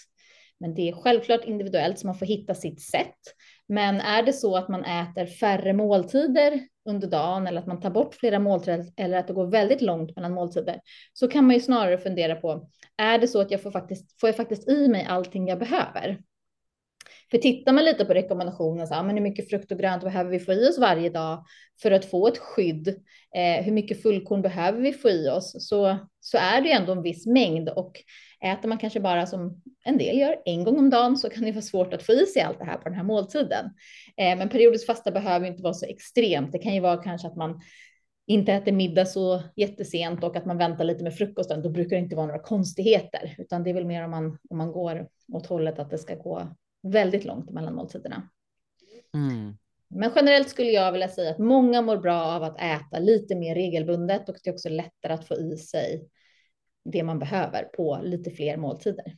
Men 0.60 0.74
det 0.74 0.88
är 0.88 0.92
självklart 0.92 1.44
individuellt 1.44 1.98
så 1.98 2.06
man 2.06 2.18
får 2.18 2.26
hitta 2.26 2.54
sitt 2.54 2.80
sätt. 2.80 3.18
Men 3.68 4.00
är 4.00 4.22
det 4.22 4.32
så 4.32 4.56
att 4.56 4.68
man 4.68 4.84
äter 4.84 5.26
färre 5.26 5.72
måltider 5.72 6.60
under 6.88 7.08
dagen 7.08 7.46
eller 7.46 7.60
att 7.60 7.66
man 7.66 7.80
tar 7.80 7.90
bort 7.90 8.14
flera 8.14 8.38
måltider 8.38 8.86
eller 8.96 9.18
att 9.18 9.26
det 9.26 9.34
går 9.34 9.46
väldigt 9.46 9.80
långt 9.80 10.16
mellan 10.16 10.32
måltider 10.32 10.80
så 11.12 11.28
kan 11.28 11.46
man 11.46 11.54
ju 11.54 11.60
snarare 11.60 11.98
fundera 11.98 12.34
på 12.34 12.68
är 12.96 13.18
det 13.18 13.28
så 13.28 13.40
att 13.40 13.50
jag 13.50 13.62
får 13.62 13.70
faktiskt 13.70 14.20
får 14.20 14.28
jag 14.28 14.36
faktiskt 14.36 14.68
i 14.68 14.88
mig 14.88 15.06
allting 15.08 15.48
jag 15.48 15.58
behöver? 15.58 16.18
För 17.30 17.38
tittar 17.38 17.72
man 17.72 17.84
lite 17.84 18.04
på 18.04 18.14
rekommendationen, 18.14 18.86
så, 18.86 19.02
men 19.02 19.16
hur 19.16 19.22
mycket 19.22 19.50
frukt 19.50 19.72
och 19.72 19.78
grönt 19.78 20.02
behöver 20.02 20.30
vi 20.30 20.40
få 20.40 20.52
i 20.52 20.68
oss 20.68 20.78
varje 20.78 21.10
dag 21.10 21.44
för 21.82 21.90
att 21.90 22.04
få 22.04 22.28
ett 22.28 22.38
skydd? 22.38 22.88
Eh, 23.36 23.64
hur 23.64 23.72
mycket 23.72 24.02
fullkorn 24.02 24.42
behöver 24.42 24.80
vi 24.80 24.92
få 24.92 25.10
i 25.10 25.28
oss? 25.28 25.68
Så, 25.68 25.98
så 26.20 26.38
är 26.38 26.60
det 26.60 26.68
ju 26.68 26.74
ändå 26.74 26.92
en 26.92 27.02
viss 27.02 27.26
mängd 27.26 27.68
och 27.68 27.92
äter 28.44 28.68
man 28.68 28.78
kanske 28.78 29.00
bara 29.00 29.26
som 29.26 29.62
en 29.84 29.98
del 29.98 30.18
gör 30.18 30.36
en 30.44 30.64
gång 30.64 30.78
om 30.78 30.90
dagen 30.90 31.16
så 31.16 31.30
kan 31.30 31.44
det 31.44 31.52
vara 31.52 31.62
svårt 31.62 31.94
att 31.94 32.02
få 32.02 32.12
i 32.12 32.26
sig 32.26 32.42
allt 32.42 32.58
det 32.58 32.64
här 32.64 32.76
på 32.76 32.84
den 32.84 32.94
här 32.94 33.04
måltiden. 33.04 33.64
Eh, 34.16 34.38
men 34.38 34.48
periodiskt 34.48 34.86
fasta 34.86 35.10
behöver 35.10 35.46
inte 35.46 35.62
vara 35.62 35.74
så 35.74 35.86
extremt. 35.86 36.52
Det 36.52 36.58
kan 36.58 36.74
ju 36.74 36.80
vara 36.80 37.02
kanske 37.02 37.28
att 37.28 37.36
man 37.36 37.60
inte 38.26 38.52
äter 38.52 38.72
middag 38.72 39.06
så 39.06 39.42
jättesent 39.56 40.24
och 40.24 40.36
att 40.36 40.46
man 40.46 40.58
väntar 40.58 40.84
lite 40.84 41.04
med 41.04 41.14
frukosten, 41.14 41.62
då 41.62 41.70
brukar 41.70 41.96
det 41.96 42.02
inte 42.02 42.16
vara 42.16 42.26
några 42.26 42.42
konstigheter, 42.42 43.34
utan 43.38 43.62
det 43.62 43.70
är 43.70 43.74
väl 43.74 43.86
mer 43.86 44.04
om 44.04 44.10
man, 44.10 44.38
om 44.50 44.58
man 44.58 44.72
går 44.72 45.08
åt 45.32 45.46
hållet 45.46 45.78
att 45.78 45.90
det 45.90 45.98
ska 45.98 46.14
gå 46.14 46.48
väldigt 46.82 47.24
långt 47.24 47.50
mellan 47.50 47.74
måltiderna. 47.74 48.28
Mm. 49.14 49.56
Men 49.88 50.10
generellt 50.14 50.48
skulle 50.48 50.70
jag 50.70 50.92
vilja 50.92 51.08
säga 51.08 51.30
att 51.30 51.38
många 51.38 51.82
mår 51.82 51.96
bra 51.96 52.22
av 52.22 52.42
att 52.42 52.60
äta 52.60 52.98
lite 52.98 53.34
mer 53.34 53.54
regelbundet 53.54 54.28
och 54.28 54.36
det 54.44 54.50
är 54.50 54.54
också 54.54 54.68
lättare 54.68 55.12
att 55.12 55.28
få 55.28 55.34
i 55.34 55.56
sig 55.56 56.08
det 56.92 57.02
man 57.02 57.18
behöver 57.18 57.62
på 57.62 58.00
lite 58.02 58.30
fler 58.30 58.56
måltider. 58.56 59.16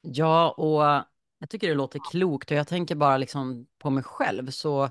Ja, 0.00 0.50
och 0.50 1.06
jag 1.38 1.50
tycker 1.50 1.68
det 1.68 1.74
låter 1.74 2.00
klokt 2.10 2.50
och 2.50 2.56
jag 2.56 2.68
tänker 2.68 2.94
bara 2.94 3.16
liksom 3.16 3.66
på 3.78 3.90
mig 3.90 4.02
själv 4.02 4.50
så 4.50 4.90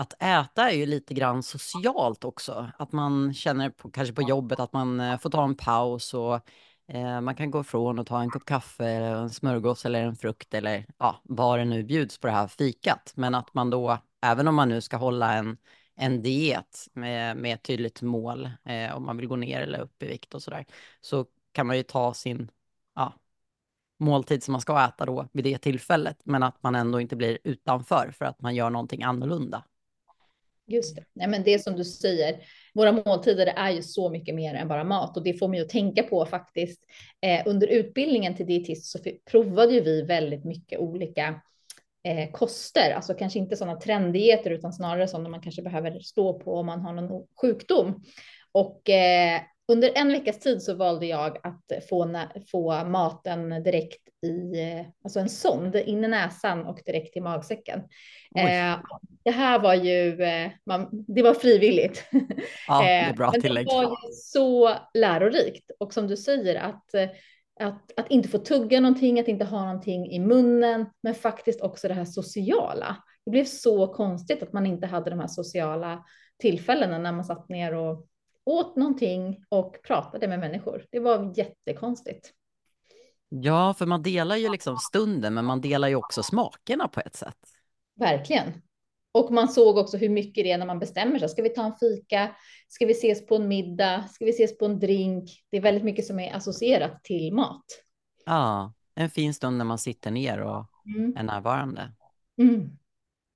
att 0.00 0.22
äta 0.22 0.70
är 0.70 0.74
ju 0.74 0.86
lite 0.86 1.14
grann 1.14 1.42
socialt 1.42 2.24
också. 2.24 2.70
Att 2.78 2.92
man 2.92 3.34
känner 3.34 3.70
på, 3.70 3.90
kanske 3.90 4.14
på 4.14 4.22
jobbet 4.22 4.60
att 4.60 4.72
man 4.72 5.00
eh, 5.00 5.18
får 5.18 5.30
ta 5.30 5.44
en 5.44 5.54
paus 5.54 6.14
och 6.14 6.34
eh, 6.88 7.20
man 7.20 7.34
kan 7.34 7.50
gå 7.50 7.60
ifrån 7.60 7.98
och 7.98 8.06
ta 8.06 8.20
en 8.20 8.30
kopp 8.30 8.44
kaffe, 8.44 8.84
eller 8.86 9.14
en 9.14 9.30
smörgås 9.30 9.86
eller 9.86 10.02
en 10.02 10.16
frukt 10.16 10.54
eller 10.54 10.86
ja, 10.98 11.20
vad 11.24 11.58
det 11.58 11.64
nu 11.64 11.82
bjuds 11.84 12.18
på 12.18 12.26
det 12.26 12.32
här 12.32 12.46
fikat. 12.46 13.12
Men 13.16 13.34
att 13.34 13.54
man 13.54 13.70
då, 13.70 13.98
även 14.22 14.48
om 14.48 14.54
man 14.54 14.68
nu 14.68 14.80
ska 14.80 14.96
hålla 14.96 15.34
en, 15.34 15.56
en 15.96 16.22
diet 16.22 16.86
med, 16.92 17.36
med 17.36 17.54
ett 17.54 17.62
tydligt 17.62 18.02
mål, 18.02 18.50
eh, 18.64 18.96
om 18.96 19.06
man 19.06 19.16
vill 19.16 19.26
gå 19.26 19.36
ner 19.36 19.60
eller 19.60 19.80
upp 19.80 20.02
i 20.02 20.06
vikt 20.06 20.34
och 20.34 20.42
sådär, 20.42 20.66
så 21.00 21.26
kan 21.52 21.66
man 21.66 21.76
ju 21.76 21.82
ta 21.82 22.14
sin 22.14 22.50
ja, 22.94 23.14
måltid 23.98 24.42
som 24.42 24.52
man 24.52 24.60
ska 24.60 24.84
äta 24.84 25.06
då 25.06 25.28
vid 25.32 25.44
det 25.44 25.58
tillfället, 25.58 26.16
men 26.24 26.42
att 26.42 26.62
man 26.62 26.74
ändå 26.74 27.00
inte 27.00 27.16
blir 27.16 27.38
utanför 27.44 28.12
för 28.18 28.24
att 28.24 28.40
man 28.40 28.54
gör 28.54 28.70
någonting 28.70 29.02
annorlunda. 29.02 29.64
Just 30.66 30.96
det. 30.96 31.04
Nej, 31.12 31.28
men 31.28 31.42
det 31.42 31.54
är 31.54 31.58
som 31.58 31.76
du 31.76 31.84
säger, 31.84 32.40
våra 32.74 32.92
måltider 32.92 33.46
är 33.46 33.70
ju 33.70 33.82
så 33.82 34.10
mycket 34.10 34.34
mer 34.34 34.54
än 34.54 34.68
bara 34.68 34.84
mat 34.84 35.16
och 35.16 35.22
det 35.22 35.34
får 35.34 35.48
man 35.48 35.56
ju 35.56 35.62
att 35.62 35.68
tänka 35.68 36.02
på 36.02 36.26
faktiskt. 36.26 36.80
Eh, 37.20 37.42
under 37.46 37.66
utbildningen 37.66 38.36
till 38.36 38.46
dietist 38.46 38.86
så 38.86 38.98
provade 39.30 39.72
ju 39.72 39.80
vi 39.80 40.02
väldigt 40.02 40.44
mycket 40.44 40.78
olika 40.78 41.40
eh, 42.04 42.30
koster, 42.30 42.90
alltså 42.90 43.14
kanske 43.14 43.38
inte 43.38 43.56
sådana 43.56 43.80
trenddieter 43.80 44.50
utan 44.50 44.72
snarare 44.72 45.08
sådana 45.08 45.28
man 45.28 45.40
kanske 45.40 45.62
behöver 45.62 46.00
stå 46.00 46.38
på 46.38 46.56
om 46.56 46.66
man 46.66 46.80
har 46.80 46.92
någon 46.92 47.26
sjukdom. 47.40 48.02
Och 48.52 48.90
eh, 48.90 49.40
under 49.72 49.92
en 49.94 50.08
veckas 50.08 50.38
tid 50.38 50.62
så 50.62 50.74
valde 50.74 51.06
jag 51.06 51.38
att 51.42 51.86
få, 51.88 52.26
få 52.50 52.84
maten 52.84 53.62
direkt 53.62 54.08
i, 54.26 54.60
eh, 54.60 54.86
alltså 55.04 55.20
en 55.20 55.28
sond 55.28 55.76
in 55.76 56.04
i 56.04 56.08
näsan 56.08 56.66
och 56.66 56.80
direkt 56.86 57.16
i 57.16 57.20
magsäcken. 57.20 57.78
Eh, 58.36 58.78
det 59.24 59.30
här 59.30 59.58
var 59.58 59.74
ju, 59.74 60.22
eh, 60.22 60.50
man, 60.66 60.88
det 60.90 61.22
var 61.22 61.34
frivilligt. 61.34 62.04
Ja, 62.68 62.82
det 62.84 62.90
är 62.90 63.12
bra 63.12 63.30
Men 63.30 63.40
tillägg. 63.40 63.66
Det 63.66 63.74
var 63.74 63.82
ju 63.82 64.12
så 64.12 64.74
lärorikt 64.94 65.70
och 65.80 65.94
som 65.94 66.06
du 66.06 66.16
säger 66.16 66.54
att 66.54 66.94
att, 67.60 67.98
att 67.98 68.10
inte 68.10 68.28
få 68.28 68.38
tugga 68.38 68.80
någonting, 68.80 69.20
att 69.20 69.28
inte 69.28 69.44
ha 69.44 69.64
någonting 69.64 70.10
i 70.10 70.18
munnen, 70.18 70.86
men 71.02 71.14
faktiskt 71.14 71.60
också 71.60 71.88
det 71.88 71.94
här 71.94 72.04
sociala. 72.04 72.96
Det 73.24 73.30
blev 73.30 73.44
så 73.44 73.86
konstigt 73.86 74.42
att 74.42 74.52
man 74.52 74.66
inte 74.66 74.86
hade 74.86 75.10
de 75.10 75.20
här 75.20 75.26
sociala 75.26 76.04
tillfällena 76.38 76.98
när 76.98 77.12
man 77.12 77.24
satt 77.24 77.48
ner 77.48 77.74
och 77.74 78.06
åt 78.44 78.76
någonting 78.76 79.44
och 79.48 79.82
pratade 79.82 80.28
med 80.28 80.40
människor. 80.40 80.84
Det 80.90 81.00
var 81.00 81.32
jättekonstigt. 81.36 82.30
Ja, 83.28 83.74
för 83.74 83.86
man 83.86 84.02
delar 84.02 84.36
ju 84.36 84.48
liksom 84.48 84.76
stunden, 84.76 85.34
men 85.34 85.44
man 85.44 85.60
delar 85.60 85.88
ju 85.88 85.94
också 85.94 86.22
smakerna 86.22 86.88
på 86.88 87.00
ett 87.00 87.16
sätt. 87.16 87.38
Verkligen. 87.96 88.52
Och 89.12 89.32
man 89.32 89.48
såg 89.48 89.76
också 89.76 89.96
hur 89.96 90.08
mycket 90.08 90.44
det 90.44 90.50
är 90.50 90.58
när 90.58 90.66
man 90.66 90.78
bestämmer 90.78 91.18
sig. 91.18 91.28
Ska 91.28 91.42
vi 91.42 91.48
ta 91.48 91.64
en 91.64 91.76
fika? 91.80 92.36
Ska 92.68 92.86
vi 92.86 92.92
ses 92.92 93.26
på 93.26 93.36
en 93.36 93.48
middag? 93.48 94.08
Ska 94.08 94.24
vi 94.24 94.30
ses 94.30 94.58
på 94.58 94.64
en 94.64 94.78
drink? 94.78 95.44
Det 95.50 95.56
är 95.56 95.60
väldigt 95.60 95.84
mycket 95.84 96.06
som 96.06 96.20
är 96.20 96.36
associerat 96.36 97.04
till 97.04 97.34
mat. 97.34 97.64
Ja, 98.26 98.72
en 98.94 99.10
fin 99.10 99.34
stund 99.34 99.58
när 99.58 99.64
man 99.64 99.78
sitter 99.78 100.10
ner 100.10 100.40
och 100.40 100.66
mm. 100.96 101.16
är 101.16 101.22
närvarande. 101.22 101.92
Mm. 102.38 102.78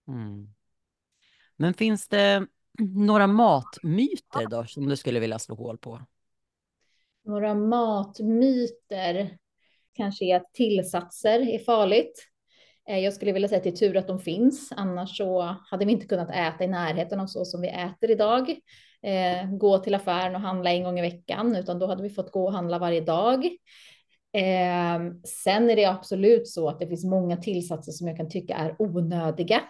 Mm. 0.09 0.49
Men 1.57 1.75
finns 1.75 2.09
det 2.09 2.47
några 2.79 3.27
matmyter 3.27 4.47
då 4.51 4.65
som 4.65 4.89
du 4.89 4.97
skulle 4.97 5.21
vilja 5.21 5.39
slå 5.39 5.55
hål 5.55 5.79
på? 5.79 6.01
Några 7.25 7.55
matmyter 7.55 9.39
kanske 9.93 10.25
är 10.25 10.37
att 10.37 10.55
tillsatser 10.55 11.49
är 11.49 11.59
farligt. 11.59 12.29
Eh, 12.89 12.99
jag 12.99 13.13
skulle 13.13 13.33
vilja 13.33 13.49
säga 13.49 13.57
att 13.57 13.65
det 13.65 13.71
är 13.71 13.77
tur 13.77 13.97
att 13.97 14.09
de 14.09 14.19
finns, 14.19 14.73
annars 14.77 15.17
så 15.17 15.57
hade 15.71 15.85
vi 15.85 15.93
inte 15.93 16.07
kunnat 16.07 16.31
äta 16.31 16.65
i 16.65 16.67
närheten 16.67 17.21
av 17.21 17.27
så 17.27 17.45
som 17.45 17.61
vi 17.61 17.69
äter 17.69 18.11
idag. 18.11 18.51
Eh, 19.03 19.51
gå 19.51 19.79
till 19.79 19.95
affären 19.95 20.35
och 20.35 20.41
handla 20.41 20.73
en 20.73 20.85
gång 20.85 20.99
i 20.99 21.03
veckan, 21.03 21.57
utan 21.57 21.79
då 21.79 21.87
hade 21.87 22.03
vi 22.03 22.11
fått 22.11 22.33
gå 22.33 22.45
och 22.45 22.53
handla 22.53 22.79
varje 22.79 23.01
dag. 23.01 23.45
Eh, 24.33 25.01
sen 25.25 25.71
är 25.71 25.77
det 25.77 25.85
absolut 25.85 26.49
så 26.49 26.69
att 26.69 26.79
det 26.79 26.87
finns 26.87 27.05
många 27.05 27.37
tillsatser 27.37 27.93
som 27.93 28.09
jag 28.09 28.17
kan 28.17 28.29
tycka 28.29 28.55
är 28.55 28.77
onödiga 28.79 29.61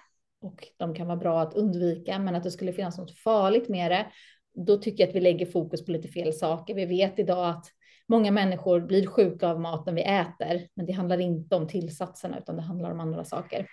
och 0.40 0.68
de 0.76 0.94
kan 0.94 1.06
vara 1.06 1.16
bra 1.16 1.40
att 1.40 1.54
undvika, 1.54 2.18
men 2.18 2.34
att 2.34 2.42
det 2.42 2.50
skulle 2.50 2.72
finnas 2.72 2.98
något 2.98 3.18
farligt 3.18 3.68
med 3.68 3.90
det, 3.90 4.06
då 4.54 4.76
tycker 4.76 5.02
jag 5.02 5.08
att 5.08 5.16
vi 5.16 5.20
lägger 5.20 5.46
fokus 5.46 5.84
på 5.84 5.90
lite 5.90 6.08
fel 6.08 6.32
saker. 6.32 6.74
Vi 6.74 6.86
vet 6.86 7.18
idag 7.18 7.48
att 7.48 7.66
många 8.08 8.30
människor 8.30 8.80
blir 8.80 9.06
sjuka 9.06 9.48
av 9.48 9.60
maten 9.60 9.94
vi 9.94 10.02
äter, 10.02 10.68
men 10.74 10.86
det 10.86 10.92
handlar 10.92 11.20
inte 11.20 11.56
om 11.56 11.68
tillsatserna, 11.68 12.38
utan 12.38 12.56
det 12.56 12.62
handlar 12.62 12.90
om 12.90 13.00
andra 13.00 13.24
saker. 13.24 13.66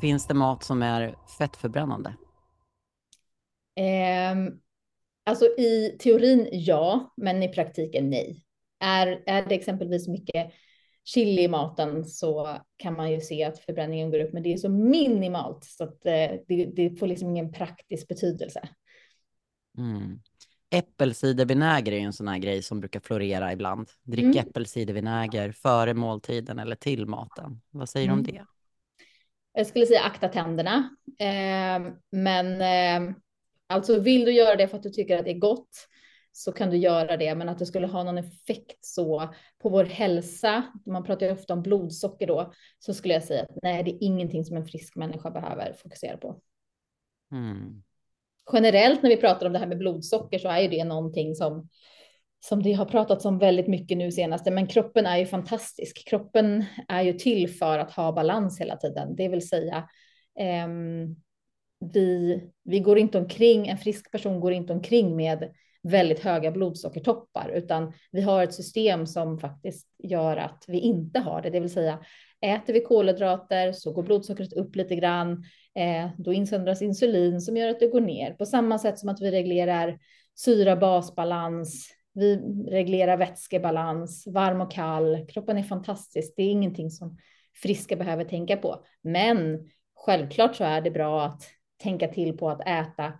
Finns 0.00 0.26
det 0.26 0.34
mat 0.34 0.64
som 0.64 0.82
är 0.82 1.14
fettförbrännande? 1.38 2.14
Eh, 3.74 4.52
alltså 5.24 5.44
i 5.44 5.96
teorin 6.00 6.48
ja, 6.52 7.14
men 7.16 7.42
i 7.42 7.48
praktiken 7.48 8.10
nej. 8.10 8.44
Är, 8.80 9.22
är 9.26 9.46
det 9.48 9.54
exempelvis 9.54 10.08
mycket 10.08 10.52
chili 11.04 11.42
i 11.42 11.48
maten 11.48 12.04
så 12.04 12.56
kan 12.76 12.94
man 12.94 13.10
ju 13.10 13.20
se 13.20 13.44
att 13.44 13.58
förbränningen 13.58 14.10
går 14.10 14.20
upp, 14.20 14.32
men 14.32 14.42
det 14.42 14.52
är 14.52 14.56
så 14.56 14.68
minimalt 14.68 15.64
så 15.64 15.84
att 15.84 16.06
eh, 16.06 16.30
det, 16.48 16.72
det 16.76 16.98
får 16.98 17.06
liksom 17.06 17.30
ingen 17.30 17.52
praktisk 17.52 18.08
betydelse. 18.08 18.68
Mm. 19.78 20.20
Äppelcidervinäger 20.70 21.92
är 21.92 22.00
en 22.00 22.12
sån 22.12 22.28
här 22.28 22.38
grej 22.38 22.62
som 22.62 22.80
brukar 22.80 23.00
florera 23.00 23.52
ibland. 23.52 23.88
Drick 24.02 24.24
mm. 24.24 24.38
äppelcidervinäger 24.38 25.52
före 25.52 25.94
måltiden 25.94 26.58
eller 26.58 26.76
till 26.76 27.06
maten. 27.06 27.60
Vad 27.70 27.88
säger 27.88 28.06
du 28.06 28.12
mm. 28.12 28.26
om 28.26 28.32
det? 28.32 28.44
Jag 29.52 29.66
skulle 29.66 29.86
säga 29.86 30.00
akta 30.00 30.28
tänderna. 30.28 30.96
Eh, 31.18 31.92
men 32.10 32.60
eh, 32.60 33.14
alltså 33.66 34.00
vill 34.00 34.24
du 34.24 34.32
göra 34.32 34.56
det 34.56 34.68
för 34.68 34.76
att 34.76 34.82
du 34.82 34.90
tycker 34.90 35.18
att 35.18 35.24
det 35.24 35.30
är 35.30 35.38
gott 35.38 35.88
så 36.32 36.52
kan 36.52 36.70
du 36.70 36.76
göra 36.76 37.16
det, 37.16 37.34
men 37.34 37.48
att 37.48 37.58
det 37.58 37.66
skulle 37.66 37.86
ha 37.86 38.02
någon 38.02 38.18
effekt 38.18 38.84
så 38.84 39.34
på 39.62 39.68
vår 39.68 39.84
hälsa, 39.84 40.62
man 40.86 41.04
pratar 41.04 41.26
ju 41.26 41.32
ofta 41.32 41.54
om 41.54 41.62
blodsocker 41.62 42.26
då, 42.26 42.52
så 42.78 42.94
skulle 42.94 43.14
jag 43.14 43.24
säga 43.24 43.42
att 43.42 43.58
nej, 43.62 43.82
det 43.82 43.90
är 43.90 43.98
ingenting 44.04 44.44
som 44.44 44.56
en 44.56 44.66
frisk 44.66 44.96
människa 44.96 45.30
behöver 45.30 45.72
fokusera 45.72 46.16
på. 46.16 46.40
Mm. 47.32 47.82
Generellt 48.52 49.02
när 49.02 49.10
vi 49.10 49.16
pratar 49.16 49.46
om 49.46 49.52
det 49.52 49.58
här 49.58 49.66
med 49.66 49.78
blodsocker 49.78 50.38
så 50.38 50.48
är 50.48 50.60
ju 50.60 50.68
det 50.68 50.84
någonting 50.84 51.34
som 51.34 51.68
som 52.42 52.62
det 52.62 52.72
har 52.72 52.84
pratats 52.84 53.24
om 53.24 53.38
väldigt 53.38 53.66
mycket 53.66 53.98
nu 53.98 54.12
senaste, 54.12 54.50
men 54.50 54.66
kroppen 54.66 55.06
är 55.06 55.18
ju 55.18 55.26
fantastisk. 55.26 56.08
Kroppen 56.08 56.64
är 56.88 57.02
ju 57.02 57.12
till 57.12 57.50
för 57.50 57.78
att 57.78 57.90
ha 57.90 58.12
balans 58.12 58.60
hela 58.60 58.76
tiden, 58.76 59.16
det 59.16 59.28
vill 59.28 59.48
säga 59.48 59.76
eh, 60.38 60.68
vi, 61.92 62.40
vi 62.64 62.80
går 62.80 62.98
inte 62.98 63.18
omkring, 63.18 63.68
en 63.68 63.78
frisk 63.78 64.12
person 64.12 64.40
går 64.40 64.52
inte 64.52 64.72
omkring 64.72 65.16
med 65.16 65.52
väldigt 65.82 66.20
höga 66.20 66.50
blodsockertoppar, 66.50 67.50
utan 67.54 67.92
vi 68.10 68.20
har 68.20 68.42
ett 68.42 68.54
system 68.54 69.06
som 69.06 69.38
faktiskt 69.38 69.88
gör 69.98 70.36
att 70.36 70.64
vi 70.68 70.78
inte 70.78 71.20
har 71.20 71.42
det. 71.42 71.50
Det 71.50 71.60
vill 71.60 71.72
säga 71.72 71.98
äter 72.40 72.72
vi 72.72 72.80
kolhydrater 72.80 73.72
så 73.72 73.92
går 73.92 74.02
blodsockret 74.02 74.52
upp 74.52 74.76
lite 74.76 74.96
grann. 74.96 75.44
Eh, 75.74 76.10
då 76.18 76.32
insöndras 76.32 76.82
insulin 76.82 77.40
som 77.40 77.56
gör 77.56 77.68
att 77.68 77.80
det 77.80 77.86
går 77.86 78.00
ner 78.00 78.32
på 78.32 78.46
samma 78.46 78.78
sätt 78.78 78.98
som 78.98 79.08
att 79.08 79.20
vi 79.20 79.30
reglerar 79.30 79.98
syra-basbalans. 80.34 81.90
Vi 82.14 82.36
reglerar 82.70 83.16
vätskebalans, 83.16 84.26
varm 84.26 84.60
och 84.60 84.72
kall. 84.72 85.26
Kroppen 85.28 85.58
är 85.58 85.62
fantastisk. 85.62 86.34
Det 86.36 86.42
är 86.42 86.50
ingenting 86.50 86.90
som 86.90 87.18
friska 87.62 87.96
behöver 87.96 88.24
tänka 88.24 88.56
på, 88.56 88.84
men 89.02 89.68
självklart 89.94 90.56
så 90.56 90.64
är 90.64 90.80
det 90.80 90.90
bra 90.90 91.24
att 91.24 91.42
tänka 91.82 92.08
till 92.08 92.36
på 92.38 92.50
att 92.50 92.68
äta 92.68 93.12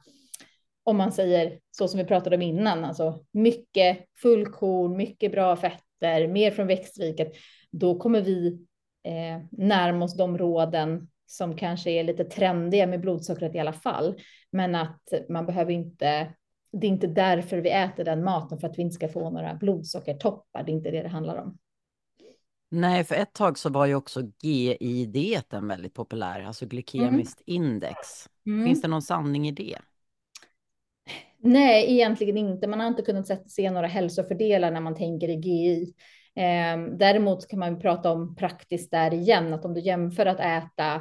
om 0.90 0.96
man 0.96 1.12
säger 1.12 1.58
så 1.70 1.88
som 1.88 1.98
vi 1.98 2.04
pratade 2.04 2.36
om 2.36 2.42
innan, 2.42 2.84
alltså 2.84 3.24
mycket 3.32 3.98
fullkorn, 4.22 4.96
mycket 4.96 5.32
bra 5.32 5.56
fetter, 5.56 6.28
mer 6.28 6.50
från 6.50 6.66
växtriket, 6.66 7.32
då 7.70 7.98
kommer 7.98 8.20
vi 8.20 8.66
eh, 9.04 9.42
närma 9.50 10.04
oss 10.04 10.16
de 10.16 10.38
råden 10.38 11.08
som 11.26 11.56
kanske 11.56 11.90
är 11.90 12.04
lite 12.04 12.24
trendiga 12.24 12.86
med 12.86 13.00
blodsockret 13.00 13.54
i 13.54 13.58
alla 13.58 13.72
fall. 13.72 14.20
Men 14.52 14.74
att 14.74 15.02
man 15.28 15.46
behöver 15.46 15.72
inte, 15.72 16.34
det 16.72 16.86
är 16.86 16.90
inte 16.90 17.06
därför 17.06 17.58
vi 17.58 17.70
äter 17.70 18.04
den 18.04 18.24
maten 18.24 18.58
för 18.58 18.68
att 18.68 18.78
vi 18.78 18.82
inte 18.82 18.94
ska 18.94 19.08
få 19.08 19.30
några 19.30 19.54
blodsockertoppar. 19.54 20.62
Det 20.62 20.72
är 20.72 20.74
inte 20.74 20.90
det 20.90 21.02
det 21.02 21.08
handlar 21.08 21.36
om. 21.36 21.58
Nej, 22.70 23.04
för 23.04 23.14
ett 23.14 23.32
tag 23.32 23.58
så 23.58 23.70
var 23.70 23.86
ju 23.86 23.94
också 23.94 24.22
GI-dieten 24.42 25.68
väldigt 25.68 25.94
populär, 25.94 26.42
alltså 26.42 26.66
glykemiskt 26.66 27.42
mm. 27.46 27.62
index. 27.62 27.98
Mm. 28.46 28.66
Finns 28.66 28.82
det 28.82 28.88
någon 28.88 29.02
sanning 29.02 29.48
i 29.48 29.52
det? 29.52 29.78
Nej, 31.38 31.92
egentligen 31.92 32.36
inte. 32.36 32.66
Man 32.66 32.80
har 32.80 32.86
inte 32.86 33.02
kunnat 33.02 33.50
se 33.50 33.70
några 33.70 33.86
hälsofördelar 33.86 34.70
när 34.70 34.80
man 34.80 34.94
tänker 34.94 35.28
i 35.28 35.34
GI. 35.34 35.94
Ehm, 36.36 36.98
däremot 36.98 37.48
kan 37.48 37.58
man 37.58 37.80
prata 37.80 38.10
om 38.10 38.36
praktiskt 38.36 38.90
där 38.90 39.14
igen, 39.14 39.54
att 39.54 39.64
om 39.64 39.74
du 39.74 39.80
jämför 39.80 40.26
att 40.26 40.40
äta 40.40 40.94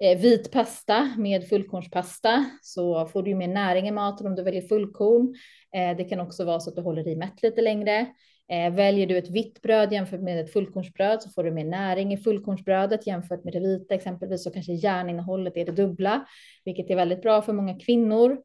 eh, 0.00 0.18
vit 0.18 0.52
pasta 0.52 1.14
med 1.18 1.48
fullkornspasta 1.48 2.44
så 2.62 3.06
får 3.06 3.22
du 3.22 3.34
mer 3.34 3.48
näring 3.48 3.88
i 3.88 3.90
maten 3.90 4.26
om 4.26 4.34
du 4.34 4.42
väljer 4.42 4.62
fullkorn. 4.62 5.34
Eh, 5.74 5.96
det 5.96 6.04
kan 6.04 6.20
också 6.20 6.44
vara 6.44 6.60
så 6.60 6.70
att 6.70 6.76
du 6.76 6.82
håller 6.82 7.08
i 7.08 7.16
mätt 7.16 7.42
lite 7.42 7.62
längre. 7.62 8.06
Eh, 8.50 8.74
väljer 8.74 9.06
du 9.06 9.18
ett 9.18 9.30
vitt 9.30 9.62
bröd 9.62 9.92
jämfört 9.92 10.20
med 10.20 10.40
ett 10.40 10.52
fullkornsbröd 10.52 11.22
så 11.22 11.30
får 11.30 11.44
du 11.44 11.50
mer 11.50 11.64
näring 11.64 12.12
i 12.12 12.16
fullkornsbrödet 12.16 13.06
jämfört 13.06 13.44
med 13.44 13.52
det 13.52 13.60
vita 13.60 13.94
exempelvis 13.94 14.44
så 14.44 14.50
kanske 14.50 14.72
järninnehållet 14.72 15.56
är 15.56 15.64
det 15.64 15.72
dubbla, 15.72 16.26
vilket 16.64 16.90
är 16.90 16.96
väldigt 16.96 17.22
bra 17.22 17.42
för 17.42 17.52
många 17.52 17.80
kvinnor. 17.80 18.38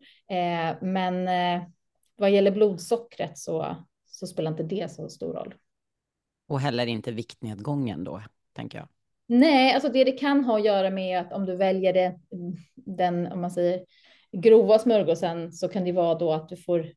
Men 0.81 1.29
vad 2.15 2.31
gäller 2.31 2.51
blodsockret 2.51 3.37
så, 3.37 3.75
så 4.05 4.27
spelar 4.27 4.51
inte 4.51 4.63
det 4.63 4.91
så 4.91 5.09
stor 5.09 5.33
roll. 5.33 5.53
Och 6.47 6.59
heller 6.59 6.87
inte 6.87 7.11
viktnedgången 7.11 8.03
då, 8.03 8.23
tänker 8.53 8.77
jag. 8.77 8.87
Nej, 9.27 9.73
alltså 9.73 9.89
det 9.89 10.03
det 10.03 10.11
kan 10.11 10.45
ha 10.45 10.57
att 10.57 10.65
göra 10.65 10.89
med 10.89 11.19
att 11.19 11.33
om 11.33 11.45
du 11.45 11.55
väljer 11.55 11.93
det, 11.93 12.19
den, 12.75 13.31
om 13.31 13.41
man 13.41 13.51
säger 13.51 13.85
grova 14.31 14.79
smörgåsen 14.79 15.51
så 15.51 15.67
kan 15.67 15.83
det 15.83 15.91
vara 15.91 16.15
då 16.15 16.33
att 16.33 16.49
du 16.49 16.57
får 16.57 16.93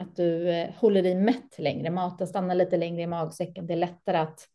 att 0.00 0.16
du 0.16 0.50
eh, 0.50 0.74
håller 0.74 1.02
dig 1.02 1.14
mätt 1.14 1.58
längre. 1.58 1.90
Maten 1.90 2.26
stannar 2.26 2.54
lite 2.54 2.76
längre 2.76 3.02
i 3.02 3.06
magsäcken. 3.06 3.66
Det 3.66 3.74
är 3.74 3.76
lättare 3.76 4.16
att, 4.16 4.48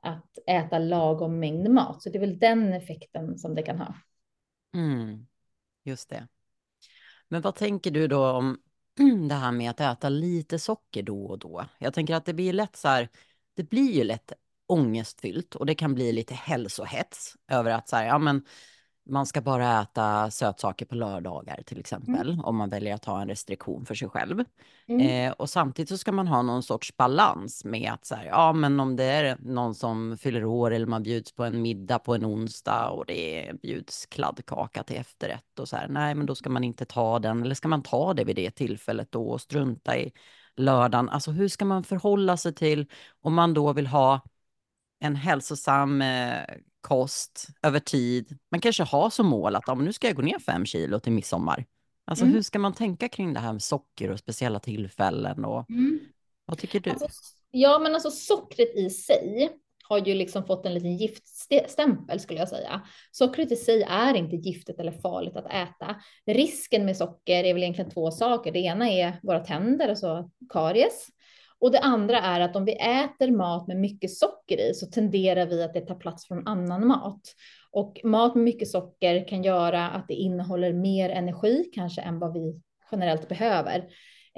att 0.00 0.38
äta 0.46 0.78
lagom 0.78 1.38
mängd 1.38 1.70
mat. 1.70 2.02
Så 2.02 2.10
det 2.10 2.18
är 2.18 2.20
väl 2.20 2.38
den 2.38 2.72
effekten 2.72 3.38
som 3.38 3.54
det 3.54 3.62
kan 3.62 3.78
ha. 3.78 3.94
Mm, 4.74 5.26
just 5.84 6.08
det. 6.08 6.28
Men 7.28 7.42
vad 7.42 7.54
tänker 7.54 7.90
du 7.90 8.08
då 8.08 8.30
om 8.30 8.58
det 9.28 9.34
här 9.34 9.52
med 9.52 9.70
att 9.70 9.80
äta 9.80 10.08
lite 10.08 10.58
socker 10.58 11.02
då 11.02 11.26
och 11.26 11.38
då? 11.38 11.64
Jag 11.78 11.94
tänker 11.94 12.14
att 12.14 12.24
det 12.24 12.34
blir 12.34 12.52
lätt 12.52 12.76
så 12.76 12.88
här, 12.88 13.08
det 13.58 13.70
blir 13.70 13.92
ju 13.92 14.04
lätt 14.04 14.32
ångestfyllt 14.66 15.54
och 15.54 15.66
det 15.66 15.74
kan 15.74 15.94
bli 15.94 16.12
lite 16.12 16.34
hälsohets 16.34 17.36
över 17.48 17.70
att 17.70 17.88
så 17.88 17.96
här, 17.96 18.06
ja 18.06 18.18
men 18.18 18.42
man 19.10 19.26
ska 19.26 19.40
bara 19.40 19.82
äta 19.82 20.30
sötsaker 20.30 20.86
på 20.86 20.94
lördagar 20.94 21.62
till 21.66 21.80
exempel, 21.80 22.30
mm. 22.30 22.44
om 22.44 22.56
man 22.56 22.68
väljer 22.68 22.94
att 22.94 23.04
ha 23.04 23.22
en 23.22 23.28
restriktion 23.28 23.86
för 23.86 23.94
sig 23.94 24.08
själv. 24.08 24.44
Mm. 24.88 25.00
Eh, 25.00 25.32
och 25.32 25.50
samtidigt 25.50 25.88
så 25.88 25.98
ska 25.98 26.12
man 26.12 26.28
ha 26.28 26.42
någon 26.42 26.62
sorts 26.62 26.96
balans 26.96 27.64
med 27.64 27.92
att 27.92 28.06
så 28.06 28.14
här, 28.14 28.24
ja 28.24 28.52
men 28.52 28.80
om 28.80 28.96
det 28.96 29.04
är 29.04 29.36
någon 29.40 29.74
som 29.74 30.18
fyller 30.18 30.44
år 30.44 30.70
eller 30.70 30.86
man 30.86 31.02
bjuds 31.02 31.32
på 31.32 31.44
en 31.44 31.62
middag 31.62 31.98
på 31.98 32.14
en 32.14 32.24
onsdag 32.24 32.88
och 32.88 33.06
det 33.06 33.52
bjuds 33.62 34.06
kladdkaka 34.06 34.82
till 34.82 34.96
efterrätt 34.96 35.58
och 35.58 35.68
så 35.68 35.76
här, 35.76 35.88
nej 35.88 36.14
men 36.14 36.26
då 36.26 36.34
ska 36.34 36.50
man 36.50 36.64
inte 36.64 36.84
ta 36.84 37.18
den, 37.18 37.42
eller 37.42 37.54
ska 37.54 37.68
man 37.68 37.82
ta 37.82 38.14
det 38.14 38.24
vid 38.24 38.36
det 38.36 38.50
tillfället 38.50 39.12
då 39.12 39.28
och 39.28 39.40
strunta 39.40 39.98
i 39.98 40.12
lördagen? 40.58 41.08
Alltså 41.08 41.30
hur 41.30 41.48
ska 41.48 41.64
man 41.64 41.84
förhålla 41.84 42.36
sig 42.36 42.54
till 42.54 42.86
om 43.20 43.34
man 43.34 43.54
då 43.54 43.72
vill 43.72 43.86
ha 43.86 44.20
en 45.00 45.16
hälsosam 45.16 46.02
eh, 46.02 46.40
kost 46.80 47.48
över 47.62 47.80
tid. 47.80 48.38
Man 48.50 48.60
kanske 48.60 48.82
har 48.82 49.10
som 49.10 49.26
mål 49.26 49.56
att 49.56 49.64
ja, 49.66 49.74
nu 49.74 49.92
ska 49.92 50.06
jag 50.06 50.16
gå 50.16 50.22
ner 50.22 50.38
fem 50.38 50.66
kilo 50.66 51.00
till 51.00 51.12
midsommar. 51.12 51.64
Alltså 52.04 52.24
mm. 52.24 52.34
hur 52.34 52.42
ska 52.42 52.58
man 52.58 52.72
tänka 52.72 53.08
kring 53.08 53.34
det 53.34 53.40
här 53.40 53.52
med 53.52 53.62
socker 53.62 54.10
och 54.10 54.18
speciella 54.18 54.60
tillfällen? 54.60 55.44
Och, 55.44 55.70
mm. 55.70 56.00
Vad 56.44 56.58
tycker 56.58 56.80
du? 56.80 56.90
Alltså, 56.90 57.08
ja, 57.50 57.78
men 57.78 57.94
alltså 57.94 58.10
sockret 58.10 58.76
i 58.76 58.90
sig 58.90 59.50
har 59.88 59.98
ju 59.98 60.14
liksom 60.14 60.44
fått 60.44 60.66
en 60.66 60.74
liten 60.74 60.96
giftstämpel 60.96 62.20
skulle 62.20 62.38
jag 62.38 62.48
säga. 62.48 62.80
Sockret 63.10 63.52
i 63.52 63.56
sig 63.56 63.82
är 63.82 64.14
inte 64.14 64.36
giftigt 64.36 64.80
eller 64.80 64.92
farligt 64.92 65.36
att 65.36 65.52
äta. 65.52 65.96
Risken 66.26 66.84
med 66.84 66.96
socker 66.96 67.44
är 67.44 67.54
väl 67.54 67.62
egentligen 67.62 67.90
två 67.90 68.10
saker. 68.10 68.52
Det 68.52 68.58
ena 68.58 68.90
är 68.90 69.20
våra 69.22 69.40
tänder, 69.40 69.88
alltså 69.88 70.30
karies. 70.48 71.06
Och 71.60 71.72
det 71.72 71.80
andra 71.80 72.18
är 72.18 72.40
att 72.40 72.56
om 72.56 72.64
vi 72.64 72.72
äter 72.72 73.30
mat 73.30 73.68
med 73.68 73.76
mycket 73.76 74.10
socker 74.10 74.70
i 74.70 74.74
så 74.74 74.86
tenderar 74.86 75.46
vi 75.46 75.62
att 75.62 75.74
det 75.74 75.80
tar 75.80 75.94
plats 75.94 76.28
från 76.28 76.46
annan 76.48 76.86
mat. 76.86 77.20
Och 77.70 78.00
mat 78.04 78.34
med 78.34 78.44
mycket 78.44 78.68
socker 78.68 79.28
kan 79.28 79.42
göra 79.42 79.88
att 79.88 80.08
det 80.08 80.14
innehåller 80.14 80.72
mer 80.72 81.10
energi 81.10 81.70
kanske 81.74 82.00
än 82.00 82.18
vad 82.18 82.32
vi 82.32 82.60
generellt 82.92 83.28
behöver. 83.28 83.88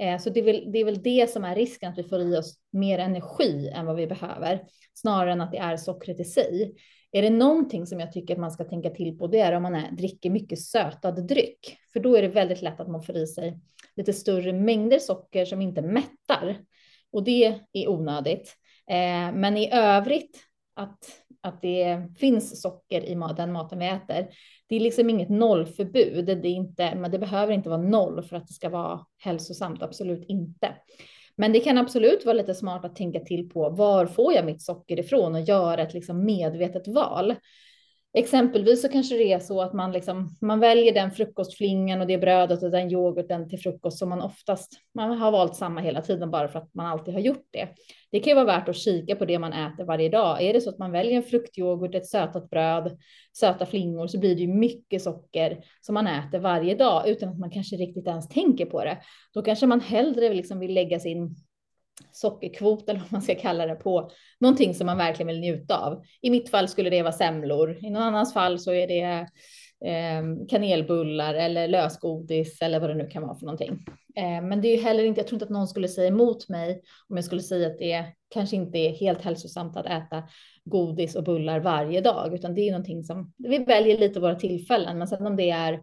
Eh, 0.01 0.17
så 0.17 0.29
det 0.29 0.39
är, 0.39 0.43
väl, 0.43 0.71
det 0.71 0.79
är 0.79 0.85
väl 0.85 1.01
det 1.01 1.29
som 1.29 1.43
är 1.43 1.55
risken, 1.55 1.91
att 1.91 1.97
vi 1.97 2.03
får 2.03 2.21
i 2.21 2.37
oss 2.37 2.55
mer 2.71 2.99
energi 2.99 3.71
än 3.73 3.85
vad 3.85 3.95
vi 3.95 4.07
behöver, 4.07 4.63
snarare 4.93 5.31
än 5.31 5.41
att 5.41 5.51
det 5.51 5.57
är 5.57 5.77
sockret 5.77 6.19
i 6.19 6.23
sig. 6.23 6.75
Är 7.11 7.21
det 7.21 7.29
någonting 7.29 7.85
som 7.85 7.99
jag 7.99 8.11
tycker 8.11 8.33
att 8.33 8.39
man 8.39 8.51
ska 8.51 8.63
tänka 8.63 8.89
till 8.89 9.17
på, 9.17 9.27
det 9.27 9.39
är 9.39 9.53
om 9.53 9.63
man 9.63 9.75
är, 9.75 9.91
dricker 9.91 10.29
mycket 10.29 10.59
sötad 10.59 11.27
dryck, 11.27 11.77
för 11.93 11.99
då 11.99 12.15
är 12.15 12.21
det 12.21 12.27
väldigt 12.27 12.61
lätt 12.61 12.79
att 12.79 12.87
man 12.87 13.03
får 13.03 13.17
i 13.17 13.27
sig 13.27 13.59
lite 13.95 14.13
större 14.13 14.53
mängder 14.53 14.99
socker 14.99 15.45
som 15.45 15.61
inte 15.61 15.81
mättar 15.81 16.57
och 17.11 17.23
det 17.23 17.59
är 17.73 17.89
onödigt. 17.89 18.55
Eh, 18.89 19.33
men 19.33 19.57
i 19.57 19.69
övrigt 19.73 20.39
att, 20.73 21.20
att 21.43 21.61
det 21.61 22.07
finns 22.19 22.61
socker 22.61 23.01
i 23.01 23.17
den 23.37 23.51
maten 23.51 23.79
vi 23.79 23.87
äter. 23.87 24.27
Det 24.67 24.75
är 24.75 24.79
liksom 24.79 25.09
inget 25.09 25.29
nollförbud. 25.29 26.25
Det, 26.25 26.31
är 26.31 26.45
inte, 26.45 26.95
men 26.95 27.11
det 27.11 27.19
behöver 27.19 27.53
inte 27.53 27.69
vara 27.69 27.81
noll 27.81 28.23
för 28.23 28.35
att 28.35 28.47
det 28.47 28.53
ska 28.53 28.69
vara 28.69 29.05
hälsosamt. 29.17 29.83
Absolut 29.83 30.25
inte. 30.27 30.75
Men 31.35 31.53
det 31.53 31.59
kan 31.59 31.77
absolut 31.77 32.25
vara 32.25 32.33
lite 32.33 32.55
smart 32.55 32.85
att 32.85 32.95
tänka 32.95 33.19
till 33.19 33.49
på 33.49 33.69
var 33.69 34.05
får 34.05 34.33
jag 34.33 34.45
mitt 34.45 34.61
socker 34.61 34.99
ifrån 34.99 35.35
och 35.35 35.41
göra 35.41 35.81
ett 35.81 35.93
liksom 35.93 36.25
medvetet 36.25 36.87
val. 36.87 37.35
Exempelvis 38.13 38.81
så 38.81 38.89
kanske 38.89 39.17
det 39.17 39.33
är 39.33 39.39
så 39.39 39.61
att 39.61 39.73
man, 39.73 39.91
liksom, 39.91 40.37
man 40.41 40.59
väljer 40.59 40.93
den 40.93 41.11
frukostflingan 41.11 42.01
och 42.01 42.07
det 42.07 42.17
brödet 42.17 42.63
och 42.63 42.71
den 42.71 42.91
yoghurten 42.91 43.49
till 43.49 43.59
frukost 43.59 43.97
som 43.97 44.09
man 44.09 44.21
oftast, 44.21 44.71
man 44.93 45.17
har 45.17 45.31
valt 45.31 45.55
samma 45.55 45.81
hela 45.81 46.01
tiden 46.01 46.31
bara 46.31 46.47
för 46.47 46.59
att 46.59 46.73
man 46.73 46.85
alltid 46.85 47.13
har 47.13 47.21
gjort 47.21 47.47
det. 47.51 47.67
Det 48.11 48.19
kan 48.19 48.31
ju 48.31 48.35
vara 48.35 48.45
värt 48.45 48.69
att 48.69 48.75
kika 48.75 49.15
på 49.15 49.25
det 49.25 49.39
man 49.39 49.53
äter 49.53 49.85
varje 49.85 50.09
dag. 50.09 50.41
Är 50.41 50.53
det 50.53 50.61
så 50.61 50.69
att 50.69 50.77
man 50.77 50.91
väljer 50.91 51.17
en 51.17 51.23
fruktyoghurt, 51.23 51.95
ett 51.95 52.07
sötat 52.07 52.49
bröd, 52.49 52.97
söta 53.37 53.65
flingor 53.65 54.07
så 54.07 54.19
blir 54.19 54.35
det 54.35 54.41
ju 54.41 54.53
mycket 54.53 55.01
socker 55.01 55.63
som 55.81 55.93
man 55.93 56.07
äter 56.07 56.39
varje 56.39 56.75
dag 56.75 57.07
utan 57.07 57.29
att 57.29 57.39
man 57.39 57.51
kanske 57.51 57.75
riktigt 57.75 58.07
ens 58.07 58.29
tänker 58.29 58.65
på 58.65 58.83
det. 58.83 58.97
Då 59.33 59.41
kanske 59.41 59.67
man 59.67 59.81
hellre 59.81 60.33
liksom 60.33 60.59
vill 60.59 60.73
lägga 60.73 60.99
sin 60.99 61.35
sockerkvot 62.11 62.89
eller 62.89 62.99
vad 62.99 63.11
man 63.11 63.21
ska 63.21 63.35
kalla 63.35 63.65
det 63.65 63.75
på 63.75 64.11
någonting 64.39 64.75
som 64.75 64.85
man 64.85 64.97
verkligen 64.97 65.27
vill 65.27 65.39
njuta 65.39 65.77
av. 65.77 66.03
I 66.21 66.29
mitt 66.29 66.49
fall 66.49 66.67
skulle 66.67 66.89
det 66.89 67.01
vara 67.01 67.13
semlor. 67.13 67.77
I 67.81 67.89
någon 67.89 68.03
annans 68.03 68.33
fall 68.33 68.59
så 68.59 68.73
är 68.73 68.87
det 68.87 69.27
eh, 69.85 70.47
kanelbullar 70.49 71.33
eller 71.33 71.67
lösgodis 71.67 72.61
eller 72.61 72.79
vad 72.79 72.89
det 72.89 72.95
nu 72.95 73.07
kan 73.07 73.23
vara 73.23 73.35
för 73.35 73.45
någonting. 73.45 73.85
Eh, 74.15 74.41
men 74.41 74.61
det 74.61 74.67
är 74.67 74.77
ju 74.77 74.83
heller 74.83 75.03
inte, 75.03 75.19
jag 75.19 75.27
tror 75.27 75.35
inte 75.35 75.45
att 75.45 75.51
någon 75.51 75.67
skulle 75.67 75.87
säga 75.87 76.07
emot 76.07 76.49
mig 76.49 76.81
om 77.09 77.15
jag 77.15 77.25
skulle 77.25 77.41
säga 77.41 77.67
att 77.67 77.77
det 77.79 78.05
kanske 78.29 78.55
inte 78.55 78.77
är 78.77 78.89
helt 78.89 79.21
hälsosamt 79.21 79.77
att 79.77 79.85
äta 79.85 80.23
godis 80.65 81.15
och 81.15 81.23
bullar 81.23 81.59
varje 81.59 82.01
dag, 82.01 82.35
utan 82.35 82.55
det 82.55 82.61
är 82.61 82.71
någonting 82.71 83.03
som 83.03 83.33
vi 83.37 83.57
väljer 83.57 83.97
lite 83.97 84.19
våra 84.19 84.35
tillfällen. 84.35 84.97
Men 84.97 85.07
sen 85.07 85.27
om 85.27 85.35
det 85.35 85.49
är 85.49 85.81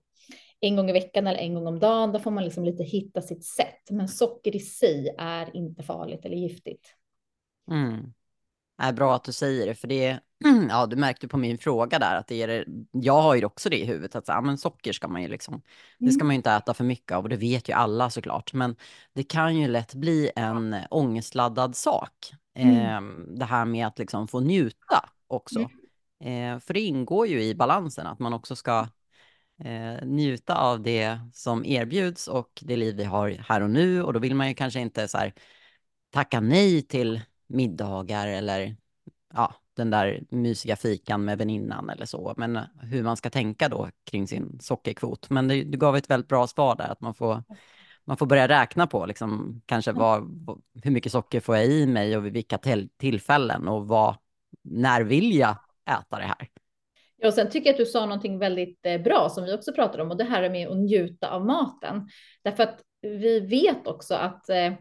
en 0.60 0.76
gång 0.76 0.90
i 0.90 0.92
veckan 0.92 1.26
eller 1.26 1.38
en 1.38 1.54
gång 1.54 1.66
om 1.66 1.78
dagen. 1.78 2.12
Då 2.12 2.18
får 2.18 2.30
man 2.30 2.44
liksom 2.44 2.64
lite 2.64 2.84
hitta 2.84 3.22
sitt 3.22 3.44
sätt. 3.44 3.90
Men 3.90 4.08
socker 4.08 4.56
i 4.56 4.60
sig 4.60 5.14
är 5.18 5.56
inte 5.56 5.82
farligt 5.82 6.24
eller 6.24 6.36
giftigt. 6.36 6.94
Mm. 7.70 8.12
Är 8.82 8.92
bra 8.92 9.14
att 9.14 9.24
du 9.24 9.32
säger 9.32 9.66
det, 9.66 9.74
för 9.74 9.88
det 9.88 10.18
ja, 10.68 10.86
du 10.86 10.96
märkte 10.96 11.28
på 11.28 11.36
min 11.36 11.58
fråga 11.58 11.98
där 11.98 12.16
att 12.16 12.26
det 12.26 12.42
är, 12.42 12.64
jag 12.90 13.22
har 13.22 13.34
ju 13.34 13.44
också 13.44 13.68
det 13.68 13.78
i 13.78 13.84
huvudet 13.84 14.16
att 14.16 14.28
ja, 14.28 14.40
men 14.40 14.58
socker 14.58 14.92
ska 14.92 15.08
man 15.08 15.22
ju 15.22 15.28
liksom, 15.28 15.62
det 15.98 16.10
ska 16.10 16.20
mm. 16.20 16.26
man 16.26 16.34
ju 16.34 16.36
inte 16.36 16.50
äta 16.50 16.74
för 16.74 16.84
mycket 16.84 17.12
av 17.12 17.22
och 17.22 17.28
det 17.28 17.36
vet 17.36 17.68
ju 17.68 17.72
alla 17.72 18.10
såklart, 18.10 18.52
men 18.52 18.76
det 19.12 19.22
kan 19.22 19.56
ju 19.56 19.68
lätt 19.68 19.94
bli 19.94 20.30
en 20.36 20.76
ångestladdad 20.90 21.76
sak. 21.76 22.32
Mm. 22.54 22.76
Eh, 22.76 23.26
det 23.38 23.44
här 23.44 23.64
med 23.64 23.86
att 23.86 23.98
liksom 23.98 24.28
få 24.28 24.40
njuta 24.40 25.08
också. 25.26 25.68
Mm. 26.20 26.54
Eh, 26.54 26.60
för 26.60 26.74
det 26.74 26.80
ingår 26.80 27.26
ju 27.26 27.42
i 27.42 27.54
balansen 27.54 28.06
att 28.06 28.18
man 28.18 28.32
också 28.32 28.56
ska 28.56 28.86
eh, 29.64 30.06
njuta 30.06 30.54
av 30.54 30.82
det 30.82 31.18
som 31.32 31.64
erbjuds 31.64 32.28
och 32.28 32.62
det 32.62 32.76
liv 32.76 32.96
vi 32.96 33.04
har 33.04 33.30
här 33.30 33.60
och 33.60 33.70
nu. 33.70 34.02
Och 34.02 34.12
då 34.12 34.18
vill 34.18 34.34
man 34.34 34.48
ju 34.48 34.54
kanske 34.54 34.80
inte 34.80 35.08
så 35.08 35.18
här, 35.18 35.32
tacka 36.10 36.40
nej 36.40 36.82
till 36.82 37.20
middagar 37.46 38.28
eller 38.28 38.76
ja, 39.34 39.54
den 39.74 39.90
där 39.90 40.24
mysiga 40.30 40.76
fikan 40.76 41.24
med 41.24 41.38
väninnan 41.38 41.90
eller 41.90 42.06
så. 42.06 42.34
Men 42.36 42.58
hur 42.82 43.02
man 43.02 43.16
ska 43.16 43.30
tänka 43.30 43.68
då 43.68 43.90
kring 44.04 44.28
sin 44.28 44.58
sockerkvot. 44.60 45.30
Men 45.30 45.48
det, 45.48 45.64
du 45.64 45.78
gav 45.78 45.96
ett 45.96 46.10
väldigt 46.10 46.28
bra 46.28 46.46
svar 46.46 46.76
där, 46.76 46.88
att 46.88 47.00
man 47.00 47.14
får, 47.14 47.44
man 48.04 48.16
får 48.16 48.26
börja 48.26 48.48
räkna 48.48 48.86
på 48.86 49.06
liksom, 49.06 49.62
kanske 49.66 49.92
vad, 49.92 50.22
hur 50.82 50.90
mycket 50.90 51.12
socker 51.12 51.40
får 51.40 51.56
jag 51.56 51.66
i 51.66 51.86
mig 51.86 52.16
och 52.16 52.26
vid 52.26 52.32
vilka 52.32 52.58
tillfällen 52.98 53.68
och 53.68 53.88
vad, 53.88 54.16
när 54.62 55.02
vill 55.02 55.34
jag 55.34 55.56
äta 55.90 56.18
det 56.18 56.24
här. 56.24 56.48
Ja, 57.20 57.28
och 57.28 57.34
sen 57.34 57.50
tycker 57.50 57.66
jag 57.66 57.74
att 57.74 57.78
du 57.78 57.86
sa 57.86 58.00
någonting 58.06 58.38
väldigt 58.38 58.86
eh, 58.86 59.00
bra 59.00 59.28
som 59.28 59.44
vi 59.44 59.54
också 59.54 59.72
pratade 59.72 60.02
om 60.02 60.10
och 60.10 60.16
det 60.16 60.24
här 60.24 60.50
med 60.50 60.68
att 60.68 60.76
njuta 60.76 61.30
av 61.30 61.46
maten. 61.46 62.08
Därför 62.44 62.62
att 62.62 62.82
vi 63.00 63.40
vet 63.40 63.86
också 63.86 64.14
att 64.14 64.48
eh, 64.48 64.72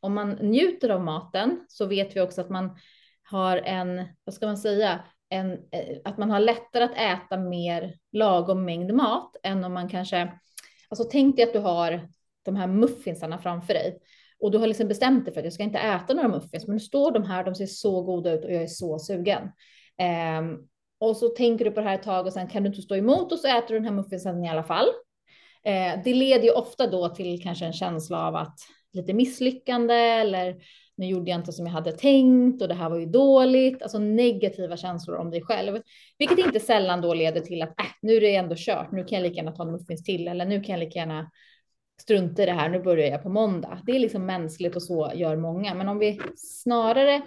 om 0.00 0.14
man 0.14 0.30
njuter 0.30 0.88
av 0.88 1.04
maten 1.04 1.64
så 1.68 1.86
vet 1.86 2.16
vi 2.16 2.20
också 2.20 2.40
att 2.40 2.50
man 2.50 2.76
har 3.22 3.56
en, 3.56 4.04
vad 4.24 4.34
ska 4.34 4.46
man 4.46 4.58
säga, 4.58 5.04
en, 5.28 5.52
eh, 5.52 5.96
att 6.04 6.18
man 6.18 6.30
har 6.30 6.40
lättare 6.40 6.84
att 6.84 6.96
äta 6.96 7.36
mer 7.36 7.94
lagom 8.12 8.64
mängd 8.64 8.94
mat 8.94 9.36
än 9.42 9.64
om 9.64 9.72
man 9.72 9.88
kanske, 9.88 10.32
alltså 10.88 11.08
tänk 11.10 11.36
dig 11.36 11.44
att 11.44 11.52
du 11.52 11.58
har 11.58 12.08
de 12.42 12.56
här 12.56 12.66
muffinsarna 12.66 13.38
framför 13.38 13.74
dig 13.74 13.98
och 14.40 14.50
du 14.50 14.58
har 14.58 14.66
liksom 14.66 14.88
bestämt 14.88 15.24
dig 15.24 15.34
för 15.34 15.40
att 15.40 15.46
jag 15.46 15.52
ska 15.52 15.62
inte 15.62 15.78
äta 15.78 16.14
några 16.14 16.28
muffins, 16.28 16.66
men 16.66 16.76
nu 16.76 16.80
står 16.80 17.12
de 17.12 17.24
här, 17.24 17.44
de 17.44 17.54
ser 17.54 17.66
så 17.66 18.02
goda 18.02 18.32
ut 18.32 18.44
och 18.44 18.52
jag 18.52 18.62
är 18.62 18.66
så 18.66 18.98
sugen. 18.98 19.42
Um, 20.38 20.68
och 20.98 21.16
så 21.16 21.28
tänker 21.28 21.64
du 21.64 21.70
på 21.70 21.80
det 21.80 21.86
här 21.86 21.94
ett 21.94 22.02
tag 22.02 22.26
och 22.26 22.32
sen 22.32 22.48
kan 22.48 22.62
du 22.62 22.68
inte 22.68 22.82
stå 22.82 22.96
emot 22.96 23.32
och 23.32 23.38
så 23.38 23.48
äter 23.48 23.68
du 23.68 23.74
den 23.74 23.84
här 23.84 23.92
muffinsen 23.92 24.44
i 24.44 24.48
alla 24.48 24.62
fall. 24.62 24.86
Eh, 25.64 26.02
det 26.04 26.14
leder 26.14 26.44
ju 26.44 26.50
ofta 26.50 26.86
då 26.86 27.08
till 27.08 27.42
kanske 27.42 27.66
en 27.66 27.72
känsla 27.72 28.26
av 28.26 28.36
att 28.36 28.58
lite 28.92 29.12
misslyckande 29.12 29.94
eller 29.94 30.56
nu 30.96 31.06
gjorde 31.06 31.30
jag 31.30 31.40
inte 31.40 31.52
som 31.52 31.66
jag 31.66 31.72
hade 31.72 31.92
tänkt 31.92 32.62
och 32.62 32.68
det 32.68 32.74
här 32.74 32.90
var 32.90 32.98
ju 32.98 33.06
dåligt, 33.06 33.82
alltså 33.82 33.98
negativa 33.98 34.76
känslor 34.76 35.16
om 35.16 35.30
dig 35.30 35.42
själv, 35.42 35.82
vilket 36.18 36.38
inte 36.38 36.60
sällan 36.60 37.00
då 37.00 37.14
leder 37.14 37.40
till 37.40 37.62
att 37.62 37.80
äh, 37.80 37.86
nu 38.02 38.12
är 38.16 38.20
det 38.20 38.34
ändå 38.34 38.54
kört, 38.58 38.92
nu 38.92 39.04
kan 39.04 39.18
jag 39.18 39.22
lika 39.22 39.36
gärna 39.36 39.52
ta 39.52 39.62
en 39.62 39.72
muffins 39.72 40.04
till 40.04 40.28
eller 40.28 40.46
nu 40.46 40.60
kan 40.60 40.72
jag 40.72 40.80
lika 40.80 40.98
gärna 40.98 41.30
strunta 42.00 42.42
i 42.42 42.46
det 42.46 42.52
här, 42.52 42.68
nu 42.68 42.80
börjar 42.80 43.08
jag 43.08 43.22
på 43.22 43.28
måndag. 43.28 43.82
Det 43.86 43.92
är 43.92 43.98
liksom 43.98 44.26
mänskligt 44.26 44.76
och 44.76 44.82
så 44.82 45.12
gör 45.14 45.36
många. 45.36 45.74
Men 45.74 45.88
om 45.88 45.98
vi 45.98 46.20
snarare 46.36 47.22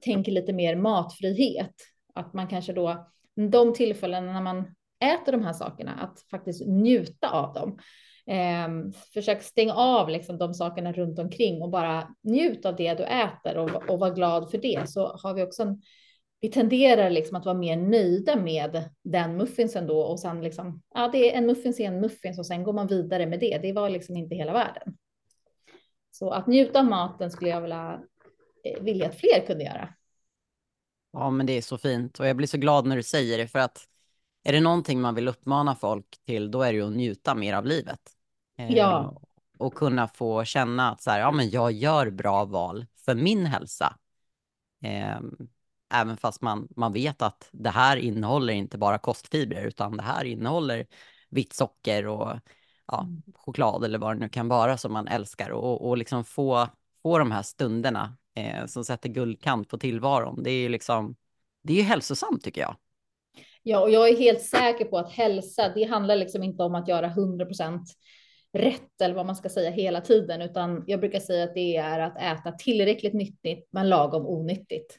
tänker 0.00 0.32
lite 0.32 0.52
mer 0.52 0.76
matfrihet, 0.76 1.74
att 2.14 2.34
man 2.34 2.48
kanske 2.48 2.72
då 2.72 3.06
de 3.36 3.74
tillfällen 3.74 4.26
när 4.26 4.42
man 4.42 4.74
äter 5.04 5.32
de 5.32 5.42
här 5.42 5.52
sakerna, 5.52 5.92
att 5.92 6.20
faktiskt 6.30 6.66
njuta 6.66 7.30
av 7.30 7.54
dem. 7.54 7.78
Eh, 8.26 8.92
försök 9.14 9.42
stänga 9.42 9.74
av 9.74 10.08
liksom 10.08 10.38
de 10.38 10.54
sakerna 10.54 10.92
runt 10.92 11.18
omkring 11.18 11.62
och 11.62 11.70
bara 11.70 12.08
njut 12.22 12.66
av 12.66 12.76
det 12.76 12.94
du 12.94 13.04
äter 13.04 13.56
och, 13.56 13.90
och 13.90 14.00
var 14.00 14.14
glad 14.14 14.50
för 14.50 14.58
det. 14.58 14.88
Så 14.88 15.18
har 15.22 15.34
vi 15.34 15.42
också 15.42 15.62
en 15.62 15.82
vi 16.40 16.50
tenderar 16.50 17.10
liksom 17.10 17.36
att 17.36 17.44
vara 17.44 17.56
mer 17.56 17.76
nöjda 17.76 18.36
med 18.36 18.90
den 19.02 19.36
muffinsen 19.36 19.86
då 19.86 20.00
och 20.00 20.20
sen 20.20 20.40
liksom, 20.42 20.82
ja, 20.94 21.08
det 21.12 21.34
är 21.34 21.38
en 21.38 21.46
muffins 21.46 21.80
är 21.80 21.84
en 21.84 22.00
muffins 22.00 22.38
och 22.38 22.46
sen 22.46 22.64
går 22.64 22.72
man 22.72 22.86
vidare 22.86 23.26
med 23.26 23.40
det. 23.40 23.58
Det 23.62 23.72
var 23.72 23.90
liksom 23.90 24.16
inte 24.16 24.34
hela 24.34 24.52
världen. 24.52 24.96
Så 26.10 26.30
att 26.30 26.46
njuta 26.46 26.78
av 26.78 26.84
maten 26.84 27.30
skulle 27.30 27.50
jag 27.50 27.60
vilja, 27.60 28.00
eh, 28.64 28.82
vilja 28.82 29.06
att 29.06 29.14
fler 29.14 29.46
kunde 29.46 29.64
göra. 29.64 29.94
Ja, 31.18 31.30
men 31.30 31.46
det 31.46 31.52
är 31.52 31.62
så 31.62 31.78
fint 31.78 32.20
och 32.20 32.26
jag 32.26 32.36
blir 32.36 32.46
så 32.46 32.58
glad 32.58 32.86
när 32.86 32.96
du 32.96 33.02
säger 33.02 33.38
det 33.38 33.48
för 33.48 33.58
att 33.58 33.88
är 34.44 34.52
det 34.52 34.60
någonting 34.60 35.00
man 35.00 35.14
vill 35.14 35.28
uppmana 35.28 35.74
folk 35.74 36.06
till, 36.26 36.50
då 36.50 36.62
är 36.62 36.72
det 36.72 36.78
ju 36.78 36.86
att 36.86 36.96
njuta 36.96 37.34
mer 37.34 37.54
av 37.54 37.66
livet. 37.66 38.00
Ja. 38.56 39.00
Eh, 39.00 39.12
och 39.58 39.74
kunna 39.74 40.08
få 40.08 40.44
känna 40.44 40.90
att 40.90 41.02
så 41.02 41.10
här, 41.10 41.20
ja, 41.20 41.30
men 41.30 41.50
jag 41.50 41.72
gör 41.72 42.10
bra 42.10 42.44
val 42.44 42.86
för 43.04 43.14
min 43.14 43.46
hälsa. 43.46 43.96
Eh, 44.82 45.20
även 45.94 46.16
fast 46.16 46.42
man, 46.42 46.68
man 46.76 46.92
vet 46.92 47.22
att 47.22 47.48
det 47.52 47.70
här 47.70 47.96
innehåller 47.96 48.52
inte 48.52 48.78
bara 48.78 48.98
kostfibrer 48.98 49.64
utan 49.64 49.96
det 49.96 50.02
här 50.02 50.24
innehåller 50.24 50.86
vitt 51.28 51.52
socker 51.52 52.06
och 52.06 52.32
ja, 52.86 53.00
mm. 53.00 53.22
choklad 53.34 53.84
eller 53.84 53.98
vad 53.98 54.16
det 54.16 54.20
nu 54.20 54.28
kan 54.28 54.48
vara 54.48 54.76
som 54.76 54.92
man 54.92 55.08
älskar 55.08 55.50
och, 55.50 55.88
och 55.88 55.98
liksom 55.98 56.24
få, 56.24 56.68
få 57.02 57.18
de 57.18 57.30
här 57.30 57.42
stunderna 57.42 58.16
eh, 58.36 58.66
som 58.66 58.84
sätter 58.84 59.08
guldkant 59.08 59.68
på 59.68 59.78
tillvaron. 59.78 60.42
Det 60.42 60.50
är 60.50 60.60
ju 60.60 60.68
liksom, 60.68 61.16
det 61.62 61.72
är 61.72 61.76
ju 61.76 61.82
hälsosamt 61.82 62.44
tycker 62.44 62.60
jag. 62.60 62.76
Ja, 63.62 63.80
och 63.80 63.90
jag 63.90 64.08
är 64.08 64.16
helt 64.16 64.42
säker 64.42 64.84
på 64.84 64.98
att 64.98 65.12
hälsa, 65.12 65.72
det 65.74 65.84
handlar 65.84 66.16
liksom 66.16 66.42
inte 66.42 66.62
om 66.62 66.74
att 66.74 66.88
göra 66.88 67.06
100 67.06 67.46
procent 67.46 67.94
rätt 68.52 69.00
eller 69.00 69.14
vad 69.14 69.26
man 69.26 69.36
ska 69.36 69.48
säga 69.48 69.70
hela 69.70 70.00
tiden, 70.00 70.42
utan 70.42 70.84
jag 70.86 71.00
brukar 71.00 71.20
säga 71.20 71.44
att 71.44 71.54
det 71.54 71.76
är 71.76 72.00
att 72.00 72.16
äta 72.16 72.52
tillräckligt 72.52 73.14
nyttigt 73.14 73.68
men 73.72 73.88
lagom 73.88 74.26
onyttigt. 74.26 74.98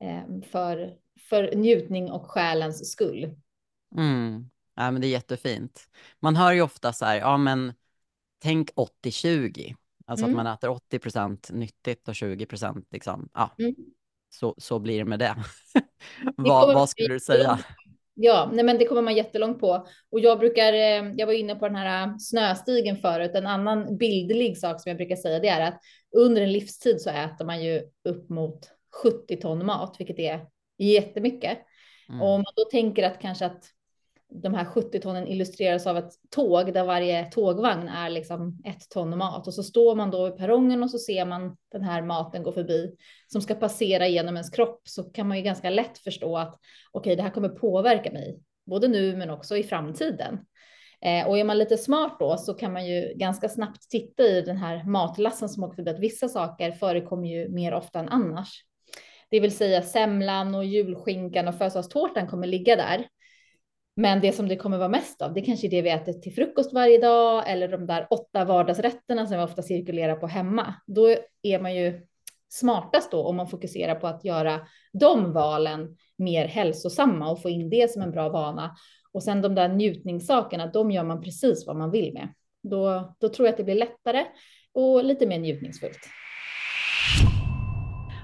Ehm, 0.00 0.42
för, 0.42 0.94
för 1.28 1.54
njutning 1.54 2.10
och 2.10 2.30
själens 2.30 2.90
skull. 2.92 3.34
Mm. 3.96 4.50
Ja, 4.74 4.90
men 4.90 5.00
det 5.00 5.06
är 5.06 5.10
jättefint. 5.10 5.88
Man 6.20 6.36
hör 6.36 6.52
ju 6.52 6.62
ofta 6.62 6.92
så 6.92 7.04
här, 7.04 7.16
ja 7.16 7.36
men 7.36 7.72
tänk 8.38 8.70
80-20. 8.70 9.74
Alltså 10.06 10.26
mm. 10.26 10.38
att 10.38 10.44
man 10.44 10.54
äter 10.54 10.68
80 10.68 10.98
procent 10.98 11.50
nyttigt 11.52 12.08
och 12.08 12.14
20 12.14 12.46
procent 12.46 12.88
liksom, 12.90 13.28
ja, 13.34 13.54
mm. 13.58 13.74
så, 14.30 14.54
så 14.58 14.78
blir 14.78 14.98
det 14.98 15.04
med 15.04 15.18
det. 15.18 15.36
vad, 16.36 16.74
vad 16.74 16.88
skulle 16.88 17.08
du 17.08 17.20
säga? 17.20 17.58
Ja, 18.18 18.50
nej 18.52 18.64
men 18.64 18.78
det 18.78 18.86
kommer 18.86 19.02
man 19.02 19.16
jättelångt 19.16 19.60
på. 19.60 19.86
Och 20.10 20.20
jag 20.20 20.38
brukar, 20.38 20.72
eh, 20.72 21.12
jag 21.16 21.26
var 21.26 21.32
inne 21.32 21.54
på 21.54 21.66
den 21.66 21.76
här 21.76 22.06
eh, 22.06 22.14
snöstigen 22.18 22.96
förut, 22.96 23.30
en 23.34 23.46
annan 23.46 23.96
bildlig 23.96 24.58
sak 24.58 24.80
som 24.80 24.90
jag 24.90 24.96
brukar 24.96 25.16
säga 25.16 25.40
det 25.40 25.48
är 25.48 25.60
att 25.60 25.80
under 26.16 26.42
en 26.42 26.52
livstid 26.52 27.00
så 27.00 27.10
äter 27.10 27.44
man 27.44 27.64
ju 27.64 27.82
upp 28.08 28.28
mot 28.28 28.58
70 29.02 29.36
ton 29.36 29.66
mat, 29.66 29.96
vilket 29.98 30.18
är 30.18 30.46
jättemycket. 30.78 31.58
Mm. 32.08 32.22
Och 32.22 32.28
om 32.28 32.40
man 32.40 32.52
då 32.56 32.64
tänker 32.64 33.02
att 33.02 33.20
kanske 33.20 33.46
att 33.46 33.64
de 34.28 34.54
här 34.54 34.64
70 34.64 35.00
tonnen 35.00 35.26
illustreras 35.26 35.86
av 35.86 35.98
ett 35.98 36.12
tåg 36.30 36.72
där 36.72 36.84
varje 36.84 37.24
tågvagn 37.24 37.88
är 37.88 38.10
liksom 38.10 38.58
ett 38.64 38.90
ton 38.90 39.18
mat 39.18 39.46
och 39.46 39.54
så 39.54 39.62
står 39.62 39.94
man 39.94 40.10
då 40.10 40.24
vid 40.24 40.36
perrongen 40.36 40.82
och 40.82 40.90
så 40.90 40.98
ser 40.98 41.24
man 41.24 41.56
den 41.72 41.82
här 41.82 42.02
maten 42.02 42.42
gå 42.42 42.52
förbi 42.52 42.94
som 43.26 43.42
ska 43.42 43.54
passera 43.54 44.08
genom 44.08 44.36
ens 44.36 44.50
kropp 44.50 44.80
så 44.84 45.04
kan 45.04 45.28
man 45.28 45.36
ju 45.36 45.42
ganska 45.42 45.70
lätt 45.70 45.98
förstå 45.98 46.36
att 46.36 46.54
okej, 46.92 47.10
okay, 47.10 47.16
det 47.16 47.22
här 47.22 47.30
kommer 47.30 47.48
påverka 47.48 48.12
mig 48.12 48.40
både 48.66 48.88
nu 48.88 49.16
men 49.16 49.30
också 49.30 49.56
i 49.56 49.62
framtiden. 49.62 50.38
Eh, 51.00 51.28
och 51.28 51.38
är 51.38 51.44
man 51.44 51.58
lite 51.58 51.76
smart 51.76 52.16
då 52.20 52.36
så 52.36 52.54
kan 52.54 52.72
man 52.72 52.86
ju 52.86 53.12
ganska 53.16 53.48
snabbt 53.48 53.90
titta 53.90 54.22
i 54.22 54.42
den 54.42 54.56
här 54.56 54.84
matlassen 54.84 55.48
som 55.48 55.64
åker 55.64 55.76
förbi 55.76 55.90
att 55.90 56.00
vissa 56.00 56.28
saker 56.28 56.72
förekommer 56.72 57.28
ju 57.28 57.48
mer 57.48 57.74
ofta 57.74 57.98
än 57.98 58.08
annars. 58.08 58.64
Det 59.30 59.40
vill 59.40 59.56
säga 59.56 59.82
semlan 59.82 60.54
och 60.54 60.64
julskinkan 60.64 61.48
och 61.48 61.54
födelsedagstårtan 61.54 62.26
kommer 62.26 62.46
ligga 62.46 62.76
där. 62.76 63.06
Men 63.96 64.20
det 64.20 64.32
som 64.32 64.48
det 64.48 64.56
kommer 64.56 64.78
vara 64.78 64.88
mest 64.88 65.22
av, 65.22 65.34
det 65.34 65.40
kanske 65.40 65.66
är 65.66 65.70
det 65.70 65.82
vi 65.82 65.90
äter 65.90 66.12
till 66.12 66.34
frukost 66.34 66.72
varje 66.72 66.98
dag 66.98 67.50
eller 67.50 67.68
de 67.68 67.86
där 67.86 68.06
åtta 68.10 68.44
vardagsrätterna 68.44 69.26
som 69.26 69.36
vi 69.36 69.44
ofta 69.44 69.62
cirkulerar 69.62 70.16
på 70.16 70.26
hemma. 70.26 70.74
Då 70.86 71.16
är 71.42 71.60
man 71.60 71.74
ju 71.74 72.06
smartast 72.48 73.10
då 73.10 73.24
om 73.24 73.36
man 73.36 73.48
fokuserar 73.48 73.94
på 73.94 74.06
att 74.06 74.24
göra 74.24 74.60
de 74.92 75.32
valen 75.32 75.96
mer 76.18 76.46
hälsosamma 76.46 77.30
och 77.30 77.42
få 77.42 77.48
in 77.48 77.70
det 77.70 77.90
som 77.90 78.02
en 78.02 78.10
bra 78.10 78.28
vana. 78.28 78.76
Och 79.12 79.22
sen 79.22 79.42
de 79.42 79.54
där 79.54 79.68
njutningssakerna, 79.68 80.66
de 80.66 80.90
gör 80.90 81.04
man 81.04 81.22
precis 81.22 81.66
vad 81.66 81.76
man 81.76 81.90
vill 81.90 82.12
med. 82.12 82.34
Då, 82.62 83.14
då 83.20 83.28
tror 83.28 83.46
jag 83.46 83.52
att 83.52 83.58
det 83.58 83.64
blir 83.64 83.74
lättare 83.74 84.24
och 84.72 85.04
lite 85.04 85.26
mer 85.26 85.38
njutningsfullt. 85.38 85.98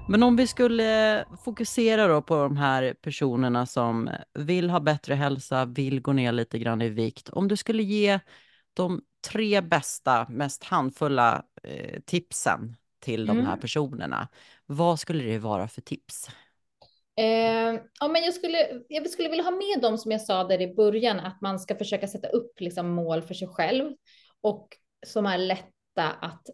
Men 0.08 0.22
om 0.22 0.36
vi 0.36 0.46
skulle 0.46 1.24
fokusera 1.44 2.06
då 2.06 2.22
på 2.22 2.34
de 2.34 2.56
här 2.56 2.94
personerna 2.94 3.66
som 3.66 4.10
vill 4.34 4.70
ha 4.70 4.80
bättre 4.80 5.14
hälsa, 5.14 5.64
vill 5.64 6.00
gå 6.00 6.12
ner 6.12 6.32
lite 6.32 6.58
grann 6.58 6.82
i 6.82 6.88
vikt. 6.88 7.28
Om 7.28 7.48
du 7.48 7.56
skulle 7.56 7.82
ge 7.82 8.20
de 8.74 9.02
tre 9.28 9.60
bästa, 9.60 10.26
mest 10.28 10.64
handfulla 10.64 11.42
eh, 11.62 12.00
tipsen 12.00 12.76
till 13.00 13.22
mm. 13.22 13.36
de 13.36 13.46
här 13.46 13.56
personerna, 13.56 14.28
vad 14.66 15.00
skulle 15.00 15.24
det 15.24 15.38
vara 15.38 15.68
för 15.68 15.80
tips? 15.80 16.28
Eh, 17.16 17.80
ja, 18.00 18.08
men 18.08 18.22
jag, 18.22 18.34
skulle, 18.34 18.82
jag 18.88 19.10
skulle 19.10 19.28
vilja 19.28 19.44
ha 19.44 19.50
med 19.50 19.82
dem 19.82 19.98
som 19.98 20.10
jag 20.10 20.20
sa 20.20 20.44
där 20.44 20.60
i 20.60 20.74
början, 20.74 21.20
att 21.20 21.40
man 21.40 21.60
ska 21.60 21.76
försöka 21.76 22.08
sätta 22.08 22.28
upp 22.28 22.60
liksom, 22.60 22.88
mål 22.90 23.22
för 23.22 23.34
sig 23.34 23.48
själv 23.48 23.92
och 24.40 24.68
som 25.06 25.26
är 25.26 25.38
lätta 25.38 26.10
att 26.20 26.46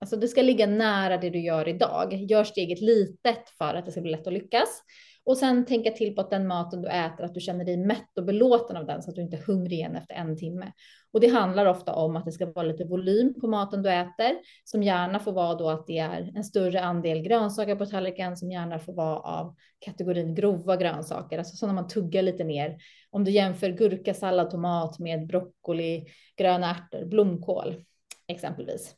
Alltså 0.00 0.16
det 0.16 0.28
ska 0.28 0.42
ligga 0.42 0.66
nära 0.66 1.16
det 1.16 1.30
du 1.30 1.40
gör 1.40 1.68
idag. 1.68 2.12
Gör 2.30 2.44
steget 2.44 2.80
litet 2.80 3.50
för 3.58 3.74
att 3.74 3.86
det 3.86 3.92
ska 3.92 4.00
bli 4.00 4.10
lätt 4.10 4.26
att 4.26 4.32
lyckas. 4.32 4.82
Och 5.24 5.36
sen 5.36 5.66
tänka 5.66 5.90
till 5.90 6.14
på 6.14 6.20
att 6.20 6.30
den 6.30 6.46
maten 6.46 6.82
du 6.82 6.88
äter, 6.88 7.24
att 7.24 7.34
du 7.34 7.40
känner 7.40 7.64
dig 7.64 7.76
mätt 7.76 8.18
och 8.18 8.24
belåten 8.24 8.76
av 8.76 8.86
den 8.86 9.02
så 9.02 9.10
att 9.10 9.16
du 9.16 9.22
inte 9.22 9.36
är 9.36 9.42
hungrig 9.42 9.72
igen 9.72 9.96
efter 9.96 10.14
en 10.14 10.36
timme. 10.36 10.72
Och 11.12 11.20
det 11.20 11.28
handlar 11.28 11.66
ofta 11.66 11.94
om 11.94 12.16
att 12.16 12.24
det 12.24 12.32
ska 12.32 12.46
vara 12.46 12.66
lite 12.66 12.84
volym 12.84 13.34
på 13.40 13.46
maten 13.46 13.82
du 13.82 13.90
äter, 13.90 14.36
som 14.64 14.82
gärna 14.82 15.18
får 15.18 15.32
vara 15.32 15.54
då 15.54 15.70
att 15.70 15.86
det 15.86 15.98
är 15.98 16.32
en 16.36 16.44
större 16.44 16.80
andel 16.80 17.22
grönsaker 17.22 17.76
på 17.76 17.86
tallriken, 17.86 18.36
som 18.36 18.50
gärna 18.50 18.78
får 18.78 18.92
vara 18.92 19.18
av 19.18 19.54
kategorin 19.78 20.34
grova 20.34 20.76
grönsaker, 20.76 21.38
alltså 21.38 21.56
sådana 21.56 21.80
man 21.80 21.88
tuggar 21.88 22.22
lite 22.22 22.44
mer. 22.44 22.76
Om 23.10 23.24
du 23.24 23.30
jämför 23.30 23.68
gurka, 23.68 24.14
sallad, 24.14 24.50
tomat 24.50 24.98
med 24.98 25.26
broccoli, 25.26 26.04
gröna 26.36 26.70
ärtor, 26.70 27.04
blomkål 27.04 27.84
exempelvis. 28.28 28.94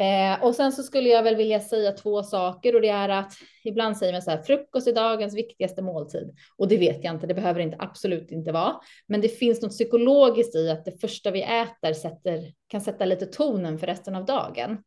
Eh, 0.00 0.44
och 0.44 0.54
sen 0.54 0.72
så 0.72 0.82
skulle 0.82 1.08
jag 1.08 1.22
väl 1.22 1.36
vilja 1.36 1.60
säga 1.60 1.92
två 1.92 2.22
saker 2.22 2.74
och 2.74 2.80
det 2.80 2.88
är 2.88 3.08
att 3.08 3.32
ibland 3.64 3.96
säger 3.96 4.12
man 4.12 4.22
så 4.22 4.30
här 4.30 4.42
frukost 4.42 4.86
är 4.88 4.92
dagens 4.92 5.34
viktigaste 5.34 5.82
måltid 5.82 6.34
och 6.56 6.68
det 6.68 6.76
vet 6.76 7.04
jag 7.04 7.14
inte. 7.14 7.26
Det 7.26 7.34
behöver 7.34 7.60
inte 7.60 7.76
absolut 7.80 8.30
inte 8.30 8.52
vara, 8.52 8.74
men 9.06 9.20
det 9.20 9.28
finns 9.28 9.62
något 9.62 9.70
psykologiskt 9.70 10.54
i 10.54 10.70
att 10.70 10.84
det 10.84 11.00
första 11.00 11.30
vi 11.30 11.42
äter 11.42 11.92
sätter, 11.92 12.52
kan 12.68 12.80
sätta 12.80 13.04
lite 13.04 13.26
tonen 13.26 13.78
för 13.78 13.86
resten 13.86 14.14
av 14.14 14.24
dagen. 14.24 14.78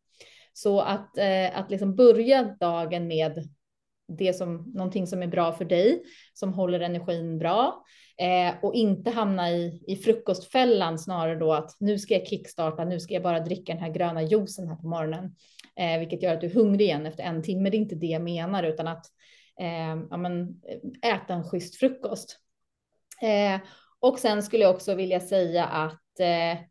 Så 0.53 0.80
att, 0.80 1.18
eh, 1.18 1.59
att 1.59 1.72
liksom 1.72 1.95
börja 1.95 2.43
dagen 2.59 3.07
med 3.07 3.49
det 4.07 4.33
som 4.33 4.71
någonting 4.73 5.07
som 5.07 5.23
är 5.23 5.27
bra 5.27 5.51
för 5.51 5.65
dig, 5.65 6.03
som 6.33 6.53
håller 6.53 6.79
energin 6.79 7.39
bra 7.39 7.83
eh, 8.17 8.55
och 8.61 8.73
inte 8.75 9.11
hamna 9.11 9.51
i, 9.51 9.83
i 9.87 9.95
frukostfällan 9.95 10.99
snarare 10.99 11.39
då 11.39 11.53
att 11.53 11.71
nu 11.79 11.99
ska 11.99 12.13
jag 12.13 12.27
kickstarta, 12.27 12.85
nu 12.85 12.99
ska 12.99 13.13
jag 13.13 13.23
bara 13.23 13.39
dricka 13.39 13.73
den 13.73 13.81
här 13.81 13.93
gröna 13.93 14.21
juicen 14.21 14.67
här 14.67 14.75
på 14.75 14.87
morgonen, 14.87 15.35
eh, 15.75 15.99
vilket 15.99 16.23
gör 16.23 16.33
att 16.33 16.41
du 16.41 16.47
är 16.47 16.53
hungrig 16.53 16.85
igen 16.85 17.05
efter 17.05 17.23
en 17.23 17.43
timme. 17.43 17.69
Det 17.69 17.77
är 17.77 17.79
inte 17.79 17.95
det 17.95 18.07
jag 18.07 18.21
menar, 18.21 18.63
utan 18.63 18.87
att 18.87 19.05
eh, 19.59 19.97
ja, 20.09 20.17
men, 20.17 20.61
äta 21.01 21.33
en 21.33 21.43
schysst 21.43 21.75
frukost. 21.75 22.39
Eh, 23.21 23.61
och 23.99 24.19
sen 24.19 24.43
skulle 24.43 24.63
jag 24.63 24.75
också 24.75 24.95
vilja 24.95 25.19
säga 25.19 25.65
att 25.65 26.19
eh, 26.19 26.63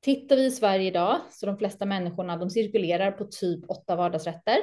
tittar 0.00 0.36
vi 0.36 0.44
i 0.44 0.50
Sverige 0.50 0.86
idag 0.86 1.20
så 1.30 1.46
de 1.46 1.58
flesta 1.58 1.86
människorna 1.86 2.36
de 2.36 2.50
cirkulerar 2.50 3.10
på 3.12 3.24
typ 3.24 3.70
åtta 3.70 3.96
vardagsrätter. 3.96 4.56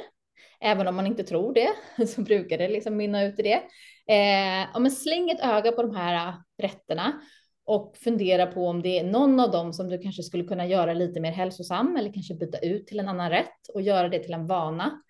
Även 0.62 0.88
om 0.88 0.96
man 0.96 1.08
inte 1.08 1.24
tror 1.24 1.54
det 1.54 2.08
så 2.08 2.22
brukar 2.22 2.58
det 2.58 2.68
liksom 2.68 2.98
mynna 2.98 3.24
ut 3.24 3.40
i 3.40 3.44
det. 3.44 3.62
Eh, 4.08 4.68
ja, 4.74 4.80
men 4.80 4.92
släng 4.92 5.30
ett 5.30 5.44
öga 5.44 5.72
på 5.72 5.82
de 5.82 5.96
här 5.96 6.28
äh, 6.28 6.36
rätterna 6.58 7.22
och 7.66 7.98
fundera 7.98 8.46
på 8.46 8.68
om 8.68 8.82
det 8.82 9.00
är 9.00 9.04
någon 9.04 9.40
av 9.40 9.52
dem 9.52 9.74
som 9.74 9.90
du 9.90 9.98
kanske 9.98 10.24
skulle 10.24 10.44
kunna 10.44 10.66
göra 10.66 10.94
lite 10.94 11.20
mer 11.20 11.32
hälsosam 11.32 11.98
eller 11.98 12.14
kanske 12.14 12.34
byta 12.34 12.58
ut 12.58 12.88
till 12.88 13.00
en 13.00 13.10
annan 13.10 13.30
rätt 13.30 13.68
och 13.74 13.82
göra 13.82 14.10
det 14.10 14.20
till 14.20 14.34
en 14.34 14.48
vana. 14.48 15.02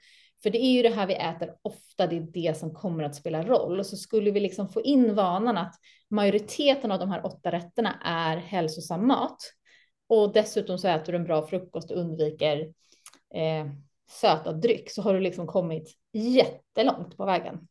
För 0.43 0.49
det 0.49 0.63
är 0.63 0.71
ju 0.71 0.81
det 0.81 0.89
här 0.89 1.07
vi 1.07 1.13
äter 1.13 1.55
ofta, 1.61 2.07
det 2.07 2.17
är 2.17 2.21
det 2.21 2.57
som 2.57 2.73
kommer 2.73 3.03
att 3.03 3.15
spela 3.15 3.43
roll. 3.43 3.79
Och 3.79 3.85
så 3.85 3.97
skulle 3.97 4.31
vi 4.31 4.39
liksom 4.39 4.69
få 4.69 4.81
in 4.81 5.15
vanan 5.15 5.57
att 5.57 5.75
majoriteten 6.09 6.91
av 6.91 6.99
de 6.99 7.11
här 7.11 7.25
åtta 7.25 7.51
rätterna 7.51 7.99
är 8.05 8.37
hälsosam 8.37 9.07
mat. 9.07 9.37
Och 10.07 10.33
dessutom 10.33 10.77
så 10.77 10.87
äter 10.87 11.13
du 11.13 11.17
en 11.17 11.23
bra 11.23 11.47
frukost 11.47 11.91
och 11.91 11.97
undviker 11.97 12.59
eh, 13.35 13.65
söta 14.09 14.53
dryck 14.53 14.91
så 14.91 15.01
har 15.01 15.13
du 15.13 15.19
liksom 15.19 15.47
kommit 15.47 15.97
jättelångt 16.13 17.17
på 17.17 17.25
vägen. 17.25 17.67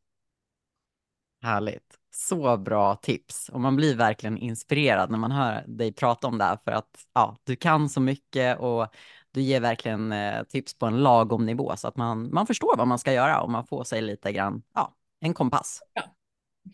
Härligt. 1.42 1.98
Så 2.14 2.56
bra 2.56 2.96
tips 2.96 3.48
och 3.48 3.60
man 3.60 3.76
blir 3.76 3.96
verkligen 3.96 4.38
inspirerad 4.38 5.10
när 5.10 5.18
man 5.18 5.32
hör 5.32 5.64
dig 5.66 5.92
prata 5.92 6.26
om 6.26 6.38
det 6.38 6.44
här 6.44 6.58
för 6.64 6.72
att 6.72 7.06
ja, 7.12 7.36
du 7.44 7.56
kan 7.56 7.88
så 7.88 8.00
mycket 8.00 8.58
och 8.58 8.86
du 9.30 9.40
ger 9.40 9.60
verkligen 9.60 10.12
eh, 10.12 10.42
tips 10.42 10.78
på 10.78 10.86
en 10.86 11.02
lagom 11.02 11.46
nivå 11.46 11.76
så 11.76 11.88
att 11.88 11.96
man, 11.96 12.34
man 12.34 12.46
förstår 12.46 12.76
vad 12.76 12.88
man 12.88 12.98
ska 12.98 13.12
göra 13.12 13.40
och 13.40 13.50
man 13.50 13.66
får 13.66 13.84
sig 13.84 14.02
lite 14.02 14.32
grann, 14.32 14.62
ja, 14.74 14.94
en 15.20 15.34
kompass. 15.34 15.82
Ja. 15.94 16.02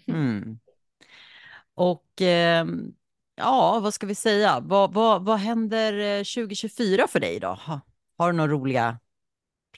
Mm. 0.06 0.58
Och 1.74 2.22
eh, 2.22 2.66
ja, 3.36 3.80
vad 3.82 3.94
ska 3.94 4.06
vi 4.06 4.14
säga? 4.14 4.60
Vad, 4.60 4.92
vad, 4.92 5.24
vad 5.24 5.38
händer 5.38 6.18
2024 6.34 7.06
för 7.08 7.20
dig 7.20 7.40
då? 7.40 7.48
Har, 7.48 7.80
har 8.16 8.32
du 8.32 8.36
några 8.36 8.52
roliga 8.52 8.98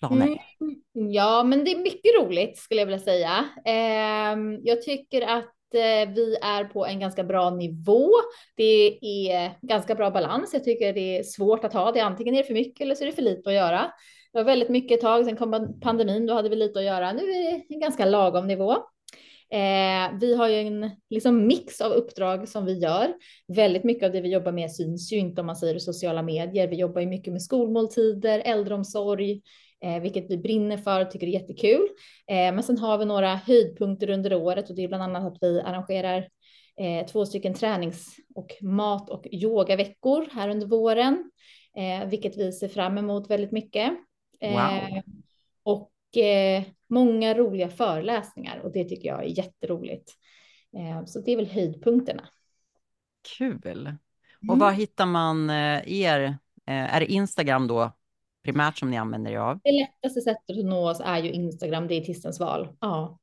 planer? 0.01 0.27
Mm, 0.27 1.11
ja, 1.13 1.43
men 1.45 1.65
det 1.65 1.73
är 1.73 1.79
mycket 1.79 2.13
roligt 2.21 2.59
skulle 2.59 2.81
jag 2.81 2.87
vilja 2.87 2.99
säga. 2.99 3.45
Eh, 3.67 4.37
jag 4.63 4.83
tycker 4.83 5.23
att 5.23 5.55
Eh, 5.75 6.15
vi 6.15 6.37
är 6.43 6.65
på 6.65 6.87
en 6.87 7.01
ganska 7.01 7.25
bra 7.25 7.51
nivå. 7.51 8.09
Det 8.57 8.99
är 9.03 9.53
ganska 9.63 9.95
bra 9.95 10.11
balans. 10.11 10.51
Jag 10.53 10.65
tycker 10.65 10.93
det 10.93 11.19
är 11.19 11.23
svårt 11.23 11.65
att 11.65 11.73
ha 11.73 11.93
det. 11.93 12.01
Antingen 12.01 12.35
är 12.35 12.39
det 12.39 12.45
för 12.45 12.55
mycket 12.55 12.81
eller 12.81 12.95
så 12.95 13.05
är 13.05 13.07
det 13.07 13.13
för 13.13 13.23
lite 13.23 13.51
att 13.51 13.55
göra. 13.55 13.93
Det 14.33 14.39
var 14.39 14.45
väldigt 14.45 14.69
mycket 14.69 14.95
ett 14.95 15.01
tag, 15.01 15.25
sen 15.25 15.37
kom 15.37 15.81
pandemin, 15.81 16.27
då 16.27 16.35
hade 16.35 16.49
vi 16.49 16.57
lite 16.57 16.79
att 16.79 16.85
göra. 16.85 17.13
Nu 17.13 17.23
är 17.23 17.51
det 17.51 17.75
en 17.75 17.81
ganska 17.81 18.05
lagom 18.05 18.47
nivå. 18.47 18.73
Eh, 19.53 20.19
vi 20.21 20.35
har 20.37 20.49
ju 20.49 20.55
en 20.55 20.91
liksom 21.11 21.47
mix 21.47 21.81
av 21.81 21.93
uppdrag 21.93 22.49
som 22.49 22.65
vi 22.65 22.79
gör. 22.79 23.15
Väldigt 23.49 23.85
mycket 23.85 24.07
av 24.07 24.13
det 24.13 24.21
vi 24.21 24.33
jobbar 24.33 24.53
med 24.53 24.73
syns 24.73 25.13
ju 25.13 25.17
inte 25.17 25.41
om 25.41 25.47
man 25.47 25.57
säger 25.57 25.79
sociala 25.79 26.23
medier. 26.23 26.69
Vi 26.69 26.77
jobbar 26.77 27.01
ju 27.01 27.07
mycket 27.07 27.33
med 27.33 27.43
skolmåltider, 27.43 28.39
äldreomsorg, 28.39 29.43
eh, 29.85 30.03
vilket 30.03 30.31
vi 30.31 30.39
brinner 30.39 30.77
för 30.77 31.01
och 31.01 31.11
tycker 31.11 31.27
är 31.27 31.31
jättekul. 31.31 31.89
Eh, 32.27 32.55
men 32.55 32.63
sen 32.63 32.79
har 32.79 32.99
vi 32.99 33.05
några 33.05 33.35
höjdpunkter 33.35 34.11
under 34.11 34.35
året 34.35 34.71
och 34.71 34.77
det 34.77 34.85
är 34.85 34.89
bland 34.89 35.03
annat 35.03 35.33
att 35.33 35.39
vi 35.41 35.61
arrangerar 35.61 36.29
eh, 36.81 37.07
två 37.07 37.27
stycken 37.27 37.55
tränings 37.55 38.17
och 38.35 38.57
mat 38.61 39.11
och 39.11 39.27
yogaveckor 39.33 40.29
här 40.33 40.49
under 40.49 40.67
våren, 40.67 41.31
eh, 41.77 42.09
vilket 42.09 42.37
vi 42.37 42.53
ser 42.53 42.69
fram 42.69 42.99
emot 42.99 43.31
väldigt 43.31 43.53
mycket. 43.53 43.93
Eh, 44.41 44.53
wow. 44.53 45.03
Och 45.63 46.17
eh, 46.17 46.63
många 46.89 47.35
roliga 47.35 47.69
föreläsningar 47.69 48.59
och 48.59 48.73
det 48.73 48.85
tycker 48.85 49.09
jag 49.09 49.25
är 49.25 49.39
jätteroligt. 49.39 50.13
så 51.07 51.21
det 51.21 51.33
är 51.33 51.37
väl 51.37 51.47
höjdpunkterna. 51.47 52.29
Kul. 53.39 53.93
Och 54.49 54.59
var 54.59 54.73
hittar 54.73 55.07
man 55.07 55.51
er? 55.51 56.39
Är 56.67 57.01
det 57.01 57.13
Instagram 57.13 57.67
då 57.67 57.93
primärt 58.45 58.79
som 58.79 58.91
ni 58.91 58.97
använder 58.97 59.31
er 59.31 59.39
av? 59.39 59.61
Det 59.65 59.73
lättaste 59.73 60.21
sättet 60.21 60.59
att 60.59 60.65
nå 60.65 60.91
oss 60.91 61.01
är 61.05 61.19
ju 61.19 61.31
Instagram, 61.31 61.89
det 61.89 61.95
är 61.95 62.01
Tistens 62.01 62.41
val. 62.41 62.69
Ja. 62.81 63.19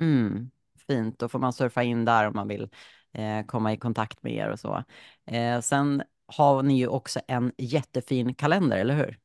Mm, 0.00 0.50
fint, 0.86 1.18
då 1.18 1.28
får 1.28 1.38
man 1.38 1.52
surfa 1.52 1.82
in 1.82 2.04
där 2.04 2.26
om 2.26 2.32
man 2.34 2.48
vill 2.48 2.68
eh, 3.12 3.46
komma 3.46 3.72
i 3.72 3.76
kontakt 3.76 4.22
med 4.22 4.32
er 4.32 4.48
och 4.48 4.60
så. 4.60 4.84
Eh, 5.26 5.60
sen 5.60 6.02
har 6.26 6.62
ni 6.62 6.78
ju 6.78 6.88
också 6.88 7.20
en 7.28 7.52
jättefin 7.58 8.34
kalender, 8.34 8.78
eller 8.78 8.94
hur? 8.94 9.18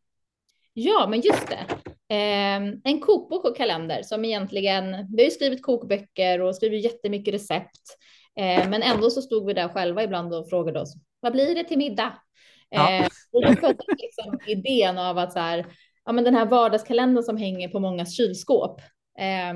Ja, 0.73 1.07
men 1.09 1.21
just 1.21 1.47
det. 1.47 1.65
Eh, 2.15 2.61
en 2.83 2.99
kokbok 2.99 3.45
och 3.45 3.57
kalender 3.57 4.03
som 4.03 4.25
egentligen, 4.25 4.85
vi 4.91 5.23
har 5.23 5.25
ju 5.25 5.31
skrivit 5.31 5.63
kokböcker 5.63 6.41
och 6.41 6.55
skrivit 6.55 6.83
jättemycket 6.83 7.33
recept. 7.33 7.97
Eh, 8.35 8.69
men 8.69 8.81
ändå 8.81 9.09
så 9.09 9.21
stod 9.21 9.47
vi 9.47 9.53
där 9.53 9.67
själva 9.67 10.03
ibland 10.03 10.33
och 10.33 10.49
frågade 10.49 10.81
oss, 10.81 10.93
vad 11.19 11.31
blir 11.31 11.55
det 11.55 11.63
till 11.63 11.77
middag? 11.77 12.13
Ja. 12.71 12.91
Eh, 12.91 13.07
liksom 13.97 14.39
idén 14.47 14.97
av 14.97 15.17
att 15.17 15.33
så 15.33 15.39
här, 15.39 15.65
ja, 16.05 16.11
men 16.11 16.23
den 16.23 16.35
här 16.35 16.45
vardagskalendern 16.45 17.23
som 17.23 17.37
hänger 17.37 17.69
på 17.69 17.79
många 17.79 18.05
kylskåp, 18.05 18.81
eh, 19.19 19.53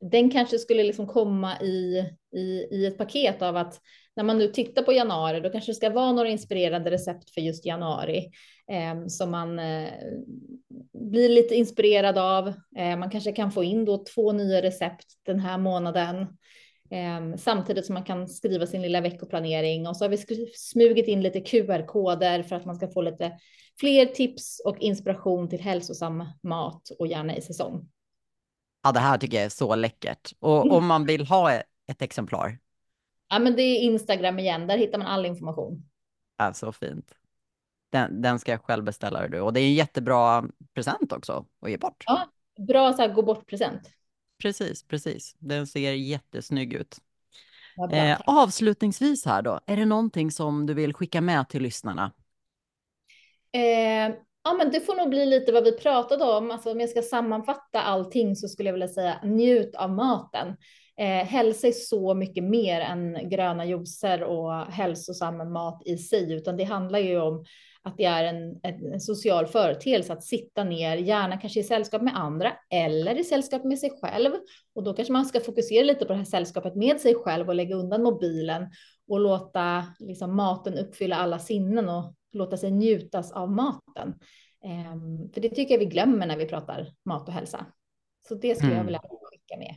den 0.00 0.30
kanske 0.30 0.58
skulle 0.58 0.82
liksom 0.82 1.06
komma 1.06 1.60
i, 1.60 2.04
i, 2.36 2.68
i 2.70 2.86
ett 2.86 2.98
paket 2.98 3.42
av 3.42 3.56
att 3.56 3.80
när 4.16 4.24
man 4.24 4.38
nu 4.38 4.48
tittar 4.48 4.82
på 4.82 4.92
januari, 4.92 5.40
då 5.40 5.50
kanske 5.50 5.70
det 5.70 5.76
ska 5.76 5.90
vara 5.90 6.12
några 6.12 6.28
inspirerande 6.28 6.90
recept 6.90 7.30
för 7.30 7.40
just 7.40 7.66
januari 7.66 8.30
eh, 8.70 9.06
som 9.06 9.30
man 9.30 9.58
eh, 9.58 9.88
blir 10.92 11.28
lite 11.28 11.54
inspirerad 11.54 12.18
av. 12.18 12.48
Eh, 12.78 12.96
man 12.96 13.10
kanske 13.10 13.32
kan 13.32 13.52
få 13.52 13.64
in 13.64 13.84
då 13.84 14.04
två 14.14 14.32
nya 14.32 14.62
recept 14.62 15.06
den 15.26 15.40
här 15.40 15.58
månaden. 15.58 16.26
Eh, 16.90 17.36
samtidigt 17.36 17.86
som 17.86 17.94
man 17.94 18.04
kan 18.04 18.28
skriva 18.28 18.66
sin 18.66 18.82
lilla 18.82 19.00
veckoplanering 19.00 19.86
och 19.86 19.96
så 19.96 20.04
har 20.04 20.08
vi 20.08 20.16
smugit 20.54 21.06
in 21.06 21.22
lite 21.22 21.40
QR-koder 21.40 22.42
för 22.42 22.56
att 22.56 22.64
man 22.64 22.76
ska 22.76 22.88
få 22.88 23.02
lite 23.02 23.38
fler 23.80 24.06
tips 24.06 24.62
och 24.64 24.78
inspiration 24.78 25.48
till 25.48 25.60
hälsosam 25.60 26.24
mat 26.42 26.90
och 26.98 27.06
gärna 27.06 27.36
i 27.36 27.40
säsong. 27.40 27.88
Ja, 28.82 28.92
det 28.92 29.00
här 29.00 29.18
tycker 29.18 29.36
jag 29.36 29.46
är 29.46 29.50
så 29.50 29.74
läckert. 29.74 30.32
Och 30.38 30.72
om 30.72 30.86
man 30.86 31.06
vill 31.06 31.26
ha 31.26 31.52
ett 31.52 32.02
exemplar? 32.02 32.58
Ja, 33.28 33.38
men 33.38 33.56
det 33.56 33.62
är 33.62 33.80
Instagram 33.80 34.38
igen. 34.38 34.66
Där 34.66 34.78
hittar 34.78 34.98
man 34.98 35.06
all 35.06 35.26
information. 35.26 35.82
Ja, 36.36 36.52
så 36.52 36.72
fint. 36.72 37.12
Den, 37.90 38.22
den 38.22 38.38
ska 38.38 38.50
jag 38.50 38.62
själv 38.62 38.84
beställa 38.84 39.28
du. 39.28 39.40
Och 39.40 39.52
det 39.52 39.60
är 39.60 39.66
en 39.66 39.74
jättebra 39.74 40.44
present 40.74 41.12
också 41.12 41.46
att 41.60 41.70
ge 41.70 41.76
bort. 41.76 42.04
Ja, 42.06 42.28
bra 42.58 42.92
så 42.92 43.02
här 43.02 43.08
gå 43.08 43.22
bort 43.22 43.46
present. 43.46 43.90
Precis, 44.42 44.82
precis. 44.82 45.34
Den 45.38 45.66
ser 45.66 45.92
jättesnygg 45.92 46.72
ut. 46.72 46.98
Eh, 47.92 48.20
avslutningsvis 48.26 49.24
här 49.24 49.42
då, 49.42 49.60
är 49.66 49.76
det 49.76 49.84
någonting 49.84 50.30
som 50.30 50.66
du 50.66 50.74
vill 50.74 50.94
skicka 50.94 51.20
med 51.20 51.48
till 51.48 51.62
lyssnarna? 51.62 52.12
Eh, 53.52 54.14
ja, 54.44 54.54
men 54.58 54.70
det 54.70 54.80
får 54.80 54.94
nog 54.94 55.08
bli 55.08 55.26
lite 55.26 55.52
vad 55.52 55.64
vi 55.64 55.72
pratade 55.72 56.24
om. 56.24 56.50
Alltså, 56.50 56.70
om 56.70 56.80
jag 56.80 56.90
ska 56.90 57.02
sammanfatta 57.02 57.82
allting 57.82 58.36
så 58.36 58.48
skulle 58.48 58.68
jag 58.68 58.74
vilja 58.74 58.88
säga 58.88 59.20
njut 59.24 59.74
av 59.74 59.90
maten. 59.90 60.56
Eh, 60.98 61.26
hälsa 61.26 61.66
är 61.66 61.72
så 61.72 62.14
mycket 62.14 62.44
mer 62.44 62.80
än 62.80 63.28
gröna 63.30 63.64
juicer 63.64 64.22
och 64.22 64.52
hälsosam 64.54 65.52
mat 65.52 65.82
i 65.84 65.96
sig, 65.98 66.32
utan 66.32 66.56
det 66.56 66.64
handlar 66.64 66.98
ju 66.98 67.20
om 67.20 67.44
att 67.88 67.96
det 67.96 68.04
är 68.04 68.24
en, 68.24 68.60
en, 68.62 69.00
social 69.00 69.46
företeelse 69.46 70.12
att 70.12 70.24
sitta 70.24 70.64
ner, 70.64 70.96
gärna 70.96 71.36
kanske 71.36 71.60
i 71.60 71.62
sällskap 71.62 72.02
med 72.02 72.16
andra 72.16 72.52
eller 72.70 73.18
i 73.18 73.24
sällskap 73.24 73.64
med 73.64 73.78
sig 73.78 73.90
själv. 74.00 74.32
Och 74.74 74.82
då 74.82 74.94
kanske 74.94 75.12
man 75.12 75.26
ska 75.26 75.40
fokusera 75.40 75.84
lite 75.84 76.04
på 76.04 76.12
det 76.12 76.18
här 76.18 76.24
sällskapet 76.24 76.76
med 76.76 77.00
sig 77.00 77.14
själv 77.14 77.48
och 77.48 77.54
lägga 77.54 77.76
undan 77.76 78.02
mobilen 78.02 78.70
och 79.08 79.20
låta 79.20 79.84
liksom, 79.98 80.36
maten 80.36 80.78
uppfylla 80.78 81.16
alla 81.16 81.38
sinnen 81.38 81.88
och 81.88 82.14
låta 82.32 82.56
sig 82.56 82.70
njutas 82.70 83.32
av 83.32 83.50
maten. 83.50 84.14
Um, 84.92 85.30
för 85.32 85.40
det 85.40 85.48
tycker 85.48 85.74
jag 85.74 85.78
vi 85.78 85.84
glömmer 85.84 86.26
när 86.26 86.36
vi 86.36 86.46
pratar 86.46 86.92
mat 87.04 87.28
och 87.28 87.34
hälsa. 87.34 87.66
Så 88.28 88.34
det 88.34 88.54
skulle 88.54 88.72
mm. 88.72 88.78
jag 88.78 88.84
vilja 88.84 89.00
skicka 89.30 89.56
med. 89.58 89.74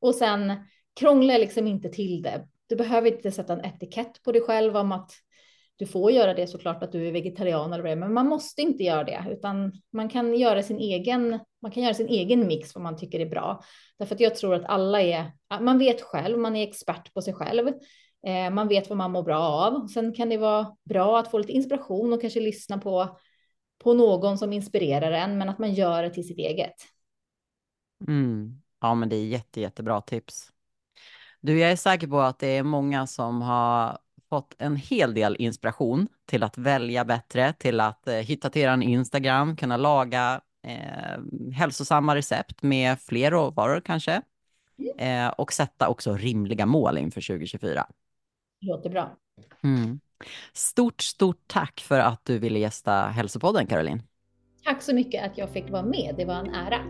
Och 0.00 0.14
sen 0.14 0.52
krångla 1.00 1.38
liksom 1.38 1.66
inte 1.66 1.88
till 1.88 2.22
det. 2.22 2.48
Du 2.66 2.76
behöver 2.76 3.12
inte 3.12 3.30
sätta 3.30 3.52
en 3.52 3.64
etikett 3.64 4.22
på 4.22 4.32
dig 4.32 4.42
själv 4.42 4.76
om 4.76 4.92
att 4.92 5.10
du 5.80 5.86
får 5.86 6.10
göra 6.10 6.34
det 6.34 6.46
såklart 6.46 6.82
att 6.82 6.92
du 6.92 7.08
är 7.08 7.12
vegetarian 7.12 7.72
eller 7.72 7.84
det, 7.84 7.96
men 7.96 8.14
man 8.14 8.26
måste 8.26 8.62
inte 8.62 8.82
göra 8.82 9.04
det, 9.04 9.24
utan 9.30 9.72
man 9.92 10.08
kan 10.08 10.34
göra 10.34 10.62
sin 10.62 10.78
egen. 10.78 11.38
Man 11.62 11.70
kan 11.70 11.82
göra 11.82 11.94
sin 11.94 12.08
egen 12.08 12.46
mix 12.46 12.74
vad 12.74 12.82
man 12.82 12.96
tycker 12.96 13.20
är 13.20 13.30
bra, 13.30 13.62
därför 13.98 14.14
att 14.14 14.20
jag 14.20 14.34
tror 14.34 14.54
att 14.54 14.64
alla 14.64 15.00
är. 15.00 15.32
Man 15.60 15.78
vet 15.78 16.00
själv, 16.00 16.38
man 16.38 16.56
är 16.56 16.68
expert 16.68 17.14
på 17.14 17.22
sig 17.22 17.34
själv. 17.34 17.68
Eh, 18.26 18.50
man 18.50 18.68
vet 18.68 18.88
vad 18.88 18.98
man 18.98 19.10
mår 19.10 19.22
bra 19.22 19.38
av. 19.38 19.86
Sen 19.86 20.14
kan 20.14 20.28
det 20.28 20.36
vara 20.36 20.76
bra 20.84 21.18
att 21.18 21.30
få 21.30 21.38
lite 21.38 21.52
inspiration 21.52 22.12
och 22.12 22.20
kanske 22.20 22.40
lyssna 22.40 22.78
på 22.78 23.18
på 23.78 23.94
någon 23.94 24.38
som 24.38 24.52
inspirerar 24.52 25.12
en, 25.12 25.38
men 25.38 25.48
att 25.48 25.58
man 25.58 25.74
gör 25.74 26.02
det 26.02 26.10
till 26.10 26.26
sitt 26.26 26.38
eget. 26.38 26.74
Mm. 28.08 28.62
Ja, 28.80 28.94
men 28.94 29.08
det 29.08 29.16
är 29.16 29.24
jätte, 29.24 29.60
jättebra 29.60 30.00
tips. 30.00 30.52
Du, 31.40 31.58
jag 31.58 31.72
är 31.72 31.76
säker 31.76 32.06
på 32.06 32.20
att 32.20 32.38
det 32.38 32.46
är 32.46 32.62
många 32.62 33.06
som 33.06 33.42
har 33.42 33.98
fått 34.30 34.54
en 34.58 34.76
hel 34.76 35.14
del 35.14 35.36
inspiration 35.38 36.08
till 36.26 36.42
att 36.42 36.58
välja 36.58 37.04
bättre, 37.04 37.52
till 37.52 37.80
att 37.80 38.08
eh, 38.08 38.14
hitta 38.14 38.50
till 38.50 38.62
er 38.62 38.82
Instagram, 38.82 39.56
kunna 39.56 39.76
laga 39.76 40.40
eh, 40.66 41.52
hälsosamma 41.54 42.16
recept 42.16 42.62
med 42.62 43.00
fler 43.00 43.30
råvaror 43.30 43.80
kanske. 43.80 44.22
Eh, 44.98 45.28
och 45.28 45.52
sätta 45.52 45.88
också 45.88 46.16
rimliga 46.16 46.66
mål 46.66 46.98
inför 46.98 47.20
2024. 47.20 47.86
Låter 48.60 48.90
bra. 48.90 49.16
Mm. 49.62 50.00
Stort, 50.52 51.02
stort 51.02 51.42
tack 51.46 51.80
för 51.80 51.98
att 51.98 52.24
du 52.24 52.38
ville 52.38 52.58
gästa 52.58 52.92
Hälsopodden, 52.92 53.66
Caroline. 53.66 54.02
Tack 54.64 54.82
så 54.82 54.94
mycket 54.94 55.30
att 55.30 55.38
jag 55.38 55.50
fick 55.50 55.70
vara 55.70 55.82
med. 55.82 56.14
Det 56.16 56.24
var 56.24 56.34
en 56.34 56.54
ära. 56.54 56.80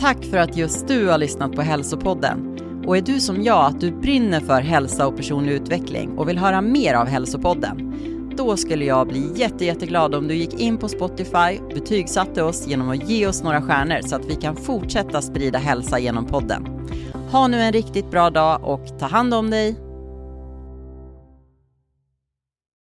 Tack 0.00 0.24
för 0.24 0.36
att 0.36 0.56
just 0.56 0.88
du 0.88 1.08
har 1.08 1.18
lyssnat 1.18 1.52
på 1.52 1.62
Hälsopodden. 1.62 2.56
Och 2.86 2.96
är 2.96 3.00
du 3.00 3.20
som 3.20 3.42
jag, 3.42 3.66
att 3.66 3.80
du 3.80 3.90
brinner 3.90 4.40
för 4.40 4.60
hälsa 4.60 5.06
och 5.06 5.16
personlig 5.16 5.52
utveckling 5.52 6.18
och 6.18 6.28
vill 6.28 6.38
höra 6.38 6.60
mer 6.60 6.94
av 6.94 7.06
Hälsopodden? 7.06 7.92
Då 8.36 8.56
skulle 8.56 8.84
jag 8.84 9.08
bli 9.08 9.32
jätte, 9.34 9.64
jätteglad 9.64 10.14
om 10.14 10.28
du 10.28 10.34
gick 10.34 10.60
in 10.60 10.78
på 10.78 10.88
Spotify, 10.88 11.74
betygsatte 11.74 12.42
oss 12.42 12.66
genom 12.66 12.90
att 12.90 13.10
ge 13.10 13.26
oss 13.26 13.42
några 13.42 13.62
stjärnor 13.62 14.00
så 14.02 14.16
att 14.16 14.24
vi 14.30 14.34
kan 14.34 14.56
fortsätta 14.56 15.22
sprida 15.22 15.58
hälsa 15.58 15.98
genom 15.98 16.26
podden. 16.26 16.66
Ha 17.32 17.48
nu 17.48 17.60
en 17.60 17.72
riktigt 17.72 18.10
bra 18.10 18.30
dag 18.30 18.64
och 18.64 18.98
ta 18.98 19.06
hand 19.06 19.34
om 19.34 19.50
dig. 19.50 19.85